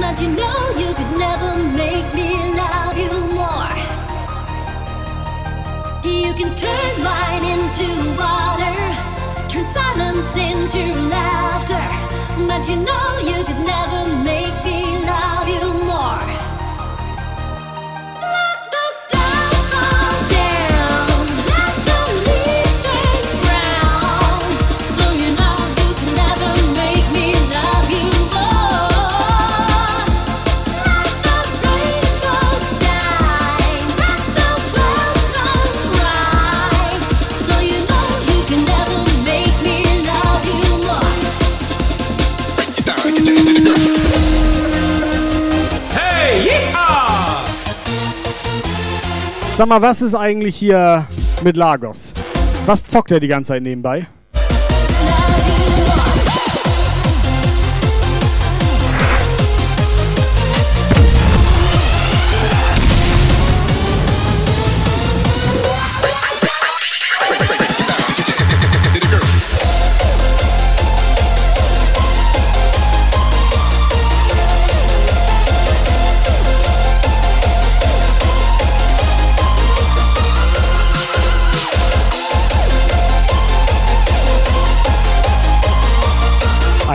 But 0.00 0.18
you 0.22 0.28
know 0.28 0.70
you 0.78 0.94
could 0.94 1.18
never 1.18 1.56
make 1.56 2.14
me 2.14 2.54
love 2.56 2.96
you 2.96 3.10
more. 3.34 3.68
You 6.02 6.32
can 6.32 6.54
turn 6.56 7.04
wine 7.04 7.44
into 7.44 7.88
water. 8.16 8.74
Turn 9.50 9.66
silence 9.66 10.34
into 10.34 10.98
laughter. 11.10 11.84
But 12.48 12.66
you 12.66 12.76
know 12.76 13.18
you 13.18 13.44
could 13.44 13.66
never 13.66 14.08
make 14.24 14.41
Sag 49.54 49.68
mal, 49.68 49.82
was 49.82 50.00
ist 50.00 50.14
eigentlich 50.14 50.56
hier 50.56 51.06
mit 51.44 51.58
Lagos? 51.58 52.14
Was 52.64 52.86
zockt 52.86 53.12
er 53.12 53.20
die 53.20 53.28
ganze 53.28 53.48
Zeit 53.48 53.62
nebenbei? 53.62 54.06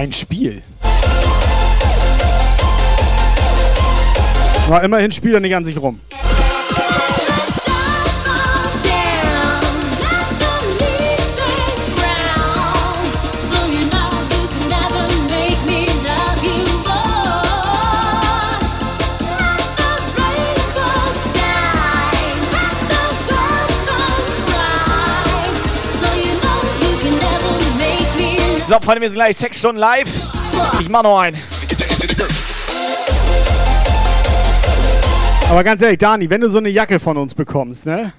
Ein 0.08 0.14
Spiel. 0.14 0.62
Aber 4.68 4.82
immerhin 4.82 5.12
spielt 5.12 5.34
er 5.34 5.42
nicht 5.42 5.54
an 5.54 5.66
sich 5.66 5.78
rum. 5.78 6.00
Freunde, 28.88 29.02
wir 29.02 29.10
sind 29.10 29.18
gleich 29.18 29.36
sechs 29.36 29.60
Stunden 29.60 29.82
live. 29.82 30.08
Ich 30.80 30.88
mach 30.88 31.04
noch 31.04 31.20
einen. 31.20 31.38
Aber 35.50 35.62
ganz 35.62 35.82
ehrlich, 35.82 35.98
Dani, 35.98 36.30
wenn 36.30 36.40
du 36.40 36.50
so 36.50 36.60
eine 36.60 36.70
Jacke 36.70 36.98
von 36.98 37.18
uns 37.18 37.36
bekommst, 37.36 37.86
ne? 37.86 38.14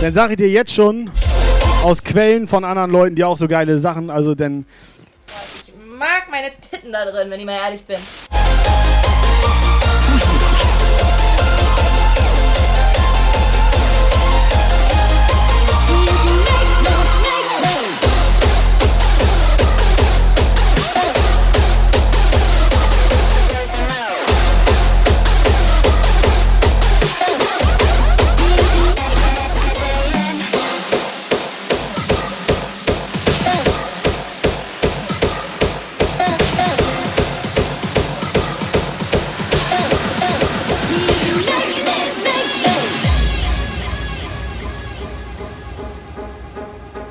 Dann 0.00 0.14
sage 0.14 0.32
ich 0.32 0.36
dir 0.38 0.48
jetzt 0.48 0.72
schon 0.72 1.10
aus 1.84 2.02
Quellen 2.02 2.48
von 2.48 2.64
anderen 2.64 2.90
Leuten, 2.90 3.14
die 3.14 3.22
auch 3.22 3.36
so 3.36 3.46
geile 3.46 3.78
Sachen, 3.78 4.08
also 4.08 4.34
denn 4.34 4.64
Ich 5.66 5.74
mag 5.98 6.30
meine 6.30 6.52
Titten 6.70 6.90
da 6.90 7.04
drin, 7.04 7.30
wenn 7.30 7.40
ich 7.40 7.44
mal 7.44 7.58
ehrlich 7.62 7.82
bin. 7.82 7.98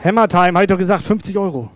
Hammer 0.04 0.30
Time, 0.30 0.54
hab 0.54 0.62
ich 0.62 0.68
doch 0.68 0.78
gesagt, 0.78 1.04
50 1.04 1.38
Euro. 1.38 1.70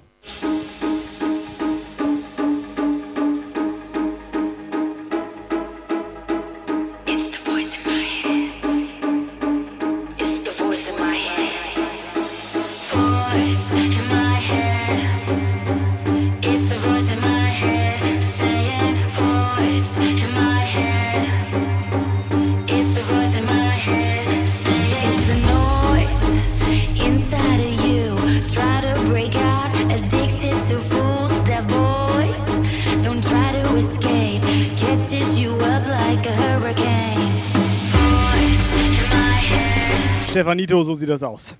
Stefanito, 40.53 40.83
so 40.83 40.93
sieht 40.93 41.09
das 41.09 41.23
aus. 41.23 41.55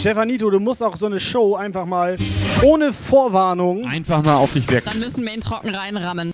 Stefanito, 0.00 0.48
du 0.48 0.60
musst 0.60 0.82
auch 0.82 0.96
so 0.96 1.06
eine 1.06 1.20
Show 1.20 1.56
einfach 1.56 1.84
mal 1.84 2.16
ohne 2.62 2.92
Vorwarnung 2.92 3.86
Einfach 3.86 4.22
mal 4.22 4.36
auf 4.36 4.52
dich 4.52 4.70
weg. 4.70 4.84
Dann 4.84 4.98
müssen 4.98 5.24
wir 5.24 5.34
ihn 5.34 5.40
trocken 5.40 5.74
reinrammen. 5.74 6.33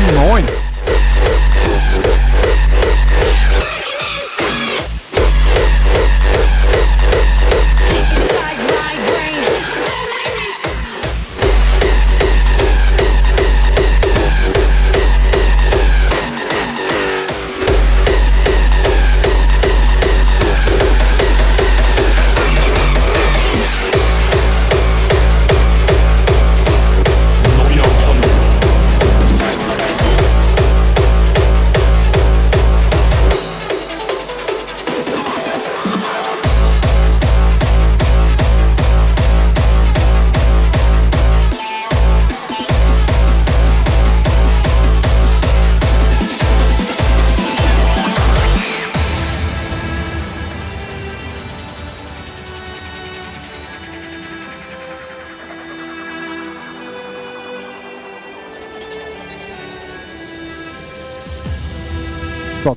neun. 0.00 0.69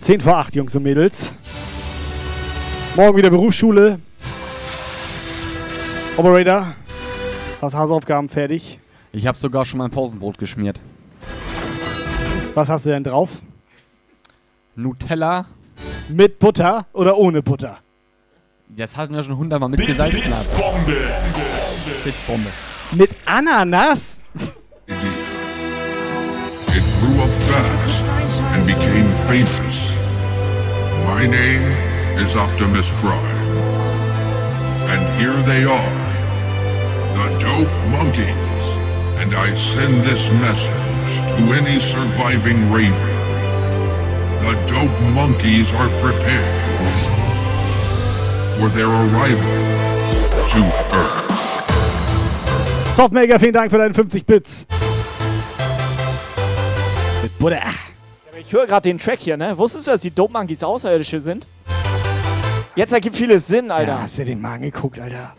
10 0.04 0.20
vor 0.20 0.36
8, 0.36 0.56
Jungs 0.58 0.76
und 0.76 0.84
Mädels. 0.84 1.32
Morgen 2.98 3.18
wieder 3.18 3.30
Berufsschule. 3.30 4.00
Operator, 6.18 6.76
hast 7.62 7.74
Hausaufgaben 7.74 8.28
fertig? 8.28 8.80
Ich 9.14 9.26
habe 9.26 9.38
sogar 9.38 9.64
schon 9.64 9.78
mein 9.78 9.92
Pausenbrot 9.92 10.38
geschmiert. 10.38 10.82
Was 12.54 12.68
hast 12.68 12.86
du 12.86 12.90
denn 12.90 13.06
drauf? 13.06 13.30
Nutella. 14.76 15.46
Mit 16.10 16.38
Butter 16.38 16.86
oder 16.92 17.18
ohne 17.18 17.42
Butter? 17.42 17.80
Das 18.68 18.98
hatten 18.98 19.14
wir 19.14 19.24
schon 19.24 19.38
hundertmal 19.38 19.70
mit 19.70 19.86
gesalzen. 19.86 20.20
Blitzbombe. 20.20 20.98
Blitzbombe. 22.04 22.50
Mit 22.92 23.12
Ananas? 23.26 24.22
It 24.36 25.00
grew 27.00 27.22
up 27.24 27.30
fast 27.30 28.23
became 28.66 29.10
famous. 29.28 29.92
My 31.06 31.28
name 31.28 31.64
is 32.18 32.36
Optimus 32.36 32.92
Prime. 33.02 33.44
And 34.92 35.02
here 35.20 35.40
they 35.44 35.64
are, 35.64 35.96
the 37.18 37.28
Dope 37.40 37.76
Monkeys. 37.92 38.66
And 39.20 39.34
I 39.36 39.54
send 39.54 39.94
this 40.06 40.32
message 40.42 41.14
to 41.38 41.44
any 41.60 41.80
surviving 41.80 42.72
Raven. 42.72 43.14
The 44.44 44.56
Dope 44.68 45.00
Monkeys 45.14 45.74
are 45.74 45.90
prepared 46.02 46.64
for 48.58 48.70
their 48.70 48.88
arrival 48.88 49.54
to 50.52 50.60
Earth. 50.96 51.64
Softmaker, 52.96 53.40
vielen 53.40 53.54
Dank 53.54 53.72
für 53.72 53.78
deine 53.78 53.94
50 53.94 54.26
Bits. 54.26 54.68
Mit 57.22 57.40
Butter. 57.40 57.83
Ich 58.54 58.60
höre 58.60 58.68
gerade 58.68 58.88
den 58.88 59.00
Track 59.00 59.20
hier, 59.20 59.36
ne? 59.36 59.58
Wusstest 59.58 59.88
du, 59.88 59.92
dass 59.94 60.02
die 60.02 60.12
Dope 60.12 60.32
Monkeys 60.32 60.64
Außerirdische 60.64 61.20
sind? 61.20 61.48
Jetzt 62.76 62.94
ergibt 62.94 63.16
vieles 63.16 63.48
Sinn, 63.48 63.72
Alter. 63.72 63.94
Ja, 63.94 64.02
hast 64.04 64.20
du 64.20 64.26
den 64.26 64.40
mal 64.42 64.54
angeguckt, 64.54 65.00
Alter? 65.00 65.34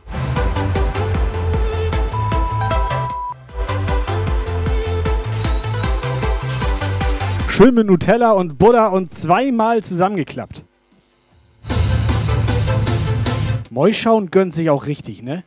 Schön 7.48 7.74
mit 7.76 7.86
Nutella 7.86 8.32
und 8.32 8.58
Butter 8.58 8.90
und 8.90 9.12
zweimal 9.12 9.84
zusammengeklappt. 9.84 10.64
Mäuschauen 13.70 14.32
gönnt 14.32 14.56
sich 14.56 14.70
auch 14.70 14.86
richtig, 14.86 15.22
ne? 15.22 15.44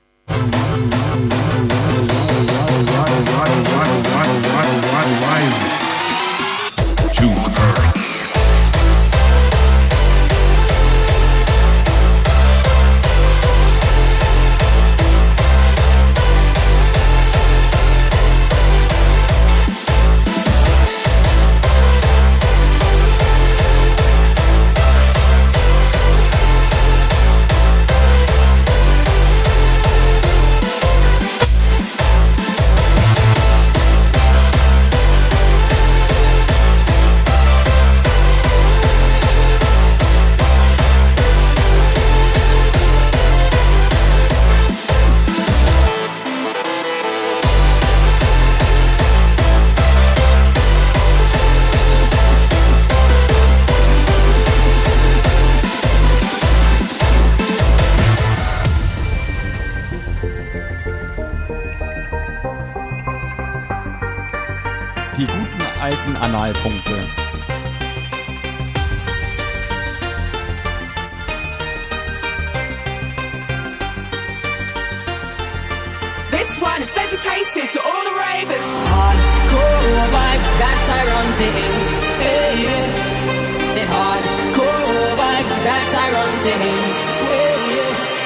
This 76.38 76.54
one 76.60 76.82
is 76.84 76.94
dedicated 76.94 77.72
to 77.72 77.80
all 77.82 78.04
the 78.06 78.14
ravers. 78.14 78.70
Hardcore 78.94 80.06
vibes 80.14 80.48
that 80.62 80.78
Tyrone 80.86 81.34
Timmins. 81.34 81.90
Hey, 82.22 82.62
yeah. 82.62 83.72
Said 83.74 83.90
hardcore 83.90 85.18
vibes 85.18 85.52
that 85.66 85.84
Tyrone 85.90 86.38
Timmins. 86.46 86.94
Hey, 87.26 87.58
yeah. 87.74 88.18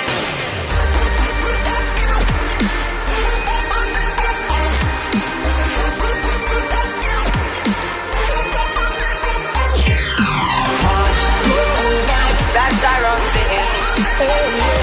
Hardcore 10.83 12.01
vibes 12.11 12.41
that 12.55 12.71
Tyrone 12.83 13.25
Timmins. 13.31 14.07
Hey, 14.19 14.57
yeah. 14.57 14.80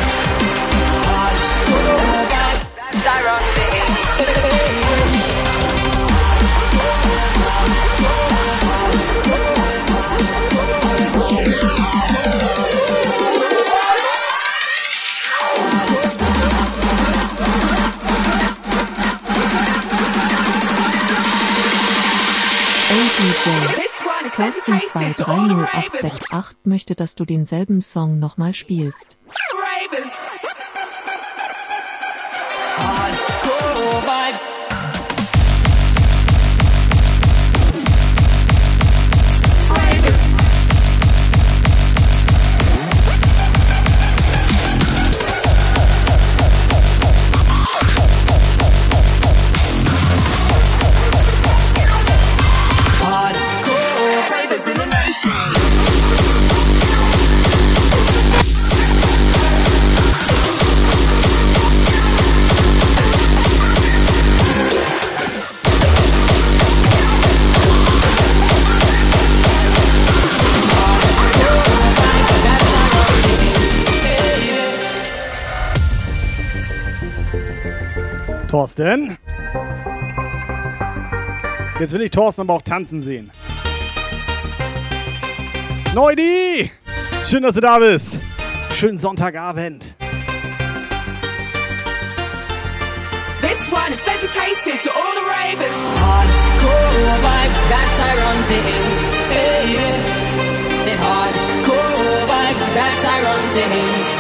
Thorsten230868 24.39 26.55
möchte, 26.63 26.95
dass 26.95 27.17
du 27.17 27.25
denselben 27.25 27.81
Song 27.81 28.21
nochmal 28.21 28.55
spielst. 28.55 29.19
Hardcore 32.77 34.03
vibes. 34.05 34.48
Thorsten. 78.79 79.19
Jetzt 81.81 81.93
will 81.93 82.03
ich 82.03 82.11
Thorsten 82.11 82.43
aber 82.43 82.55
auch 82.55 82.63
tanzen 82.63 83.03
sehen. 83.03 83.31
Neudi! 85.95 86.71
Schön, 87.27 87.43
dass 87.43 87.55
du 87.55 87.61
da 87.61 87.79
bist. 87.79 88.19
Schönen 88.77 88.99
Sonntagabend. 88.99 89.97
This 93.41 93.69
one 93.73 93.93
is 93.93 94.05
dedicated 94.05 94.81
to 94.83 94.91
all 94.91 95.13
the 95.13 95.27
ravers. 95.27 95.79
Hardcore 95.99 97.19
vibes 97.19 97.59
that 97.71 97.89
Tyrone 97.99 98.45
Timmins. 98.45 99.03
Hey, 99.29 99.75
yeah. 99.75 100.83
Said 100.83 100.99
hardcore 100.99 102.27
vibes 102.29 102.75
that 102.75 102.95
Tyrone 103.03 103.51
Timmins. 103.51 104.18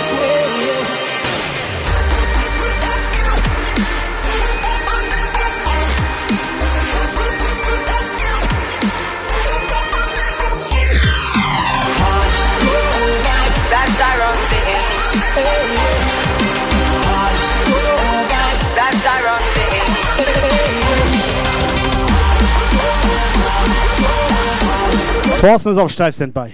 Thorsten 25.41 25.71
ist 25.71 25.79
auf 25.79 25.91
Steif-Standby. 25.93 26.51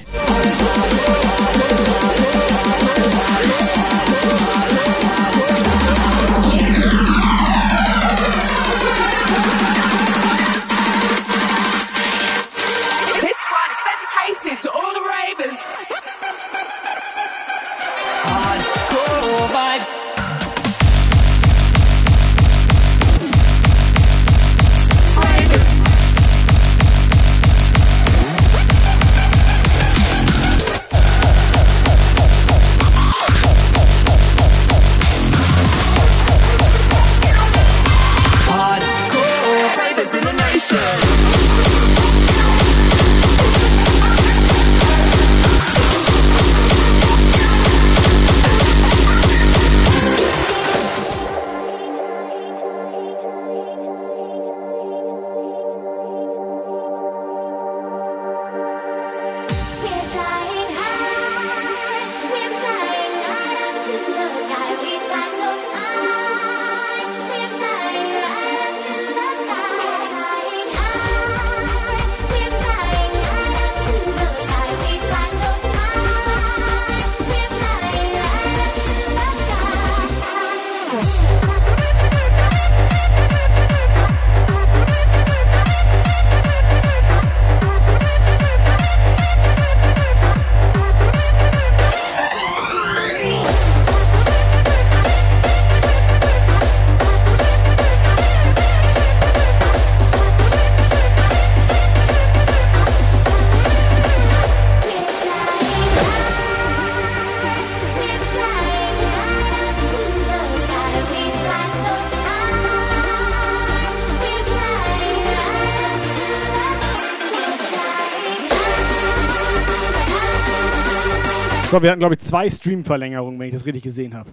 So, 121.75 121.83
wir 121.83 121.91
hatten, 121.91 121.99
glaube 121.99 122.15
ich, 122.15 122.21
zwei 122.21 122.49
Stream-Verlängerungen, 122.49 123.37
wenn 123.41 123.49
ich 123.49 123.55
das 123.55 123.67
richtig 123.67 123.83
gesehen 123.83 124.15
habe. 124.15 124.31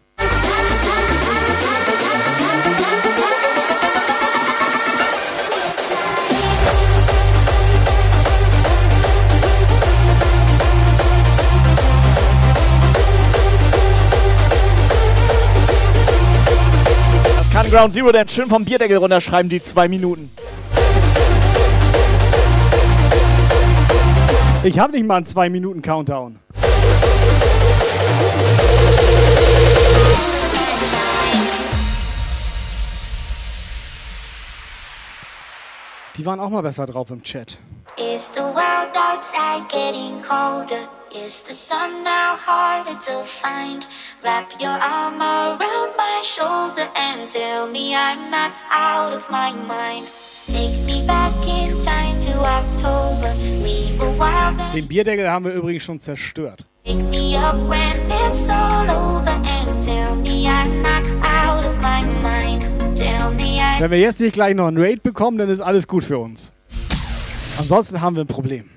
Das 17.37 17.49
kann 17.51 17.71
Ground 17.71 17.93
Zero 17.93 18.11
denn 18.11 18.27
schön 18.27 18.49
vom 18.49 18.63
Bierdeckel 18.63 18.97
runterschreiben, 18.97 19.49
die 19.49 19.63
zwei 19.63 19.87
Minuten. 19.87 20.29
Ich 24.63 24.77
habe 24.77 24.91
nicht 24.91 25.07
mal 25.07 25.15
einen 25.15 25.25
2-Minuten-Countdown. 25.25 26.37
Die 36.21 36.25
waren 36.27 36.39
auch 36.39 36.51
mal 36.51 36.61
besser 36.61 36.85
drauf 36.85 37.09
im 37.09 37.23
Chat. 37.23 37.57
Is 37.97 38.31
the 38.31 38.41
world 38.43 38.93
outside 38.95 39.67
getting 39.69 40.21
colder? 40.21 40.87
Is 41.09 41.43
the 41.43 41.51
sun 41.51 42.03
now 42.03 42.37
harder 42.37 42.93
to 42.93 43.23
find? 43.23 43.87
Wrap 44.23 44.45
your 44.61 44.69
arm 44.69 45.19
around 45.19 45.97
my 45.97 46.21
shoulder 46.21 46.87
and 46.93 47.27
tell 47.31 47.67
me 47.67 47.95
I'm 47.95 48.29
not 48.29 48.51
out 48.69 49.15
of 49.15 49.27
my 49.31 49.51
mind. 49.67 50.05
Take 50.45 50.85
me 50.85 51.03
back 51.07 51.33
in 51.47 51.73
time 51.83 52.19
to 52.19 52.37
October. 52.37 53.33
We 53.63 53.97
were 53.97 54.15
wild 54.15 54.59
Den 54.75 54.87
Bierdeckel 54.87 55.27
haben 55.27 55.45
wir 55.45 55.53
übrigens 55.53 55.81
schon 55.81 55.99
zerstört. 55.99 56.67
pick 56.83 56.97
me 57.09 57.35
up 57.35 57.55
when 57.67 58.11
it's 58.27 58.47
all 58.47 58.87
over 58.87 59.27
and 59.27 59.81
tell 59.81 60.15
me 60.17 60.47
I'm 60.47 60.83
not 60.83 61.03
out 61.23 61.65
of 61.65 61.81
my 61.81 62.03
mind. 62.21 62.70
Wenn 63.79 63.91
wir 63.91 63.99
jetzt 63.99 64.19
nicht 64.19 64.33
gleich 64.33 64.55
noch 64.55 64.67
einen 64.67 64.77
Raid 64.77 65.03
bekommen, 65.03 65.37
dann 65.37 65.49
ist 65.49 65.59
alles 65.59 65.87
gut 65.87 66.03
für 66.03 66.17
uns. 66.17 66.51
Ansonsten 67.57 68.01
haben 68.01 68.15
wir 68.15 68.23
ein 68.23 68.27
Problem. 68.27 68.69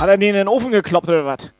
Hat 0.00 0.08
er 0.08 0.18
den 0.18 0.30
in 0.30 0.34
den 0.34 0.48
Ofen 0.48 0.72
gekloppt 0.72 1.08
oder 1.08 1.24
was? 1.24 1.52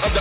Is 0.00 0.12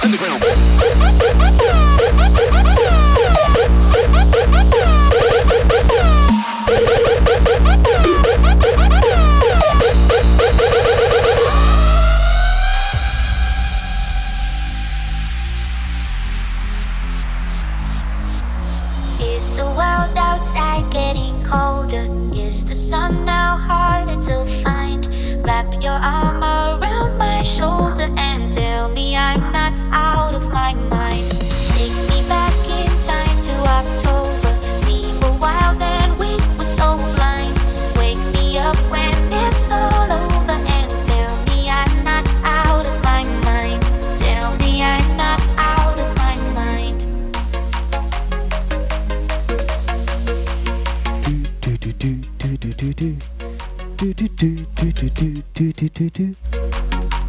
the 19.52 19.66
world 19.66 20.18
outside 20.18 20.92
getting 20.92 21.44
colder? 21.44 22.08
Is 22.34 22.66
the 22.66 22.74
sun 22.74 23.26
now 23.26 23.56
harder 23.56 24.20
to 24.24 24.44
find? 24.64 25.06
Wrap 25.46 25.72
your 25.84 25.94
arm 25.94 26.44
around 26.44 27.20
my 27.20 27.44
shoulder 27.44 27.77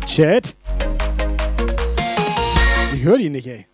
Chat? 0.06 0.56
Ich 2.94 3.04
höre 3.04 3.18
die 3.18 3.28
nicht, 3.28 3.46
ey. 3.46 3.66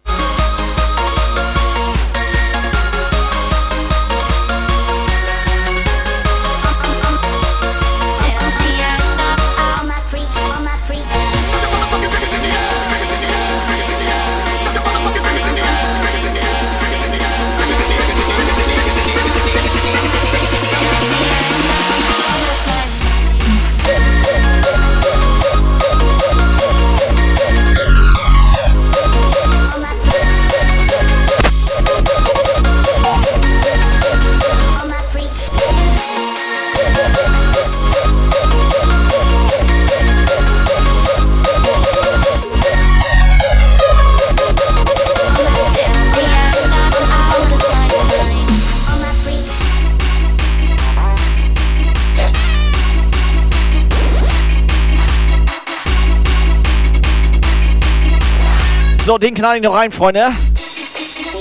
So, 59.05 59.19
den 59.19 59.35
knall 59.35 59.57
ich 59.57 59.63
noch 59.63 59.75
rein, 59.75 59.93
Freunde. 59.93 60.33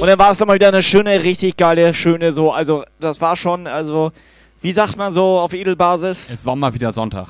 Und 0.01 0.05
dann 0.05 0.19
war 0.19 0.31
es 0.31 0.37
doch 0.37 0.45
mal 0.45 0.55
wieder 0.55 0.67
eine 0.67 0.83
schöne, 0.83 1.23
richtig 1.23 1.55
geile, 1.55 1.93
schöne 1.93 2.33
so. 2.33 2.51
Also, 2.51 2.83
das 2.99 3.21
war 3.21 3.37
schon, 3.37 3.67
also, 3.67 4.11
wie 4.59 4.73
sagt 4.73 4.97
man 4.97 5.13
so 5.13 5.39
auf 5.39 5.53
Edelbasis? 5.53 6.29
Es 6.29 6.45
war 6.45 6.57
mal 6.57 6.73
wieder 6.73 6.91
Sonntag. 6.91 7.29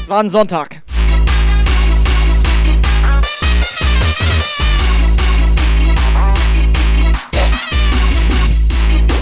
Es 0.00 0.08
war 0.08 0.20
ein 0.20 0.30
Sonntag. 0.30 0.80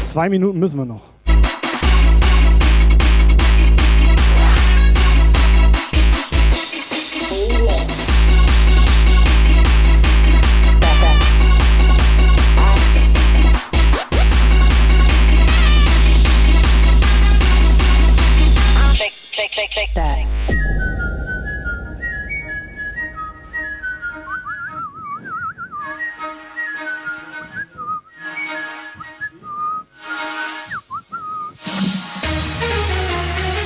Zwei 0.07 0.29
Minuten 0.29 0.61
müssen 0.61 0.79
wir 0.79 0.85
noch. 0.85 1.18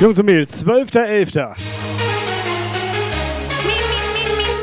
Jungs 0.03 0.19
und 0.19 0.27
Mädels, 0.27 0.67
12.11. 0.67 1.55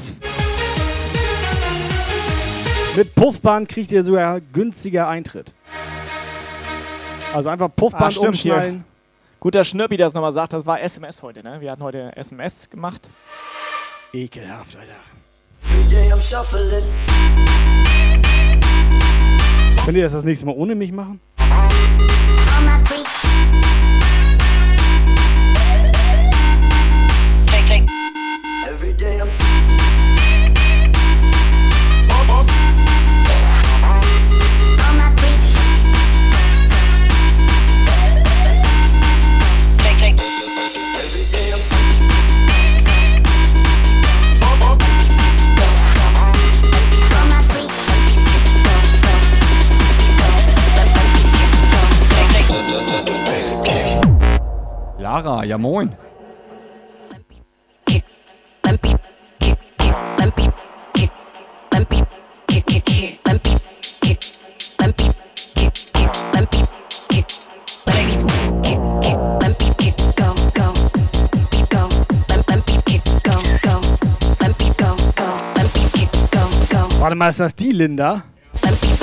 Mit 2.95 3.14
Puffband 3.14 3.70
kriegt 3.70 3.91
ihr 3.91 4.03
sogar 4.03 4.41
günstiger 4.41 5.07
Eintritt. 5.07 5.53
Also 7.34 7.49
einfach 7.49 7.69
Puffband 7.76 8.03
Ah, 8.03 8.11
stimmt 8.11 8.35
hier. 8.35 8.53
umschnallen. 8.53 8.85
Gut, 9.39 9.55
dass 9.55 9.68
Schnürpi 9.68 9.97
das 9.97 10.14
nochmal 10.14 10.31
sagt, 10.31 10.53
das 10.53 10.65
war 10.65 10.80
SMS 10.81 11.22
heute, 11.22 11.43
ne? 11.43 11.60
Wir 11.60 11.72
hatten 11.72 11.84
heute 11.84 12.15
SMS 12.15 12.69
gemacht. 12.69 13.10
Ekelhaft, 14.14 14.77
Alter. 14.77 14.93
Könnt 19.85 19.97
ihr 19.97 20.03
das 20.03 20.14
das 20.14 20.23
nächste 20.23 20.45
Mal 20.45 20.55
ohne 20.55 20.76
mich 20.76 20.91
machen? 20.91 21.19
Lara, 55.14 55.44
ja 55.45 55.60
moin. 55.60 55.91
Warte 76.99 77.15
mal, 77.15 77.30
ist 77.30 77.40
das 77.40 77.53
die 77.56 77.72
Linda? 77.72 78.32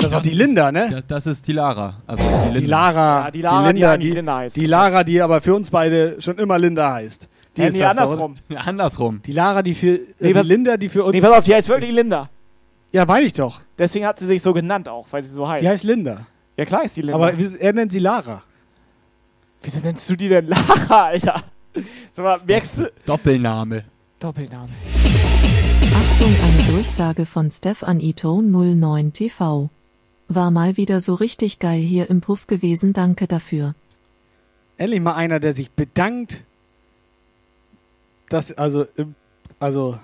Das 0.01 0.05
ist 0.11 0.13
doch 0.13 0.21
die 0.21 0.29
Linda, 0.31 0.71
ne? 0.71 0.87
Das, 0.91 1.07
das 1.07 1.27
ist 1.27 1.47
die 1.47 1.53
Lara. 1.53 1.95
Also 2.07 2.23
die, 2.23 2.53
Die 2.53 2.57
Linda. 2.59 2.69
Lara. 2.69 3.25
Ja, 3.25 3.31
die 3.31 3.41
Lara, 3.41 3.73
die 3.73 3.85
eigentlich 3.85 4.13
Linda 4.15 4.37
heißt. 4.37 4.55
Die 4.55 4.65
Lara, 4.65 5.03
die 5.03 5.21
aber 5.21 5.41
für 5.41 5.55
uns 5.55 5.69
beide 5.69 6.21
schon 6.21 6.37
immer 6.37 6.57
Linda 6.57 6.93
heißt. 6.93 7.27
Die 7.57 7.63
ist 7.63 7.73
nee, 7.73 7.83
andersrum. 7.83 8.35
Ja, 8.49 8.59
andersrum. 8.61 9.21
Die 9.25 9.31
Lara, 9.33 9.61
die 9.61 9.75
für. 9.75 9.99
Nee, 10.19 10.29
äh, 10.31 10.35
was- 10.35 10.43
die 10.43 10.47
Linda, 10.49 10.77
die 10.77 10.89
für 10.89 11.03
uns. 11.03 11.13
Nee, 11.13 11.21
pass 11.21 11.31
auf, 11.37 11.43
die 11.43 11.53
heißt 11.53 11.67
wirklich 11.69 11.91
Linda. 11.91 12.29
ja, 12.91 13.05
meine 13.05 13.25
ich 13.25 13.33
doch. 13.33 13.61
Deswegen 13.77 14.05
hat 14.05 14.19
sie 14.19 14.25
sich 14.25 14.41
so 14.41 14.53
genannt 14.53 14.87
auch, 14.89 15.05
weil 15.11 15.21
sie 15.21 15.33
so 15.33 15.47
heißt. 15.47 15.63
Die 15.63 15.67
heißt 15.69 15.83
Linda. 15.83 16.25
ja, 16.57 16.65
klar 16.65 16.83
ist 16.85 16.95
die 16.97 17.01
Linda. 17.01 17.15
Aber 17.15 17.33
er 17.33 17.73
nennt 17.73 17.91
sie 17.91 17.99
Lara. 17.99 18.41
Wieso 19.63 19.79
nennst 19.81 20.09
du 20.09 20.15
die 20.15 20.27
denn 20.29 20.47
Lara, 20.47 21.05
Alter? 21.07 21.43
Sag 22.11 22.23
mal, 22.25 22.39
merkst 22.47 22.77
du? 22.79 22.91
Doppelname. 23.05 23.83
Doppelname. 24.19 24.69
Achtung, 25.93 26.27
eine 26.43 26.73
Durchsage 26.73 27.25
von 27.25 27.51
Stefan 27.51 27.99
Ito 27.99 28.41
09 28.41 29.13
TV. 29.13 29.69
War 30.33 30.49
mal 30.49 30.77
wieder 30.77 31.01
so 31.01 31.13
richtig 31.15 31.59
geil 31.59 31.81
hier 31.81 32.09
im 32.09 32.21
Puff 32.21 32.47
gewesen, 32.47 32.93
danke 32.93 33.27
dafür. 33.27 33.75
Endlich 34.77 35.01
mal 35.01 35.13
einer, 35.15 35.41
der 35.41 35.53
sich 35.53 35.71
bedankt. 35.71 36.45
Das, 38.29 38.53
also, 38.53 38.85
also. 39.59 39.99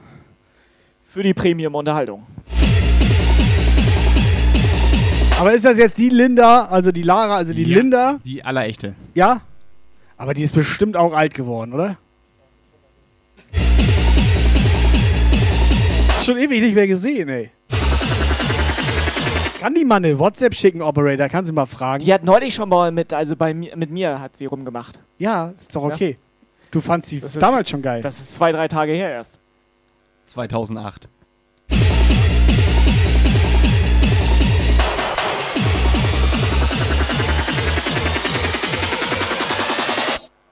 Für 1.06 1.24
die 1.24 1.34
Premium-Unterhaltung. 1.34 2.28
Aber 5.40 5.54
ist 5.54 5.64
das 5.64 5.78
jetzt 5.78 5.98
die 5.98 6.10
Linda, 6.10 6.66
also 6.66 6.92
die 6.92 7.04
Lara, 7.04 7.38
also 7.38 7.54
die 7.54 7.64
Ja. 7.64 7.78
Linda? 7.78 8.20
Die 8.26 8.44
allerechte. 8.44 8.96
Ja? 9.14 9.42
Aber 10.18 10.34
die 10.34 10.44
ist 10.44 10.54
bestimmt 10.54 10.98
auch 10.98 11.14
alt 11.14 11.36
geworden, 11.36 11.72
oder? 11.74 11.98
Schon 16.24 16.38
ewig 16.38 16.62
nicht 16.62 16.76
mehr 16.76 16.88
gesehen, 16.88 17.30
ey 17.30 17.52
kann 19.58 19.74
die 19.74 19.84
mal 19.84 19.96
eine 19.96 20.18
WhatsApp 20.20 20.54
schicken, 20.54 20.82
Operator? 20.82 21.28
Kann 21.30 21.46
sie 21.46 21.52
mal 21.52 21.66
fragen? 21.66 22.04
Die 22.04 22.14
hat 22.14 22.24
neulich 22.24 22.54
schon 22.54 22.70
mal 22.70 22.92
mit, 22.92 23.12
also 23.12 23.36
bei 23.36 23.54
mit 23.54 23.90
mir 23.90 24.22
hat 24.22 24.36
sie 24.36 24.46
rumgemacht. 24.46 25.00
Ja, 25.18 25.54
ist 25.60 25.76
doch 25.76 25.84
okay. 25.84 26.12
Ja? 26.12 26.24
Du 26.72 26.82
fandst 26.82 27.12
die 27.12 27.22
damals 27.40 27.68
ist, 27.68 27.72
schon 27.72 27.82
geil. 27.82 28.02
Das 28.02 28.20
ist 28.20 28.36
zwei, 28.36 28.52
drei 28.52 28.68
Tage 28.68 28.94
her 28.94 29.10
erst. 29.10 29.40
2008. 30.28 31.10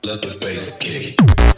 Let 0.03 0.23
the 0.23 0.37
bass 0.39 0.77
kick. 0.79 1.54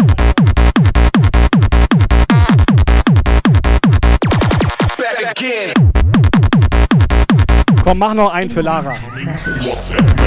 Komm, 7.87 7.99
mach 7.99 8.13
noch 8.13 8.33
einen 8.33 8.49
für 8.49 8.59
Lara. 8.59 8.95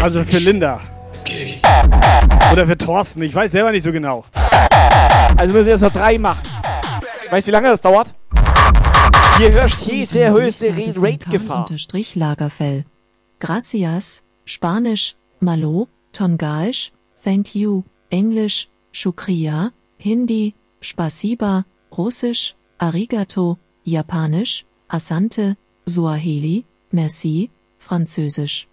Also 0.03 0.25
für 0.25 0.39
Linda. 0.39 0.81
Oder 2.51 2.67
für 2.67 2.79
Thorsten. 2.79 3.21
Ich 3.21 3.35
weiß 3.35 3.51
selber 3.51 3.71
nicht 3.71 3.83
so 3.83 3.93
genau. 3.93 4.25
Also 5.37 5.53
müssen 5.53 5.67
wir 5.67 5.73
jetzt 5.73 5.83
noch 5.83 5.93
drei 5.93 6.17
machen. 6.19 6.41
Weißt 7.29 7.47
du, 7.47 7.51
wie 7.51 7.53
lange 7.53 7.69
das 7.69 7.83
dauert? 7.83 8.15
Hier 9.37 9.53
herrscht 9.53 9.81
hier 9.81 10.07
sehr 10.07 10.33
höchste 10.33 10.73
Rate-Gefahr. 10.97 11.67
Lagerfell. 12.15 12.87
Gracias, 13.41 14.25
Spanisch, 14.47 15.17
Malo, 15.41 15.89
Tongaisch, 16.15 16.93
Thank 17.23 17.55
you, 17.55 17.83
Englisch, 18.09 18.71
Shukriya, 18.91 19.73
Hindi, 19.99 20.55
Spasiba, 20.81 21.67
Russisch, 21.95 22.55
Arigato, 22.79 23.59
Japanisch, 23.85 24.65
Asante, 24.89 25.59
Suaheli, 25.85 26.65
Merci, 26.93 27.51
Französisch. 27.79 28.67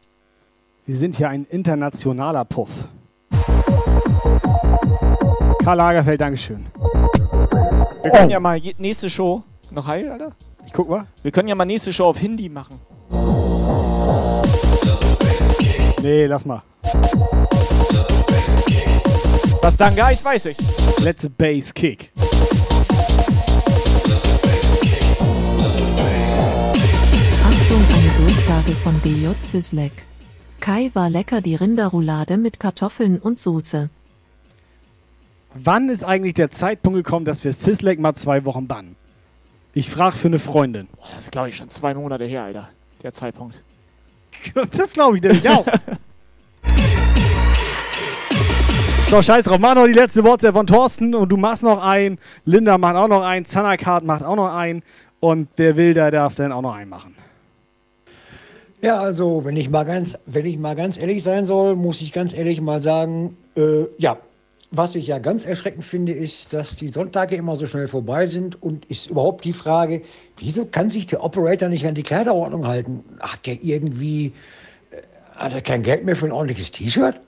Wir 0.88 0.96
sind 0.96 1.18
hier 1.18 1.30
ein 1.30 1.46
internationaler 1.46 2.46
Puff. 2.46 2.88
Karl 5.64 5.78
Lagerfeld, 5.78 6.20
Dankeschön. 6.20 6.66
Wir 8.02 8.12
können 8.12 8.32
ja 8.32 8.40
mal 8.40 8.60
nächste 8.80 9.10
Show. 9.10 9.44
Noch 9.70 9.86
heil, 9.86 10.10
Alter? 10.10 10.32
Ich 10.66 10.74
guck 10.74 10.90
mal. 10.90 11.06
Wir 11.22 11.32
können 11.32 11.48
ja 11.48 11.56
mal 11.56 11.66
nächste 11.66 11.94
Show 11.94 12.06
auf 12.06 12.18
Hindi 12.18 12.50
machen. 12.50 12.80
Nee, 16.02 16.26
lass 16.26 16.46
mal. 16.46 16.64
Was 19.62 19.76
dann 19.78 19.96
Guys, 19.96 20.26
weiß 20.26 20.46
ich. 20.46 20.58
Let's 21.00 21.28
Bass 21.38 21.74
Kick. 21.74 22.12
Durchsage 28.48 28.78
von 28.78 29.02
DJ 29.02 29.28
Sislek. 29.42 29.92
Kai 30.62 30.90
war 30.94 31.10
lecker 31.10 31.42
die 31.42 31.56
Rinderroulade 31.56 32.38
mit 32.38 32.62
Kartoffeln 32.62 33.20
und 33.20 33.40
Soße. 33.40 33.90
Wann 35.54 35.90
ist 35.90 36.06
eigentlich 36.06 36.36
der 36.36 36.50
Zeitpunkt 36.50 36.96
gekommen, 36.96 37.26
dass 37.26 37.44
wir 37.44 37.52
Sislek 37.52 38.00
mal 38.00 38.16
zwei 38.16 38.46
Wochen 38.46 38.66
bannen? 38.66 38.96
Ich 39.74 39.90
frage 39.90 40.16
für 40.16 40.30
eine 40.30 40.40
Freundin. 40.40 40.88
Boah, 40.96 41.10
das 41.14 41.26
ist, 41.26 41.34
glaube 41.34 41.50
ich, 41.50 41.58
schon 41.58 41.68
zwei 41.68 41.94
Monate 41.94 42.24
her, 42.24 42.44
Alter. 42.44 42.70
Der 43.04 43.12
Zeitpunkt. 43.12 43.62
Das 44.72 44.94
glaube 44.94 45.18
ich 45.18 45.24
nämlich 45.24 45.50
auch. 45.50 45.66
So, 49.10 49.22
scheiß 49.22 49.44
drauf. 49.44 49.60
Mach 49.60 49.76
noch 49.76 49.88
die 49.88 49.94
letzte 49.94 50.24
WhatsApp 50.24 50.54
von 50.54 50.68
Thorsten 50.68 51.16
und 51.16 51.30
du 51.30 51.38
machst 51.38 51.64
noch 51.64 51.84
einen. 51.84 52.18
Linda 52.46 52.78
macht 52.78 52.96
auch 52.96 53.08
noch 53.08 53.24
einen. 53.24 53.46
Zanakart 53.46 54.06
macht 54.06 54.24
auch 54.24 54.36
noch 54.38 54.54
einen. 54.54 54.84
Und 55.20 55.50
wer 55.58 55.76
will, 55.76 55.94
der 55.94 56.12
darf 56.12 56.36
dann 56.36 56.52
auch 56.54 56.62
noch 56.62 56.76
einen 56.76 56.90
machen. 56.90 57.17
Ja, 58.88 59.02
also 59.02 59.44
wenn 59.44 59.58
ich 59.58 59.70
mal 59.70 59.84
ganz, 59.84 60.18
wenn 60.28 60.46
ich 60.46 60.58
mal 60.58 60.74
ganz 60.74 60.98
ehrlich 60.98 61.22
sein 61.22 61.46
soll, 61.46 61.76
muss 61.76 62.00
ich 62.00 62.14
ganz 62.14 62.34
ehrlich 62.34 62.62
mal 62.62 62.80
sagen, 62.82 63.36
äh, 63.58 63.84
ja, 63.98 64.18
was 64.72 64.96
ich 64.96 65.08
ja 65.08 65.20
ganz 65.20 65.44
erschreckend 65.44 65.84
finde, 65.84 66.14
ist, 66.14 66.54
dass 66.54 66.78
die 66.78 66.88
Sonntage 66.88 67.36
immer 67.36 67.58
so 67.58 67.68
schnell 67.68 67.90
vorbei 67.90 68.26
sind 68.28 68.64
und 68.64 68.86
ist 68.86 69.10
überhaupt 69.10 69.44
die 69.44 69.52
Frage, 69.52 70.04
wieso 70.38 70.64
kann 70.64 70.90
sich 70.90 71.06
der 71.06 71.22
Operator 71.22 71.68
nicht 71.68 71.86
an 71.86 71.96
die 71.96 72.04
Kleiderordnung 72.04 72.66
halten? 72.66 73.04
Hat 73.20 73.46
der 73.46 73.62
irgendwie, 73.62 74.28
äh, 74.92 75.02
hat 75.36 75.54
er 75.54 75.62
kein 75.62 75.84
Geld 75.84 76.06
mehr 76.06 76.16
für 76.16 76.28
ein 76.28 76.32
ordentliches 76.32 76.72
T-Shirt? 76.72 77.20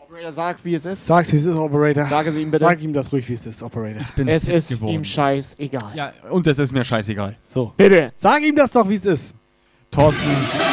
Operator, 0.00 0.30
sag, 0.30 0.64
wie 0.64 0.74
es 0.76 0.86
ist. 0.86 1.08
Sag's, 1.08 1.32
wie 1.32 1.38
es 1.38 1.44
ist, 1.44 1.56
Operator. 1.56 2.06
Sage 2.06 2.30
sie 2.30 2.42
ihm 2.42 2.52
bitte. 2.52 2.64
Sag 2.64 2.80
ihm 2.80 2.92
das 2.92 3.12
ruhig, 3.12 3.28
wie 3.28 3.34
es 3.34 3.46
ist, 3.46 3.64
Operator. 3.64 4.00
Ich 4.00 4.14
bin 4.14 4.28
es 4.28 4.46
ist 4.46 4.68
geworden. 4.68 4.94
ihm 4.94 5.02
scheißegal. 5.02 5.90
Ja, 5.96 6.12
und 6.30 6.46
es 6.46 6.60
ist 6.60 6.70
mir 6.70 6.84
scheißegal. 6.84 7.34
So. 7.48 7.72
Bitte. 7.76 8.12
Sag 8.14 8.42
ihm 8.42 8.54
das 8.54 8.70
doch, 8.70 8.88
wie 8.88 8.94
es 8.94 9.04
ist. 9.04 9.34
Thorsten. 9.90 10.67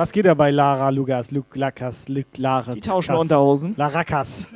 Was 0.00 0.12
geht 0.12 0.24
da 0.24 0.32
bei 0.32 0.50
Lara, 0.50 0.88
Lugas, 0.88 1.30
Luk, 1.30 1.54
Lakas, 1.54 2.08
Luk, 2.08 2.24
Lara? 2.38 2.72
Die 2.72 2.80
tauschen 2.80 3.14
Unterhosen. 3.16 3.74
Larakas. 3.76 4.46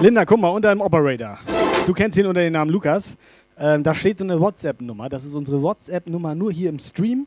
Linda, 0.00 0.24
guck 0.24 0.40
mal, 0.40 0.48
unter 0.48 0.70
dem 0.70 0.80
Operator. 0.80 1.36
Du 1.86 1.92
kennst 1.92 2.16
ihn 2.16 2.24
unter 2.24 2.40
dem 2.40 2.54
Namen 2.54 2.70
Lukas. 2.70 3.18
Ähm, 3.58 3.82
da 3.82 3.94
steht 3.94 4.16
so 4.16 4.24
eine 4.24 4.40
WhatsApp-Nummer. 4.40 5.10
Das 5.10 5.26
ist 5.26 5.34
unsere 5.34 5.60
WhatsApp-Nummer 5.60 6.34
nur 6.34 6.50
hier 6.50 6.70
im 6.70 6.78
Stream. 6.78 7.26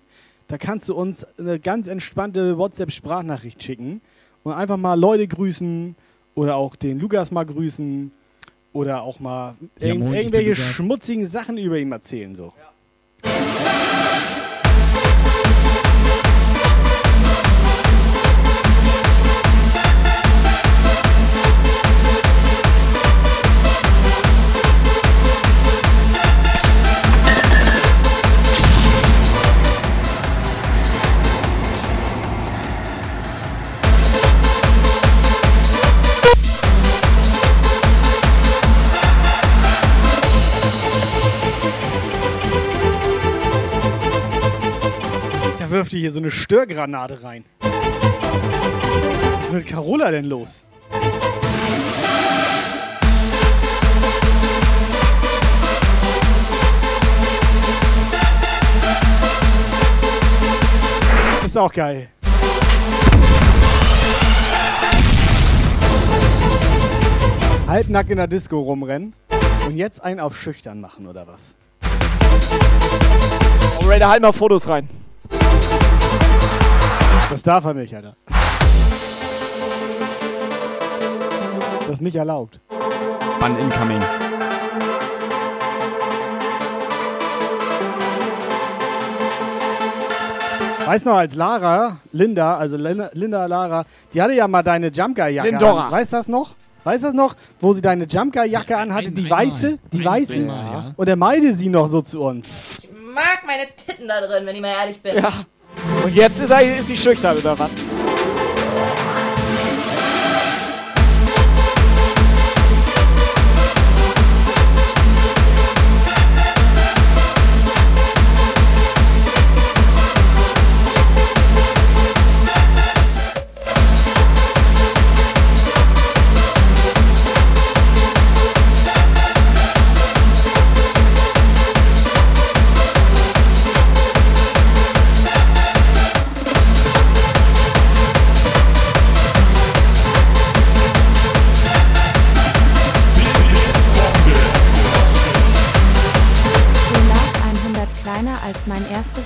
Da 0.49 0.57
kannst 0.57 0.89
du 0.89 0.95
uns 0.95 1.23
eine 1.37 1.59
ganz 1.59 1.87
entspannte 1.87 2.57
WhatsApp-Sprachnachricht 2.57 3.61
schicken 3.63 4.01
und 4.43 4.51
einfach 4.53 4.77
mal 4.77 4.95
Leute 4.99 5.27
grüßen 5.27 5.95
oder 6.35 6.55
auch 6.55 6.75
den 6.75 6.99
Lukas 6.99 7.29
mal 7.31 7.45
grüßen 7.45 8.11
oder 8.73 9.03
auch 9.03 9.19
mal 9.19 9.55
Ja, 9.79 9.87
irgend- 9.89 10.03
moin, 10.05 10.13
irgendwelche 10.15 10.55
schmutzigen 10.55 11.27
Sachen 11.27 11.57
über 11.57 11.77
ihn 11.77 11.91
erzählen. 11.91 12.33
So. 12.35 12.51
Da 12.57 12.68
wirft 45.79 45.93
ihr 45.93 46.01
hier 46.01 46.11
so 46.11 46.19
eine 46.19 46.29
Störgranate 46.29 47.23
rein. 47.23 47.45
Was 47.61 49.45
ist 49.45 49.53
mit 49.53 49.65
Carola 49.65 50.11
denn 50.11 50.25
los? 50.25 50.59
Ist 61.45 61.57
auch 61.57 61.71
geil. 61.71 62.09
Halbnackt 67.67 68.09
in 68.09 68.17
der 68.17 68.27
Disco 68.27 68.59
rumrennen 68.59 69.13
und 69.65 69.77
jetzt 69.77 70.03
einen 70.03 70.19
auf 70.19 70.37
schüchtern 70.37 70.81
machen 70.81 71.07
oder 71.07 71.25
was? 71.25 71.55
Operator, 73.79 74.09
halt 74.09 74.21
mal 74.21 74.33
Fotos 74.33 74.67
rein. 74.67 74.98
Das 77.29 77.43
darf 77.43 77.63
er 77.65 77.73
nicht, 77.75 77.95
Alter. 77.95 78.15
Das 81.81 81.89
ist 81.89 82.01
nicht 82.01 82.15
erlaubt. 82.15 82.59
Bann 83.39 83.57
incoming. 83.59 84.01
Weißt 90.85 91.05
noch, 91.05 91.17
als 91.17 91.35
Lara, 91.35 91.97
Linda, 92.11 92.57
also 92.57 92.75
Linda, 92.75 93.11
Linda 93.13 93.45
Lara, 93.45 93.85
die 94.11 94.21
hatte 94.21 94.33
ja 94.33 94.47
mal 94.47 94.63
deine 94.63 94.87
Jump 94.87 95.15
Guy 95.15 95.35
Jacke 95.35 95.49
Lindora. 95.49 95.85
an. 95.85 95.91
Weißt 95.91 96.13
du 96.13 96.17
das 96.17 96.27
noch? 96.27 96.55
Weißt 96.83 97.03
du 97.03 97.07
das 97.07 97.15
noch, 97.15 97.35
wo 97.59 97.73
sie 97.73 97.81
deine 97.81 98.05
Jumpguy-Jacke 98.05 98.75
anhatte, 98.77 99.11
die 99.11 99.29
weiße, 99.29 99.77
die 99.91 100.03
weiße? 100.03 100.33
einmal, 100.33 100.57
ja. 100.65 100.93
Und 100.95 101.09
er 101.09 101.17
meide 101.17 101.55
sie 101.55 101.69
noch 101.69 101.87
so 101.87 102.01
zu 102.01 102.21
uns. 102.21 102.79
Ich 102.81 102.89
mag 103.13 103.41
meine 103.45 103.67
Titten 103.75 104.07
da 104.07 104.21
drin, 104.21 104.45
wenn 104.45 104.55
ich 104.55 104.61
mal 104.61 104.69
ehrlich 104.79 105.01
bin. 105.01 105.15
Ja. 105.15 105.29
Und 106.03 106.15
jetzt 106.15 106.39
ist, 106.39 106.49
er, 106.49 106.77
ist 106.77 106.87
sie 106.87 106.97
schüchtern, 106.97 107.37
oder 107.37 107.57
was? 107.57 107.69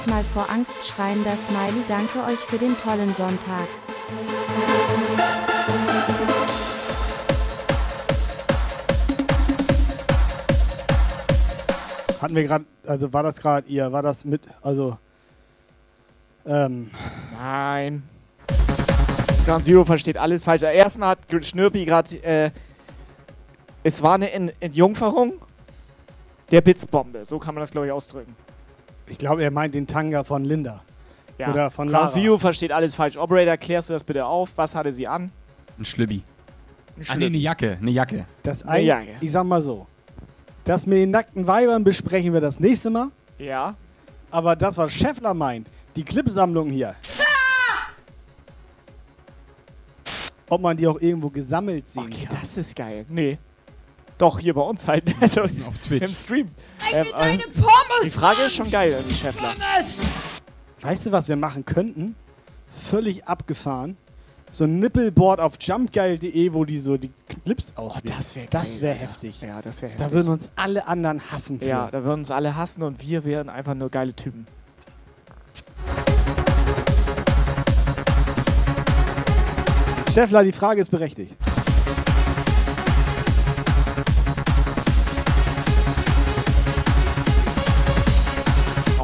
Mal 0.07 0.23
vor 0.23 0.49
Angst 0.49 0.85
schreiender 0.85 1.35
Smiley. 1.35 1.83
Danke 1.87 2.19
euch 2.27 2.39
für 2.39 2.57
den 2.57 2.77
tollen 2.77 3.13
Sonntag. 3.15 3.67
Hatten 12.21 12.35
wir 12.35 12.43
gerade, 12.43 12.65
also 12.85 13.13
war 13.13 13.23
das 13.23 13.37
gerade 13.37 13.67
ihr, 13.67 13.91
war 13.91 14.01
das 14.01 14.25
mit, 14.25 14.41
also, 14.61 14.97
ähm, 16.45 16.91
Nein. 17.37 18.03
Ground 19.45 19.63
Zero 19.63 19.85
versteht 19.85 20.17
alles 20.17 20.43
falsch. 20.43 20.63
Erstmal 20.63 21.09
hat 21.09 21.45
Schnürpi 21.45 21.85
gerade, 21.85 22.15
äh, 22.23 22.51
es 23.83 24.01
war 24.01 24.15
eine 24.15 24.31
Ent 24.31 24.53
Entjungferung 24.59 25.33
der 26.51 26.61
Blitzbombe. 26.61 27.25
So 27.25 27.39
kann 27.39 27.55
man 27.55 27.61
das, 27.61 27.71
glaube 27.71 27.87
ich, 27.87 27.91
ausdrücken. 27.91 28.35
Ich 29.07 29.17
glaube, 29.17 29.43
er 29.43 29.51
meint 29.51 29.75
den 29.75 29.87
Tanga 29.87 30.23
von 30.23 30.43
Linda. 30.45 30.81
Ja. 31.37 31.51
Oder 31.51 31.71
von 31.71 31.89
Lara. 31.89 32.07
Zero 32.07 32.37
versteht 32.37 32.71
alles 32.71 32.95
falsch. 32.95 33.17
Operator, 33.17 33.57
klärst 33.57 33.89
du 33.89 33.93
das 33.93 34.03
bitte 34.03 34.25
auf? 34.25 34.51
Was 34.55 34.75
hatte 34.75 34.93
sie 34.93 35.07
an? 35.07 35.31
Ein 35.79 35.85
Schlübbi. 35.85 36.21
Ein 36.97 37.05
Ah, 37.09 37.15
nee, 37.15 37.25
eine 37.25 37.37
Jacke. 37.37 37.77
Eine 37.81 37.91
Jacke. 37.91 38.25
Das 38.43 38.61
Eine 38.63 38.71
ein, 38.79 38.85
Jacke. 38.85 39.11
ich 39.19 39.31
sag 39.31 39.43
mal 39.45 39.61
so, 39.61 39.87
das 40.63 40.85
mit 40.85 40.99
den 40.99 41.11
nackten 41.11 41.47
Weibern 41.47 41.83
besprechen 41.83 42.33
wir 42.33 42.41
das 42.41 42.59
nächste 42.59 42.89
Mal. 42.91 43.07
Ja. 43.39 43.75
Aber 44.29 44.55
das, 44.55 44.77
was 44.77 44.93
Scheffler 44.93 45.33
meint, 45.33 45.69
die 45.95 46.03
Clipsammlung 46.03 46.69
hier. 46.69 46.95
Ob 50.49 50.61
man 50.61 50.77
die 50.77 50.85
auch 50.87 50.99
irgendwo 51.01 51.29
gesammelt 51.29 51.87
sehen 51.89 52.03
Okay, 52.03 52.25
kann. 52.27 52.37
das 52.41 52.57
ist 52.57 52.75
geil. 52.75 53.05
Nee. 53.09 53.37
Doch, 54.17 54.39
hier 54.39 54.53
bei 54.53 54.61
uns 54.61 54.87
halt. 54.87 55.03
Also 55.21 55.41
Auf 55.41 55.77
Twitch. 55.81 56.03
Im 56.03 56.13
Stream. 56.13 56.47
Ich 56.89 56.95
Ähm, 56.95 57.05
will 57.05 57.11
äh, 57.13 57.17
deine 57.17 57.43
Pommes! 57.53 58.03
die 58.03 58.09
Frage 58.09 58.41
ist 58.43 58.55
schon 58.55 58.69
geil, 58.71 58.93
äh, 59.07 59.13
Schäffler. 59.13 59.53
Pommes! 59.53 59.99
Weißt 60.81 61.05
du, 61.05 61.11
was 61.11 61.29
wir 61.29 61.35
machen 61.35 61.65
könnten? 61.65 62.15
Völlig 62.75 63.25
abgefahren. 63.27 63.97
So 64.51 64.65
ein 64.65 64.77
Nippelboard 64.79 65.39
auf 65.39 65.53
jumpgeil.de, 65.59 66.53
wo 66.53 66.63
die 66.65 66.77
so 66.77 66.97
die 66.97 67.11
Clips 67.27 67.73
auswählen. 67.75 68.03
Oh, 68.05 68.17
das 68.17 68.35
wäre 68.35 68.47
Das 68.51 68.81
wäre 68.81 68.95
heftig. 68.95 69.41
Ja, 69.41 69.61
das 69.61 69.81
wäre 69.81 69.93
heftig. 69.93 70.07
Da 70.07 70.13
würden 70.13 70.27
uns 70.29 70.49
alle 70.55 70.85
anderen 70.87 71.31
hassen. 71.31 71.59
Für. 71.59 71.65
ja, 71.65 71.89
da 71.89 72.03
würden 72.03 72.19
uns 72.19 72.29
alle 72.31 72.55
hassen 72.55 72.83
und 72.83 73.01
wir 73.01 73.23
wären 73.23 73.49
einfach 73.49 73.73
nur 73.73 73.89
geile 73.89 74.13
Typen. 74.13 74.45
Scheffler, 80.13 80.43
die 80.43 80.51
Frage 80.51 80.81
ist 80.81 80.91
berechtigt. 80.91 81.35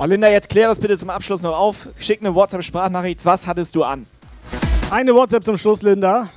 Oh, 0.02 0.06
Linda, 0.06 0.30
jetzt 0.30 0.48
klär 0.48 0.70
das 0.70 0.80
bitte 0.80 0.98
zum 0.98 1.10
Abschluss 1.10 1.42
noch 1.42 1.58
auf. 1.58 1.90
Schick 2.00 2.22
eine 2.22 2.34
WhatsApp-Sprachnachricht. 2.34 3.26
Was 3.26 3.46
hattest 3.46 3.76
du 3.76 3.84
an? 3.84 4.06
Eine 4.92 5.14
WhatsApp 5.14 5.44
zum 5.44 5.58
Schluss, 5.58 5.82
Linda. 5.82 6.30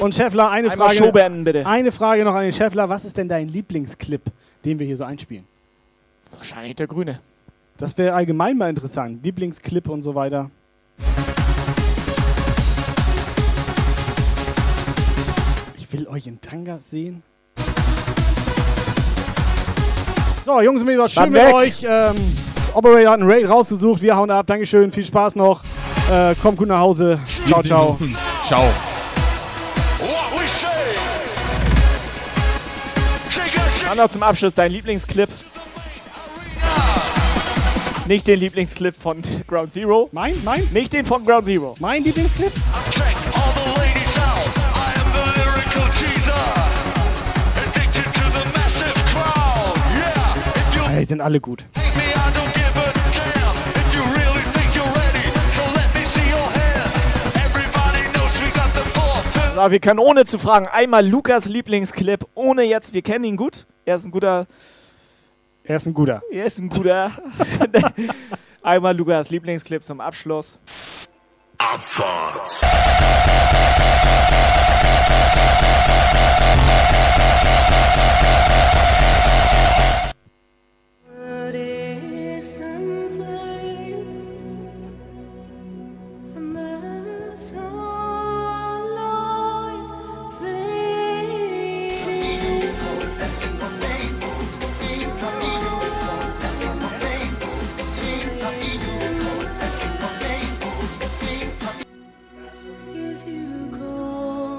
Und 0.00 0.14
Scheffler, 0.14 0.50
eine 0.50 0.70
Einmal 0.70 0.88
Frage. 0.88 1.04
Show 1.06 1.10
beenden, 1.10 1.42
bitte. 1.42 1.64
Eine 1.66 1.90
Frage 1.90 2.22
noch 2.22 2.34
an 2.34 2.42
den 2.42 2.52
Scheffler. 2.52 2.90
Was 2.90 3.06
ist 3.06 3.16
denn 3.16 3.26
dein 3.26 3.48
Lieblingsclip, 3.48 4.20
den 4.66 4.78
wir 4.78 4.86
hier 4.86 4.98
so 4.98 5.04
einspielen? 5.04 5.46
Wahrscheinlich 6.36 6.76
der 6.76 6.86
Grüne. 6.86 7.20
Das 7.78 7.96
wäre 7.96 8.12
allgemein 8.14 8.58
mal 8.58 8.68
interessant. 8.68 9.24
Lieblingsclip 9.24 9.88
und 9.88 10.02
so 10.02 10.14
weiter. 10.14 10.50
Ich 15.78 15.90
will 15.94 16.06
euch 16.08 16.26
in 16.26 16.42
Tanga 16.42 16.76
sehen. 16.76 17.22
So, 20.44 20.60
Jungs 20.60 20.82
und 20.82 20.88
Mädels, 20.88 21.12
schön 21.14 21.22
Dann 21.22 21.32
mit 21.32 21.42
weg. 21.42 21.54
euch. 21.54 21.86
Ähm, 21.88 22.16
Operator 22.78 23.10
hat 23.10 23.20
einen 23.20 23.28
Raid 23.28 23.48
rausgesucht. 23.48 24.00
Wir 24.02 24.14
hauen 24.14 24.30
ab. 24.30 24.46
Dankeschön. 24.46 24.92
Viel 24.92 25.04
Spaß 25.04 25.34
noch. 25.34 25.62
Äh, 26.12 26.36
kommt 26.36 26.58
gut 26.58 26.68
nach 26.68 26.78
Hause. 26.78 27.18
Ciao, 27.48 27.60
ciao. 27.60 27.98
Ciao. 28.44 28.62
Dann 33.84 33.96
noch 33.96 34.08
zum 34.08 34.22
Abschluss 34.22 34.54
dein 34.54 34.70
Lieblingsclip. 34.70 35.28
Nicht 38.06 38.28
den 38.28 38.38
Lieblingsclip 38.38 38.94
von 38.96 39.22
Ground 39.48 39.72
Zero. 39.72 40.08
Mein? 40.12 40.34
Mein? 40.44 40.62
Nicht 40.72 40.92
den 40.92 41.04
von 41.04 41.24
Ground 41.24 41.46
Zero. 41.46 41.74
Mein 41.80 42.04
Lieblingsclip? 42.04 42.52
Ey, 50.94 51.04
sind 51.04 51.20
alle 51.20 51.40
gut. 51.40 51.64
So, 59.58 59.72
wir 59.72 59.80
können 59.80 59.98
ohne 59.98 60.24
zu 60.24 60.38
fragen 60.38 60.68
einmal 60.68 61.04
Lukas 61.04 61.46
Lieblingsclip, 61.46 62.24
ohne 62.36 62.62
jetzt, 62.62 62.94
wir 62.94 63.02
kennen 63.02 63.24
ihn 63.24 63.36
gut. 63.36 63.66
Er 63.86 63.96
ist 63.96 64.04
ein 64.04 64.12
guter. 64.12 64.46
Er 65.64 65.74
ist 65.74 65.86
ein 65.86 65.94
guter. 65.94 66.22
Er 66.30 66.44
ist 66.44 66.60
ein 66.60 66.68
guter. 66.68 67.10
einmal 68.62 68.96
Lukas 68.96 69.30
Lieblingsclip 69.30 69.82
zum 69.82 70.00
Abschluss. 70.00 70.60
Abfahrt. 71.58 72.60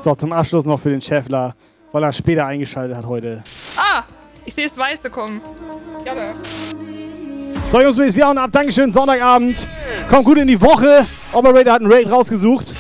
So, 0.02 0.16
zum 0.16 0.32
Abschluss 0.32 0.66
noch 0.66 0.80
für 0.80 0.90
den 0.90 1.02
Scheffler, 1.02 1.56
weil 1.92 2.04
er 2.04 2.14
später 2.14 2.46
eingeschaltet 2.46 2.96
hat 2.96 3.06
heute. 3.06 3.44
Ah, 3.78 4.04
ich 4.46 4.54
sehe 4.54 4.66
das 4.68 4.78
Weiße 4.78 5.10
kommen. 5.10 5.42
Ja, 6.06 6.16
da. 6.16 6.34
So, 7.70 7.82
Jungs, 7.82 7.98
wir 7.98 8.26
hauen 8.28 8.38
ab. 8.38 8.50
Dankeschön, 8.52 8.92
Sonntagabend. 8.94 9.68
Kommt 10.10 10.26
gut 10.26 10.38
in 10.38 10.48
die 10.48 10.60
Woche. 10.62 11.06
Operator 11.34 11.74
hat 11.74 11.82
einen 11.82 11.92
Raid 11.92 12.10
rausgesucht. 12.10 12.74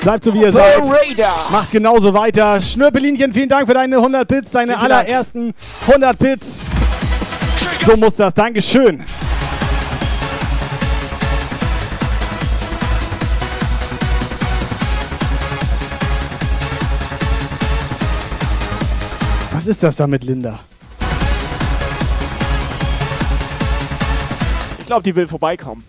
Bleibt 0.00 0.22
so, 0.22 0.32
wie 0.32 0.42
ihr 0.42 0.52
seid. 0.52 0.78
Operator. 0.78 1.50
Macht 1.50 1.72
genauso 1.72 2.14
weiter. 2.14 2.60
Schnürpelinchen, 2.60 3.32
vielen 3.32 3.48
Dank 3.48 3.66
für 3.66 3.74
deine 3.74 3.96
100 3.96 4.28
Bits, 4.28 4.52
deine 4.52 4.68
Vielen, 4.68 4.78
vielen 4.78 4.90
Dank. 4.90 5.08
allerersten 5.08 5.54
100 5.88 6.18
Bits. 6.18 6.62
So 7.84 7.96
muss 7.96 8.14
das. 8.14 8.32
Dankeschön. 8.32 9.04
Was 19.66 19.70
ist 19.74 19.82
das 19.82 19.96
da 19.96 20.06
mit 20.06 20.22
Linda? 20.22 20.60
Ich 24.78 24.86
glaube, 24.86 25.02
die 25.02 25.16
will 25.16 25.26
vorbeikommen. 25.26 25.82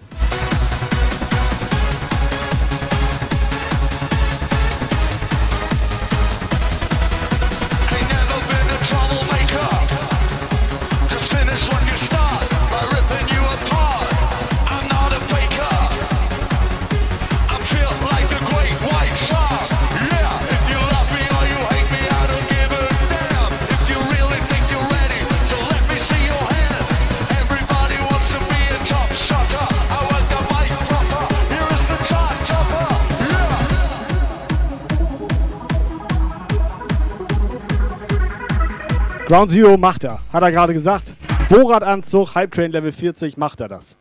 Ground 39.27 39.51
Zero 39.51 39.77
macht 39.77 40.03
er. 40.03 40.19
Hat 40.31 40.41
er 40.43 40.51
gerade 40.51 40.73
gesagt. 40.73 41.13
Bohrradanzug, 41.49 42.35
Hype 42.35 42.51
Train 42.51 42.71
Level 42.71 42.91
40, 42.91 43.37
macht 43.37 43.59
er 43.61 43.67
das. 43.67 43.97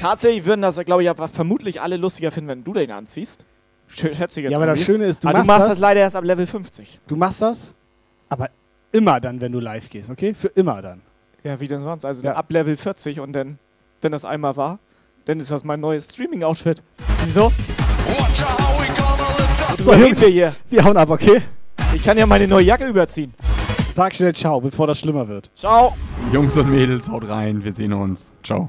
Tatsächlich 0.00 0.44
würden 0.46 0.62
das, 0.62 0.78
glaube 0.84 1.02
ich, 1.02 1.10
aber 1.10 1.28
vermutlich 1.28 1.80
alle 1.80 1.96
lustiger 1.96 2.30
finden, 2.30 2.48
wenn 2.48 2.64
du 2.64 2.72
den 2.72 2.90
anziehst. 2.90 3.44
Sch- 3.90 4.14
Schätze 4.14 4.40
ich 4.40 4.44
jetzt 4.44 4.50
Ja, 4.52 4.58
aber 4.58 4.66
mal 4.66 4.74
das. 4.74 4.84
Schöne 4.84 5.04
ist, 5.06 5.22
du 5.24 5.28
machst 5.28 5.42
du 5.42 5.46
machst 5.46 5.62
das- 5.62 5.68
das 5.70 5.78
leider 5.78 6.00
erst 6.00 6.16
ab 6.16 6.24
Level 6.24 6.46
50. 6.46 7.00
Du 7.06 7.16
machst 7.16 7.42
das, 7.42 7.74
aber 8.28 8.48
immer 8.92 9.20
dann, 9.20 9.40
wenn 9.40 9.52
du 9.52 9.60
live 9.60 9.88
gehst, 9.90 10.10
okay? 10.10 10.32
Für 10.34 10.48
immer 10.48 10.80
dann. 10.80 11.02
Ja, 11.42 11.60
wie 11.60 11.68
denn 11.68 11.80
sonst? 11.80 12.04
Also 12.04 12.28
ab 12.28 12.46
Level 12.50 12.76
40 12.76 13.20
und 13.20 13.32
dann, 13.32 13.58
wenn 14.00 14.12
das 14.12 14.24
einmal 14.24 14.56
war, 14.56 14.78
dann 15.26 15.38
ist 15.40 15.50
das 15.50 15.64
mein 15.64 15.80
neues 15.80 16.10
Streaming-Outfit. 16.12 16.82
Wieso? 17.24 17.52
So, 19.78 19.94
Jungs, 19.94 20.20
wir 20.20 20.28
hier. 20.28 20.54
Wir 20.70 20.84
hauen 20.84 20.96
ab, 20.96 21.08
okay? 21.10 21.42
Ich 21.92 22.04
kann 22.04 22.16
ja 22.16 22.26
meine 22.26 22.46
neue 22.46 22.64
Jacke 22.64 22.86
überziehen. 22.86 23.34
Sag 23.94 24.14
schnell 24.14 24.32
Ciao, 24.34 24.60
bevor 24.60 24.86
das 24.86 25.00
schlimmer 25.00 25.26
wird. 25.26 25.50
Ciao. 25.56 25.96
Jungs 26.32 26.56
und 26.56 26.70
Mädels, 26.70 27.10
haut 27.10 27.28
rein. 27.28 27.64
Wir 27.64 27.72
sehen 27.72 27.92
uns. 27.92 28.32
Ciao. 28.44 28.68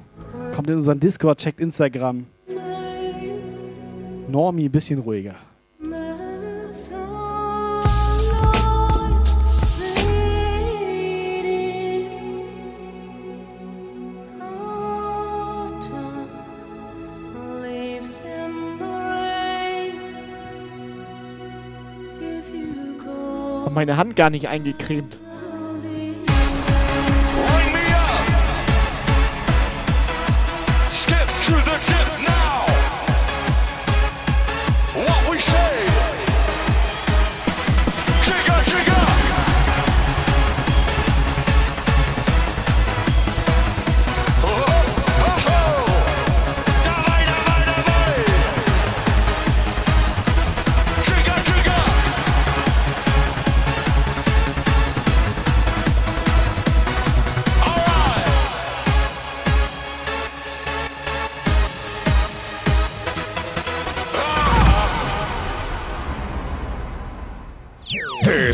Kommt 0.56 0.70
in 0.70 0.78
unseren 0.78 1.00
Discord, 1.00 1.40
checkt 1.40 1.60
Instagram. 1.60 2.26
Normi, 4.28 4.70
bisschen 4.70 5.00
ruhiger. 5.00 5.36
Meine 23.74 23.96
Hand 23.96 24.18
gar 24.18 24.30
nicht 24.30 24.50
eingecremt. 24.50 25.18